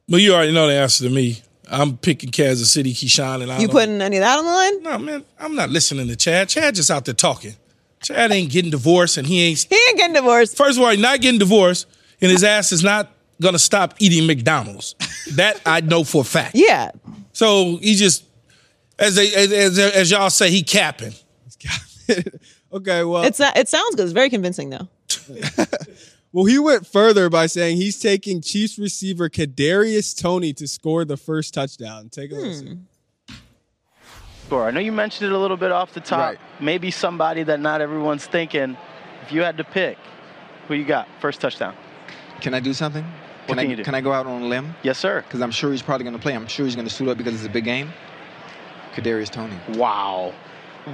Well, 0.08 0.20
you 0.20 0.34
already 0.34 0.54
know 0.54 0.68
the 0.68 0.74
answer 0.74 1.04
to 1.06 1.10
me. 1.10 1.42
I'm 1.72 1.98
picking 1.98 2.32
Kansas 2.32 2.72
City, 2.72 2.94
Keyshawn, 2.94 3.44
and 3.44 3.52
I 3.52 3.60
You 3.60 3.68
putting 3.68 4.02
any 4.02 4.18
of 4.18 4.22
that 4.22 4.40
on 4.40 4.46
the 4.46 4.52
line? 4.52 4.84
No, 4.84 4.98
man, 4.98 5.26
I'm 5.40 5.56
not 5.56 5.70
listening 5.70 6.08
to 6.08 6.16
Chad. 6.16 6.50
Chad 6.50 6.74
just 6.76 6.90
out 6.90 7.06
there 7.06 7.14
talking. 7.14 7.56
Chad 8.02 8.32
ain't 8.32 8.52
getting 8.52 8.72
divorced, 8.72 9.18
and 9.18 9.28
he 9.28 9.44
ain't. 9.44 9.68
He 9.70 9.80
ain't 9.90 9.98
getting 9.98 10.16
divorced. 10.16 10.58
First 10.58 10.78
of 10.78 10.84
all, 10.84 10.90
he's 10.90 11.00
not 11.00 11.22
getting 11.22 11.38
divorced, 11.40 11.86
and 12.22 12.32
his 12.32 12.44
ass 12.44 12.72
is 12.72 12.84
not 12.84 13.12
gonna 13.42 13.60
stop 13.60 13.96
eating 14.00 14.28
McDonald's. 14.28 14.96
That 15.36 15.62
I 15.66 15.82
know 15.82 16.04
for 16.04 16.22
a 16.22 16.26
fact. 16.26 16.56
Yeah. 16.56 16.92
So 17.34 17.78
he 17.78 17.96
just, 17.96 18.26
as 18.98 19.16
they, 19.16 19.34
as, 19.34 19.52
as, 19.54 19.80
as 19.80 20.12
y'all 20.12 20.30
say, 20.30 20.50
he 20.50 20.64
capping. 20.64 21.14
Okay, 22.72 23.04
well, 23.04 23.24
It's 23.24 23.40
uh, 23.40 23.52
it 23.56 23.68
sounds 23.68 23.96
good. 23.96 24.04
It's 24.04 24.12
very 24.12 24.30
convincing 24.30 24.70
though. 24.70 24.88
well, 26.32 26.46
he 26.46 26.60
went 26.60 26.86
further 26.86 27.28
by 27.28 27.48
saying 27.48 27.78
he's 27.78 28.00
taking 28.00 28.42
Chiefs 28.42 28.78
receiver 28.78 29.28
Kadarius 29.28 30.16
Toney 30.20 30.54
to 30.54 30.68
score 30.68 31.04
the 31.04 31.18
first 31.18 31.54
touchdown. 31.56 32.10
Take 32.10 32.32
a 32.32 32.36
Hmm. 32.36 32.42
listen. 32.42 32.88
Score. 34.46 34.68
I 34.68 34.72
know 34.72 34.80
you 34.80 34.92
mentioned 34.92 35.32
it 35.32 35.36
a 35.36 35.38
little 35.40 35.58
bit 35.58 35.72
off 35.72 35.94
the 35.96 36.00
top. 36.00 36.36
Maybe 36.60 36.92
somebody 36.92 37.42
that 37.44 37.60
not 37.60 37.82
everyone's 37.82 38.26
thinking. 38.28 38.78
If 39.24 39.32
you 39.32 39.42
had 39.42 39.58
to 39.58 39.64
pick, 39.64 39.98
who 40.68 40.76
you 40.76 40.86
got? 40.86 41.08
First 41.22 41.42
touchdown. 41.42 41.76
Can 42.42 42.54
I 42.54 42.60
do 42.60 42.74
something? 42.74 43.04
What 43.50 43.56
Can, 43.58 43.64
can 43.64 43.68
I 43.68 43.70
you 43.72 43.76
do? 43.78 43.84
can 43.84 43.96
I 43.96 44.02
go 44.02 44.14
out 44.14 44.26
on 44.28 44.42
a 44.44 44.46
limb? 44.46 44.76
Yes, 44.84 44.98
sir. 44.98 45.22
Because 45.22 45.42
I'm 45.42 45.52
sure 45.52 45.72
he's 45.72 45.82
probably 45.82 46.04
going 46.04 46.16
to 46.16 46.22
play. 46.22 46.34
I'm 46.34 46.48
sure 46.48 46.66
he's 46.66 46.76
going 46.76 46.88
to 46.88 46.94
suit 46.94 47.10
up 47.10 47.18
because 47.18 47.34
it's 47.34 47.46
a 47.46 47.50
big 47.50 47.64
game. 47.66 47.92
Kadarius 48.96 49.30
Toney. 49.30 49.56
Wow. 49.78 50.34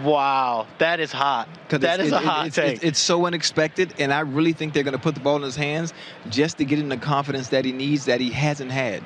Wow. 0.04 0.68
That 0.80 1.00
is 1.00 1.12
hot. 1.12 1.48
That 1.70 2.00
is 2.00 2.12
a 2.12 2.16
it- 2.16 2.22
it- 2.22 2.26
hot 2.26 2.48
it's, 2.48 2.56
take. 2.56 2.76
It's, 2.76 2.84
it's 2.84 3.00
so 3.00 3.26
unexpected, 3.26 3.94
and 4.00 4.12
I 4.14 4.22
really 4.22 4.54
think 4.54 4.74
they're 4.74 4.84
going 4.84 4.94
to 4.96 5.00
put 5.02 5.16
the 5.16 5.22
ball 5.22 5.38
in 5.38 5.44
his 5.44 5.56
hands 5.56 5.94
just 6.30 6.58
to 6.58 6.66
get 6.66 6.80
him 6.80 6.90
the 6.90 6.98
confidence 6.98 7.50
that 7.50 7.66
he 7.66 7.72
needs 7.72 8.06
that 8.06 8.20
he 8.20 8.32
hasn't 8.32 8.72
had. 8.72 9.04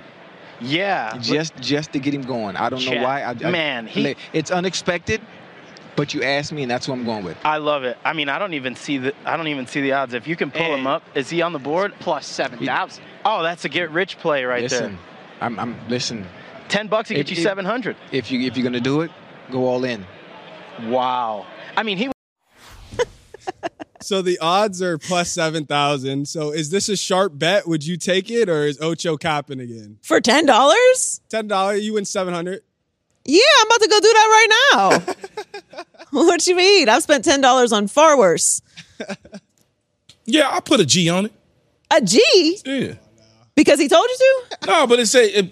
yeah. 0.62 1.18
Just 1.20 1.56
just 1.58 1.94
to 1.94 2.00
get 2.00 2.14
him 2.14 2.22
going. 2.24 2.56
I 2.56 2.70
don't 2.70 2.84
know 2.86 3.02
why. 3.04 3.22
I, 3.22 3.30
I- 3.32 3.52
man, 3.52 3.88
he- 3.88 4.16
it's 4.34 4.52
unexpected, 4.52 5.22
but 6.00 6.14
you 6.14 6.24
asked 6.24 6.54
me, 6.54 6.62
and 6.62 6.72
that's 6.72 6.88
what 6.88 6.98
I'm 6.98 7.04
going 7.04 7.26
with. 7.26 7.38
I 7.44 7.58
love 7.58 7.84
it. 7.84 7.98
I 8.06 8.14
mean, 8.14 8.30
I 8.30 8.40
don't 8.40 8.54
even 8.54 8.78
see 8.78 9.00
the 9.00 9.14
I 9.26 9.36
don't 9.36 9.50
even 9.50 9.68
see 9.68 9.82
the 9.82 9.92
odds. 9.92 10.14
If 10.14 10.30
you 10.30 10.38
can 10.38 10.50
pull 10.50 10.74
him 10.74 10.88
up, 10.88 11.04
is 11.14 11.30
he 11.30 11.42
on 11.42 11.52
the 11.52 11.60
board? 11.60 11.94
Plus 12.00 12.26
7,000. 12.26 13.04
Oh, 13.26 13.44
that's 13.44 13.66
a 13.66 13.70
get 13.70 13.92
rich 13.92 14.18
play 14.18 14.46
right 14.46 14.64
listen, 14.64 14.94
there. 14.94 15.00
I'm, 15.42 15.60
I'm 15.60 15.76
listen. 15.90 16.26
Ten 16.70 16.88
bucks 16.88 17.10
to 17.10 17.16
get 17.16 17.30
If- 17.30 17.38
you 17.38 17.44
seven 17.44 17.66
hundred. 17.66 17.98
If 18.14 18.32
you 18.32 18.40
if 18.48 18.56
you're 18.56 18.64
going 18.64 18.72
to 18.74 18.80
do 18.80 19.02
it, 19.02 19.12
go 19.52 19.68
all 19.68 19.84
in. 19.84 20.06
Wow. 20.84 21.46
I 21.76 21.84
mean, 21.84 21.98
he 21.98 22.10
So 24.02 24.22
the 24.22 24.40
odds 24.40 24.82
are 24.82 24.98
plus 24.98 25.34
7,000. 25.34 26.30
So 26.30 26.52
is 26.52 26.70
this 26.70 26.88
a 26.88 26.96
sharp 26.96 27.38
bet? 27.38 27.68
Would 27.68 27.86
you 27.86 27.98
take 27.98 28.32
it 28.32 28.48
or 28.48 28.64
is 28.64 28.80
Ocho 28.80 29.18
copping 29.18 29.60
again? 29.60 29.98
For 30.02 30.22
ten 30.22 30.46
dollars? 30.46 31.20
$10, 31.30 31.82
you 31.82 31.96
win 31.96 32.06
700. 32.06 32.62
Yeah, 33.26 33.42
I'm 33.62 33.68
about 33.68 33.82
to 33.82 33.88
go 33.90 34.00
do 34.00 34.14
that 34.14 34.28
right 34.32 35.04
now. 35.74 35.84
what 36.12 36.48
you 36.48 36.56
mean? 36.56 36.90
I've 36.90 37.04
spent 37.04 37.24
ten 37.26 37.42
dollars 37.42 37.72
on 37.72 37.88
far 37.88 38.18
worse. 38.18 38.62
Yeah, 40.32 40.48
I'll 40.50 40.62
put 40.62 40.80
a 40.80 40.86
G 40.86 41.10
on 41.10 41.26
it. 41.26 41.32
A 41.92 42.02
G? 42.02 42.60
Yeah. 42.64 42.94
Because 43.56 43.80
he 43.80 43.88
told 43.88 44.08
you 44.08 44.18
to? 44.62 44.68
No, 44.68 44.86
but 44.86 45.00
it's 45.00 45.16
a 45.16 45.40
if, 45.40 45.50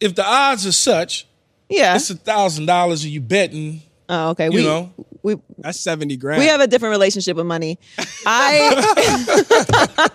if 0.00 0.14
the 0.16 0.24
odds 0.26 0.66
are 0.66 0.72
such, 0.72 1.28
Yeah. 1.68 1.94
it's 1.94 2.10
a 2.10 2.16
thousand 2.16 2.66
dollars 2.66 3.04
and 3.04 3.12
you 3.12 3.20
betting. 3.20 3.82
Oh, 4.08 4.30
okay. 4.30 4.46
You 4.46 4.50
we, 4.50 4.62
know. 4.64 4.92
we 5.22 5.36
That's 5.58 5.78
70 5.78 6.16
grand. 6.16 6.40
we 6.40 6.46
have 6.48 6.60
a 6.60 6.66
different 6.66 6.90
relationship 6.90 7.36
with 7.36 7.46
money. 7.46 7.78
I 8.26 8.74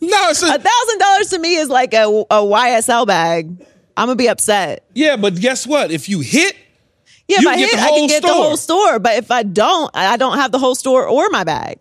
No, 0.00 0.28
it's 0.30 0.42
a, 0.42 0.46
a 0.46 0.58
thousand 0.58 0.98
dollars 1.00 1.30
to 1.30 1.38
me 1.40 1.56
is 1.56 1.68
like 1.68 1.92
a, 1.94 2.04
a 2.04 2.40
YSL 2.42 3.08
bag. 3.08 3.66
I'm 3.98 4.06
gonna 4.06 4.16
be 4.16 4.28
upset. 4.28 4.84
yeah, 4.94 5.16
but 5.16 5.34
guess 5.40 5.66
what? 5.66 5.90
If 5.90 6.08
you 6.08 6.20
hit, 6.20 6.54
Yeah, 7.28 7.40
You 7.40 7.48
if 7.50 7.54
I 7.54 7.54
can 7.56 7.58
get 7.58 7.70
hit, 7.70 7.76
the 7.76 7.82
I 7.82 7.88
can 7.88 7.98
whole 7.98 8.08
get 8.08 8.22
the 8.22 8.28
store. 8.28 8.44
whole 8.44 8.56
store. 8.56 8.98
But 8.98 9.16
if 9.16 9.30
I 9.30 9.42
don't, 9.42 9.90
I 9.94 10.16
don't 10.16 10.38
have 10.38 10.52
the 10.52 10.58
whole 10.58 10.74
store 10.74 11.06
or 11.06 11.28
my 11.30 11.44
bag. 11.44 11.78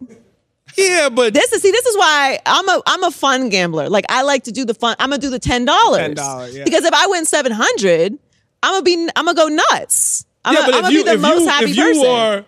yeah, 0.78 1.10
but 1.10 1.34
This 1.34 1.54
is 1.54 1.62
see, 1.62 1.72
this 1.72 1.86
is 1.86 1.96
why 1.98 2.40
I'm 2.46 2.68
a 2.70 2.82
I'm 2.86 3.04
a 3.04 3.12
fun 3.12 3.50
gambler. 3.50 3.90
Like 3.90 4.06
I 4.10 4.24
like 4.24 4.44
to 4.46 4.52
do 4.52 4.66
the 4.66 4.74
fun. 4.74 4.96
I'm 5.00 5.10
gonna 5.10 5.22
do 5.22 5.30
the 5.30 5.40
ten 5.40 5.64
dollars. 5.66 6.16
$10, 6.16 6.54
yeah. 6.54 6.64
Because 6.64 6.84
if 6.86 6.94
I 6.94 7.08
win 7.08 7.26
seven 7.26 7.52
hundred, 7.52 8.18
I'm 8.64 8.74
gonna 8.74 8.84
be 8.84 9.10
I'm 9.16 9.26
gonna 9.26 9.36
go 9.36 9.48
nuts. 9.48 10.26
I'm 10.44 10.54
yeah, 10.54 10.60
gonna, 10.62 10.72
but 10.72 10.78
I'm 10.78 10.80
if 10.80 10.84
gonna 10.84 10.94
you 10.98 11.04
be 11.06 11.12
the 11.12 11.18
most 11.20 11.42
you 11.42 11.48
happy 11.50 11.66
if 11.72 11.78
you 11.78 11.84
person. 11.84 12.06
are 12.08 12.46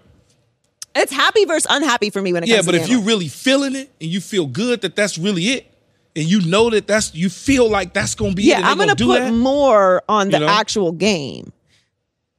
it's 0.95 1.13
happy 1.13 1.45
versus 1.45 1.67
unhappy 1.69 2.09
for 2.09 2.21
me 2.21 2.33
when 2.33 2.43
it 2.43 2.49
yeah, 2.49 2.57
comes 2.57 2.65
Yeah, 2.67 2.71
but 2.73 2.81
if 2.81 2.89
you 2.89 3.01
really 3.01 3.27
feeling 3.27 3.75
it 3.75 3.91
and 4.01 4.09
you 4.09 4.19
feel 4.19 4.47
good 4.47 4.81
that 4.81 4.95
that's 4.95 5.17
really 5.19 5.43
it, 5.49 5.71
and 6.15 6.25
you 6.25 6.41
know 6.41 6.69
that 6.69 6.87
that's 6.87 7.13
you 7.13 7.29
feel 7.29 7.69
like 7.69 7.93
that's 7.93 8.15
gonna 8.15 8.33
be 8.33 8.43
it, 8.43 8.59
yeah, 8.59 8.61
I'm 8.69 8.77
gonna 8.77 8.95
do 8.95 9.05
put 9.07 9.19
that, 9.19 9.33
more 9.33 10.03
on 10.09 10.29
the 10.29 10.39
You 10.39 10.45
know? 10.45 10.51
actual 10.51 10.91
game. 10.91 11.51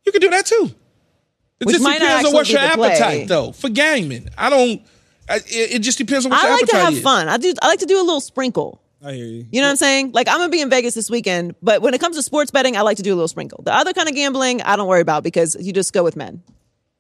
you 0.05 0.13
can 0.13 0.21
do 0.21 0.31
that 0.31 0.47
too. 0.47 0.71
It 1.61 1.67
Which 1.67 1.75
just 1.75 1.85
might 1.85 1.99
not 2.01 2.07
depends 2.07 2.29
on 2.29 2.33
what's 2.35 2.51
your 2.51 2.59
actually 2.61 2.89
be 2.89 2.95
the 2.95 2.97
play. 2.99 3.07
appetite, 3.11 3.29
though, 3.29 3.53
for 3.53 3.69
gaming. 3.69 4.29
I 4.39 4.49
don't. 4.51 4.83
I, 5.29 5.37
it, 5.37 5.75
it 5.75 5.79
just 5.81 5.99
depends 5.99 6.25
on 6.25 6.31
what 6.31 6.41
I 6.43 6.49
your 6.49 6.57
like 6.57 6.67
to 6.67 6.77
have 6.77 6.95
is. 6.95 7.03
fun. 7.03 7.29
I 7.29 7.37
do. 7.37 7.53
I 7.63 7.69
like 7.69 7.81
to 7.81 7.87
do 7.87 7.99
a 7.99 8.03
little 8.05 8.21
sprinkle. 8.21 8.81
I 9.05 9.13
hear 9.13 9.27
you. 9.27 9.47
You 9.53 9.61
know 9.61 9.67
what 9.67 9.71
I'm 9.73 9.77
saying? 9.77 10.13
Like 10.13 10.27
I'm 10.29 10.39
gonna 10.39 10.49
be 10.49 10.61
in 10.63 10.71
Vegas 10.71 10.95
this 10.95 11.11
weekend, 11.11 11.55
but 11.63 11.83
when 11.83 11.93
it 11.95 12.01
comes 12.01 12.17
to 12.17 12.23
sports 12.23 12.51
betting, 12.51 12.77
I 12.77 12.81
like 12.81 12.97
to 12.97 13.03
do 13.03 13.13
a 13.13 13.17
little 13.17 13.29
sprinkle. 13.29 13.63
The 13.63 13.75
other 13.75 13.93
kind 13.93 14.09
of 14.09 14.15
gambling, 14.15 14.63
I 14.63 14.77
don't 14.77 14.89
worry 14.89 15.01
about 15.03 15.23
because 15.23 15.55
you 15.61 15.73
just 15.73 15.93
go 15.93 16.03
with 16.03 16.17
men. 16.17 16.43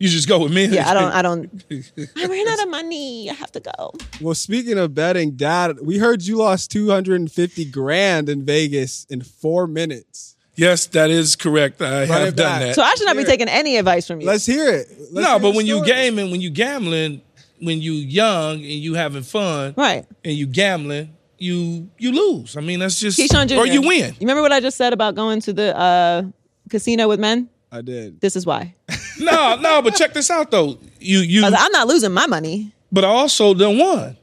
You 0.01 0.09
just 0.09 0.27
go 0.27 0.39
with 0.39 0.53
me. 0.53 0.65
Yeah, 0.65 0.91
I 0.91 0.95
don't. 0.95 1.13
I 1.13 1.21
don't. 1.21 1.65
I 2.17 2.27
ran 2.27 2.49
out 2.49 2.63
of 2.63 2.71
money. 2.71 3.29
I 3.29 3.35
have 3.35 3.53
to 3.53 3.61
go. 3.61 3.93
Well, 4.19 4.35
speaking 4.35 4.79
of 4.79 4.95
betting, 4.95 5.33
Dad, 5.33 5.77
we 5.83 5.99
heard 5.99 6.23
you 6.23 6.37
lost 6.39 6.71
250 6.71 7.67
grand 7.67 8.31
in 8.31 8.47
Vegas 8.47 9.07
in 9.11 9.21
four 9.21 9.67
minutes. 9.67 10.37
Yes, 10.57 10.87
that 10.87 11.11
is 11.11 11.37
correct. 11.37 11.83
I 11.83 12.07
Run 12.07 12.09
have 12.09 12.35
done 12.35 12.61
that. 12.61 12.75
So 12.77 12.83
I 12.83 12.95
should 12.95 13.05
not 13.05 13.15
be 13.17 13.21
Here. 13.25 13.29
taking 13.29 13.49
any 13.49 13.77
advice 13.77 14.07
from 14.07 14.23
you. 14.23 14.27
Let's 14.27 14.47
hear 14.47 14.69
it. 14.73 14.89
Let's 15.13 15.13
no, 15.13 15.23
hear 15.33 15.39
but 15.39 15.51
the 15.51 15.57
when 15.59 15.67
you 15.67 15.75
story. 15.77 15.89
gaming, 15.91 16.31
when 16.31 16.41
you 16.41 16.49
gambling, 16.49 17.21
when 17.61 17.83
you 17.83 17.93
young 17.93 18.55
and 18.55 18.65
you 18.65 18.95
having 18.95 19.23
fun, 19.23 19.75
right? 19.77 20.07
And 20.25 20.35
you 20.35 20.47
gambling, 20.47 21.15
you 21.37 21.91
you 21.99 22.13
lose. 22.13 22.57
I 22.57 22.63
mean, 22.63 22.79
that's 22.79 22.99
just 22.99 23.19
Keyshawn 23.19 23.49
Jr. 23.49 23.57
or 23.57 23.67
you 23.67 23.83
win. 23.83 24.15
You 24.15 24.21
remember 24.21 24.41
what 24.41 24.53
I 24.53 24.61
just 24.61 24.79
said 24.79 24.95
about 24.95 25.15
going 25.15 25.43
to 25.43 25.53
the 25.53 25.77
uh, 25.79 26.23
casino 26.71 27.07
with 27.07 27.21
men? 27.21 27.50
I 27.73 27.83
did. 27.83 28.21
This 28.21 28.37
is 28.37 28.45
why. 28.47 28.75
no, 29.21 29.57
no, 29.57 29.83
but 29.83 29.95
check 29.95 30.13
this 30.13 30.31
out 30.31 30.51
though. 30.51 30.79
You 30.99 31.19
you 31.21 31.43
like, 31.43 31.55
I'm 31.57 31.73
not 31.73 31.87
losing 31.89 32.13
my 32.13 32.27
money. 32.27 32.73
but 32.91 33.05
I 33.05 33.09
also 33.09 33.55
done 33.55 33.79
won. 33.79 34.17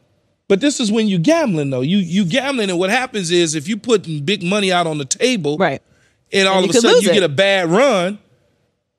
But 0.50 0.62
this 0.62 0.80
is 0.80 0.92
when 0.92 1.08
you 1.08 1.20
gambling 1.20 1.70
though. 1.70 1.82
You 1.82 1.98
you 1.98 2.26
gambling 2.26 2.70
and 2.70 2.80
what 2.80 2.90
happens 2.90 3.32
is 3.32 3.56
if 3.56 3.68
you 3.68 3.78
putting 3.78 4.24
big 4.24 4.44
money 4.44 4.72
out 4.72 4.88
on 4.88 4.98
the 4.98 5.06
table, 5.06 5.58
right, 5.58 5.82
and 6.32 6.48
all 6.48 6.58
And 6.62 6.70
of 6.70 6.76
a 6.76 6.80
sudden 6.80 7.02
you 7.02 7.10
it. 7.10 7.14
get 7.14 7.24
a 7.24 7.30
bad 7.30 7.70
run, 7.70 8.20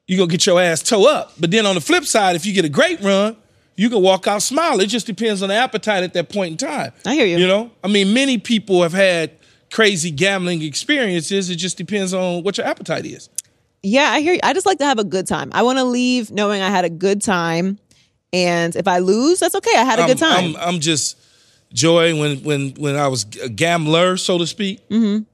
you 0.06 0.16
gonna 0.16 0.30
get 0.30 0.44
your 0.46 0.60
ass 0.60 0.82
toe 0.82 1.06
up. 1.10 1.32
But 1.38 1.50
then 1.50 1.64
on 1.66 1.74
the 1.74 1.80
flip 1.80 2.04
side, 2.04 2.36
if 2.36 2.44
you 2.46 2.52
get 2.52 2.64
a 2.64 2.68
great 2.70 3.00
run, 3.00 3.36
you 3.76 3.88
can 3.90 4.02
walk 4.02 4.26
out 4.26 4.42
smiling. 4.42 4.80
It 4.82 4.88
just 4.88 5.06
depends 5.06 5.42
on 5.42 5.48
the 5.50 5.54
appetite 5.54 6.02
at 6.04 6.12
that 6.14 6.28
point 6.30 6.52
in 6.52 6.56
time. 6.68 6.92
I 7.06 7.14
hear 7.14 7.26
you. 7.26 7.38
You 7.38 7.46
know, 7.46 7.70
I 7.84 7.88
mean, 7.88 8.12
many 8.12 8.36
people 8.38 8.82
have 8.82 8.92
had 8.92 9.30
crazy 9.70 10.10
gambling 10.10 10.62
experiences. 10.62 11.48
It 11.50 11.56
just 11.56 11.76
depends 11.78 12.12
on 12.14 12.42
what 12.42 12.56
your 12.58 12.66
appetite 12.66 13.04
is. 13.06 13.28
Yeah, 13.82 14.10
I 14.10 14.20
hear 14.20 14.34
you. 14.34 14.40
I 14.42 14.52
just 14.54 14.66
like 14.66 14.78
to 14.78 14.84
have 14.84 14.98
a 14.98 15.04
good 15.04 15.26
time. 15.26 15.50
I 15.52 15.62
want 15.62 15.78
to 15.78 15.84
leave 15.84 16.30
knowing 16.30 16.60
I 16.62 16.68
had 16.70 16.84
a 16.84 16.90
good 16.90 17.22
time. 17.22 17.78
And 18.32 18.74
if 18.76 18.86
I 18.88 18.98
lose, 18.98 19.38
that's 19.40 19.54
okay. 19.54 19.74
I 19.76 19.84
had 19.84 19.98
a 19.98 20.06
good 20.06 20.18
time. 20.18 20.56
I'm, 20.56 20.74
I'm 20.74 20.80
just 20.80 21.16
joy 21.72 22.18
when 22.18 22.38
when 22.44 22.70
when 22.72 22.96
I 22.96 23.08
was 23.08 23.24
a 23.42 23.48
gambler, 23.48 24.16
so 24.16 24.38
to 24.38 24.46
speak. 24.46 24.86
Mhm. 24.88 25.24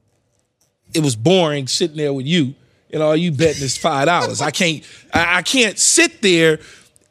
It 0.93 1.03
was 1.03 1.15
boring 1.15 1.67
sitting 1.67 1.97
there 1.97 2.13
with 2.13 2.25
you, 2.25 2.53
and 2.93 3.03
all 3.03 3.15
you 3.15 3.31
betting 3.31 3.63
is 3.63 3.77
five 3.77 4.05
dollars. 4.05 4.41
I 4.41 4.51
can't 4.51 4.83
I, 5.13 5.37
I 5.37 5.41
can't 5.41 5.77
sit 5.77 6.21
there 6.21 6.59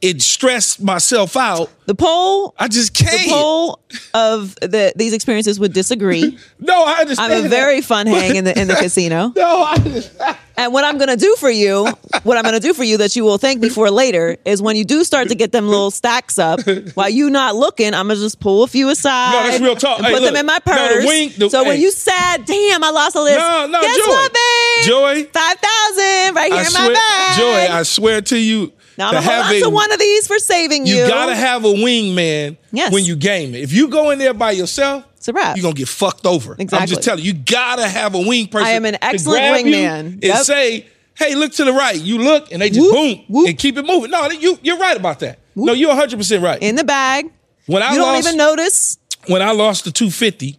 it 0.00 0.20
stressed 0.22 0.82
myself 0.82 1.36
out. 1.36 1.70
The 1.86 1.94
poll, 1.94 2.54
I 2.58 2.68
just 2.68 2.94
can't. 2.94 3.10
the 3.24 3.28
poll 3.30 3.78
of 4.14 4.54
the 4.56 4.92
these 4.96 5.12
experiences 5.12 5.60
would 5.60 5.72
disagree. 5.74 6.38
no, 6.58 6.84
I 6.84 7.00
understand. 7.00 7.32
I'm 7.32 7.38
a 7.40 7.42
that. 7.42 7.48
very 7.50 7.80
fun 7.82 8.06
hang 8.06 8.36
in 8.36 8.44
the 8.44 8.58
in 8.58 8.68
the 8.68 8.74
casino. 8.80 9.32
No, 9.36 9.62
I, 9.66 10.36
And 10.56 10.72
what 10.72 10.84
I'm 10.84 10.96
gonna 10.96 11.16
do 11.18 11.36
for 11.38 11.50
you, 11.50 11.86
what 12.22 12.38
I'm 12.38 12.44
gonna 12.44 12.60
do 12.60 12.72
for 12.72 12.84
you 12.84 12.96
that 12.98 13.16
you 13.16 13.24
will 13.24 13.36
thank 13.36 13.60
me 13.60 13.68
for 13.68 13.90
later 13.90 14.38
is 14.46 14.62
when 14.62 14.76
you 14.76 14.84
do 14.86 15.04
start 15.04 15.28
to 15.28 15.34
get 15.34 15.52
them 15.52 15.68
little 15.68 15.90
stacks 15.90 16.38
up, 16.38 16.60
while 16.94 17.10
you 17.10 17.28
not 17.28 17.54
looking, 17.54 17.92
I'm 17.92 18.08
gonna 18.08 18.18
just 18.20 18.40
pull 18.40 18.62
a 18.62 18.66
few 18.66 18.88
aside. 18.88 19.32
No, 19.32 19.50
that's 19.50 19.62
real 19.62 19.76
talk. 19.76 20.00
Hey, 20.00 20.12
put 20.12 20.22
them 20.22 20.36
in 20.36 20.46
my 20.46 20.60
No, 20.66 20.72
the 20.88 20.94
purse. 20.94 21.06
wing- 21.06 21.32
the- 21.36 21.50
so 21.50 21.64
when 21.64 21.78
you 21.80 21.90
sad, 21.90 22.46
damn, 22.46 22.82
I 22.82 22.90
lost 22.90 23.14
a 23.16 23.20
list. 23.22 23.38
No, 23.38 23.66
no, 23.66 23.80
Guess 23.82 23.96
Joy. 23.98 24.06
what, 24.06 24.32
babe? 24.32 24.84
Joy. 24.86 25.24
five 25.32 25.56
thousand 25.58 26.34
right 26.34 26.50
here 26.50 26.60
I 26.60 26.64
in 26.64 26.70
swear, 26.70 26.88
my 26.88 26.94
bag. 26.94 27.38
Joy, 27.38 27.74
I 27.74 27.82
swear 27.82 28.20
to 28.22 28.38
you, 28.38 28.72
now 28.98 29.10
to 29.10 29.16
I'm 29.18 29.24
gonna 29.24 29.34
have 29.42 29.52
a- 29.52 29.60
to 29.60 29.68
one 29.70 29.90
of 29.92 29.98
these 29.98 30.26
for 30.26 30.38
saving 30.38 30.86
you. 30.86 30.96
you 30.96 31.08
gotta 31.08 31.34
have 31.34 31.64
a 31.64 31.68
wingman 31.72 32.56
Yes. 32.72 32.92
when 32.92 33.04
you 33.04 33.16
game 33.16 33.54
it. 33.54 33.62
If 33.62 33.72
you 33.72 33.88
go 33.88 34.10
in 34.10 34.18
there 34.18 34.34
by 34.34 34.52
yourself, 34.52 35.04
it's 35.16 35.28
a 35.28 35.32
wrap. 35.32 35.56
you're 35.56 35.62
gonna 35.62 35.74
get 35.74 35.88
fucked 35.88 36.26
over. 36.26 36.54
Exactly. 36.58 36.78
I'm 36.82 36.88
just 36.88 37.02
telling 37.02 37.24
you, 37.24 37.32
you 37.32 37.38
gotta 37.38 37.86
have 37.88 38.14
a 38.14 38.18
wing 38.20 38.46
person. 38.48 38.66
I 38.66 38.70
am 38.70 38.84
an 38.84 38.94
to 38.94 39.04
excellent 39.04 39.42
wingman. 39.42 40.00
And 40.00 40.22
Yep. 40.24 40.44
say, 40.44 40.86
hey, 41.14 41.34
look 41.34 41.52
to 41.52 41.64
the 41.64 41.72
right. 41.72 41.96
You 41.96 42.18
look, 42.18 42.52
and 42.52 42.60
they 42.60 42.70
just 42.70 42.90
boom 42.90 43.24
and 43.46 43.58
keep 43.58 43.76
it 43.78 43.84
moving. 43.86 44.10
No, 44.10 44.28
you 44.30 44.58
you're 44.62 44.78
right 44.78 44.96
about 44.96 45.20
that. 45.20 45.38
No, 45.56 45.72
you're 45.72 45.88
100 45.90 46.16
percent 46.18 46.42
right. 46.42 46.60
in 46.62 46.74
the 46.76 46.84
bag. 46.84 47.30
When 47.66 47.82
I 47.82 47.92
you 47.92 47.98
don't 47.98 48.12
lost, 48.14 48.26
even 48.26 48.36
notice. 48.36 48.98
when 49.28 49.40
I 49.40 49.52
lost 49.52 49.84
the 49.84 49.90
250 49.92 50.58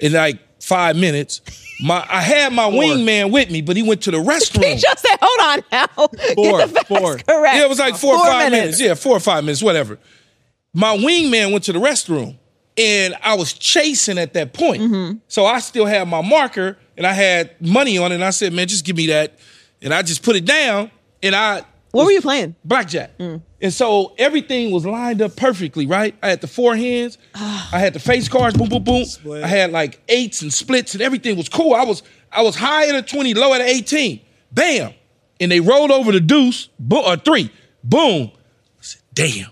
and 0.00 0.12
like 0.12 0.38
five 0.60 0.96
minutes, 0.96 1.40
my 1.82 2.04
I 2.08 2.20
had 2.20 2.52
my 2.52 2.64
wingman 2.70 3.30
with 3.32 3.50
me, 3.50 3.62
but 3.62 3.76
he 3.76 3.82
went 3.82 4.02
to 4.02 4.10
the 4.10 4.18
restroom. 4.22 4.64
He 4.64 4.76
just 4.76 4.98
said, 4.98 5.16
"Hold 5.20 5.58
on 5.58 5.64
now." 5.72 5.86
Four, 5.86 6.08
Get 6.58 6.68
the 6.68 6.74
facts 6.74 6.88
four. 6.88 7.16
correct. 7.18 7.56
Yeah, 7.56 7.64
it 7.64 7.68
was 7.68 7.78
like 7.78 7.96
four, 7.96 8.14
or 8.14 8.26
five 8.26 8.50
minutes. 8.50 8.78
minutes. 8.78 8.80
Yeah, 8.80 8.94
four 8.94 9.16
or 9.16 9.20
five 9.20 9.44
minutes, 9.44 9.62
whatever. 9.62 9.98
My 10.72 10.96
wingman 10.96 11.52
went 11.52 11.64
to 11.64 11.72
the 11.72 11.80
restroom 11.80 12.36
and 12.78 13.16
I 13.22 13.34
was 13.34 13.52
chasing 13.52 14.18
at 14.18 14.34
that 14.34 14.52
point. 14.52 14.82
Mm-hmm. 14.82 15.18
So 15.26 15.44
I 15.44 15.58
still 15.58 15.84
had 15.86 16.06
my 16.06 16.22
marker 16.22 16.78
and 16.96 17.06
I 17.06 17.12
had 17.12 17.60
money 17.60 17.98
on 17.98 18.12
it. 18.12 18.16
And 18.16 18.24
I 18.24 18.30
said, 18.30 18.52
man, 18.52 18.68
just 18.68 18.84
give 18.84 18.96
me 18.96 19.08
that. 19.08 19.36
And 19.82 19.92
I 19.92 20.02
just 20.02 20.22
put 20.22 20.36
it 20.36 20.44
down 20.44 20.90
and 21.22 21.34
I. 21.34 21.62
What 21.92 22.04
were 22.04 22.12
you 22.12 22.20
playing? 22.20 22.54
Blackjack. 22.64 23.18
Mm. 23.18 23.42
And 23.60 23.72
so 23.72 24.14
everything 24.16 24.70
was 24.70 24.86
lined 24.86 25.20
up 25.20 25.36
perfectly, 25.36 25.86
right? 25.86 26.14
I 26.22 26.30
had 26.30 26.40
the 26.40 26.46
four 26.46 26.76
hands, 26.76 27.18
I 27.34 27.78
had 27.78 27.92
the 27.92 27.98
face 27.98 28.28
cards, 28.28 28.56
boom, 28.56 28.68
boom, 28.68 28.84
boom. 28.84 29.04
I 29.42 29.46
had 29.46 29.72
like 29.72 30.00
eights 30.08 30.42
and 30.42 30.52
splits, 30.52 30.94
and 30.94 31.02
everything 31.02 31.36
was 31.36 31.48
cool. 31.48 31.74
I 31.74 31.84
was 31.84 32.02
I 32.32 32.42
was 32.42 32.54
high 32.54 32.88
at 32.88 32.94
a 32.94 33.02
20, 33.02 33.34
low 33.34 33.52
at 33.54 33.60
a 33.60 33.64
18. 33.64 34.20
Bam. 34.52 34.92
And 35.40 35.50
they 35.50 35.60
rolled 35.60 35.90
over 35.90 36.12
the 36.12 36.20
deuce, 36.20 36.68
boom, 36.78 37.02
or 37.04 37.16
three. 37.16 37.50
Boom. 37.82 38.30
I 38.32 38.80
said, 38.80 39.02
damn. 39.12 39.50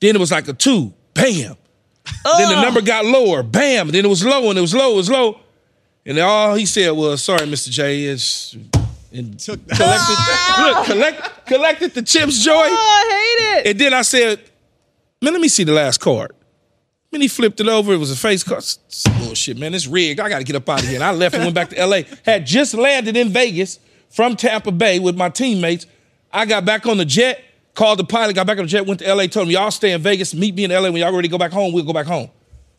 Then 0.00 0.14
it 0.14 0.18
was 0.18 0.30
like 0.30 0.46
a 0.48 0.52
two. 0.52 0.92
Bam. 1.14 1.56
Then 2.24 2.48
the 2.48 2.62
number 2.62 2.80
got 2.80 3.04
lower. 3.04 3.42
Bam. 3.42 3.88
Then 3.88 4.04
it 4.04 4.08
was 4.08 4.24
low 4.24 4.48
and 4.48 4.58
it 4.58 4.62
was 4.62 4.74
low, 4.74 4.92
it 4.92 4.96
was 4.96 5.10
low. 5.10 5.40
And 6.06 6.18
all 6.18 6.54
he 6.54 6.66
said 6.66 6.90
was, 6.92 7.22
sorry, 7.22 7.46
Mr. 7.46 7.70
J, 7.70 8.04
it's 8.04 8.56
and 9.12 9.38
Took 9.38 9.66
collected, 9.68 10.16
look, 10.58 10.86
collect, 10.86 11.46
collected 11.46 11.94
the 11.94 12.02
chips, 12.02 12.42
Joy. 12.44 12.52
Oh, 12.52 12.58
I 12.60 13.56
hate 13.56 13.58
it. 13.60 13.70
And 13.70 13.78
then 13.80 13.94
I 13.94 14.02
said, 14.02 14.40
man, 15.22 15.32
let 15.32 15.40
me 15.42 15.48
see 15.48 15.64
the 15.64 15.72
last 15.72 15.98
card. 16.00 16.32
Then 17.10 17.22
he 17.22 17.28
flipped 17.28 17.58
it 17.60 17.68
over. 17.68 17.92
It 17.94 17.96
was 17.96 18.10
a 18.10 18.16
face 18.16 18.44
card. 18.44 18.58
S- 18.58 18.78
s- 18.88 19.04
Bullshit, 19.24 19.56
man. 19.56 19.72
It's 19.74 19.86
rigged. 19.86 20.20
I 20.20 20.28
got 20.28 20.38
to 20.38 20.44
get 20.44 20.56
up 20.56 20.68
out 20.68 20.80
of 20.82 20.86
here. 20.86 20.96
And 20.96 21.04
I 21.04 21.12
left 21.12 21.34
and 21.34 21.42
went 21.44 21.54
back 21.54 21.70
to 21.70 21.86
LA. 21.86 22.02
Had 22.26 22.44
just 22.44 22.74
landed 22.74 23.16
in 23.16 23.30
Vegas 23.30 23.78
from 24.10 24.36
Tampa 24.36 24.70
Bay 24.72 24.98
with 24.98 25.16
my 25.16 25.30
teammates. 25.30 25.86
I 26.30 26.44
got 26.44 26.66
back 26.66 26.84
on 26.86 26.98
the 26.98 27.06
jet, 27.06 27.42
called 27.74 27.98
the 27.98 28.04
pilot, 28.04 28.34
got 28.34 28.46
back 28.46 28.58
on 28.58 28.64
the 28.64 28.68
jet, 28.68 28.84
went 28.86 29.00
to 29.00 29.14
LA, 29.14 29.26
told 29.26 29.46
him, 29.46 29.52
y'all 29.52 29.70
stay 29.70 29.92
in 29.92 30.02
Vegas, 30.02 30.34
meet 30.34 30.54
me 30.54 30.64
in 30.64 30.70
LA. 30.70 30.82
When 30.90 30.96
y'all 30.96 31.10
ready 31.10 31.28
to 31.28 31.32
go 31.32 31.38
back 31.38 31.52
home, 31.52 31.72
we'll 31.72 31.84
go 31.84 31.94
back 31.94 32.04
home. 32.06 32.28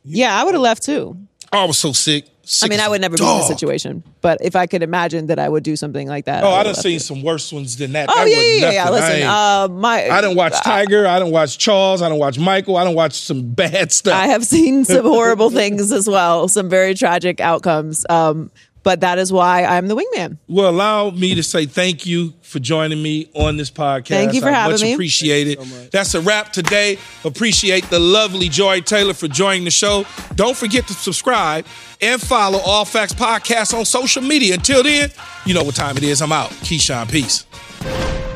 Yeah, 0.03 0.39
I 0.39 0.43
would 0.43 0.53
have 0.53 0.61
left 0.61 0.83
too. 0.83 1.17
Oh, 1.51 1.59
I 1.59 1.65
was 1.65 1.79
so 1.79 1.91
sick. 1.91 2.25
I 2.63 2.67
mean, 2.67 2.79
I 2.79 2.87
would 2.87 3.01
never 3.01 3.15
be 3.17 3.23
in 3.23 3.37
this 3.37 3.47
situation, 3.47 4.03
but 4.21 4.39
if 4.41 4.55
I 4.55 4.65
could 4.65 4.81
imagine 4.81 5.27
that 5.27 5.37
I 5.37 5.47
would 5.47 5.63
do 5.63 5.75
something 5.75 6.07
like 6.07 6.25
that. 6.25 6.43
Oh, 6.43 6.47
I 6.47 6.51
I 6.51 6.57
would 6.57 6.63
done 6.63 6.75
have 6.75 6.83
seen 6.83 6.93
left 6.93 7.05
some 7.05 7.21
worse 7.21 7.53
ones 7.53 7.77
than 7.77 7.91
that. 7.91 8.09
Oh 8.09 8.15
That 8.15 8.29
yeah, 8.29 8.41
yeah, 8.41 8.71
yeah. 8.71 8.83
nothing. 8.85 9.03
I 9.03 9.07
Listen, 9.07 9.27
uh, 9.27 9.67
my 9.79 10.09
I 10.09 10.21
didn't 10.21 10.35
watch 10.35 10.59
Tiger. 10.63 11.05
I 11.05 11.19
didn't 11.19 11.31
watch 11.31 11.57
Charles. 11.57 12.01
I 12.01 12.07
didn't 12.09 12.19
watch 12.19 12.39
Michael. 12.39 12.77
I 12.77 12.83
didn't 12.85 12.95
watch 12.95 13.13
some 13.13 13.53
bad 13.53 13.91
stuff. 13.91 14.15
I 14.15 14.27
have 14.27 14.43
seen 14.45 14.83
some 14.83 15.05
horrible 15.05 15.51
things 15.51 15.91
as 15.91 16.07
well, 16.09 16.47
some 16.47 16.69
very 16.69 16.95
tragic 16.95 17.39
outcomes. 17.39 18.05
Um, 18.09 18.51
but 18.83 19.01
that 19.01 19.17
is 19.17 19.31
why 19.31 19.63
I'm 19.63 19.87
the 19.87 19.95
wingman. 19.95 20.37
Well, 20.47 20.69
allow 20.69 21.09
me 21.09 21.35
to 21.35 21.43
say 21.43 21.65
thank 21.65 22.05
you 22.05 22.33
for 22.41 22.59
joining 22.59 23.01
me 23.01 23.29
on 23.35 23.57
this 23.57 23.69
podcast. 23.69 24.07
Thank 24.07 24.33
you 24.33 24.41
for 24.41 24.47
I 24.49 24.51
having 24.51 24.71
much 24.73 24.81
me. 24.81 24.93
appreciate 24.93 25.47
it. 25.47 25.91
That's 25.91 26.13
a 26.15 26.21
wrap 26.21 26.51
today. 26.51 26.97
Appreciate 27.23 27.83
the 27.89 27.99
lovely 27.99 28.49
Joy 28.49 28.81
Taylor 28.81 29.13
for 29.13 29.27
joining 29.27 29.65
the 29.65 29.71
show. 29.71 30.05
Don't 30.35 30.57
forget 30.57 30.87
to 30.87 30.93
subscribe 30.93 31.65
and 32.01 32.21
follow 32.21 32.59
All 32.59 32.85
Facts 32.85 33.13
Podcast 33.13 33.77
on 33.77 33.85
social 33.85 34.21
media. 34.23 34.55
Until 34.55 34.83
then, 34.83 35.11
you 35.45 35.53
know 35.53 35.63
what 35.63 35.75
time 35.75 35.97
it 35.97 36.03
is. 36.03 36.21
I'm 36.21 36.31
out. 36.31 36.49
Keyshawn, 36.49 37.11
peace. 37.11 38.28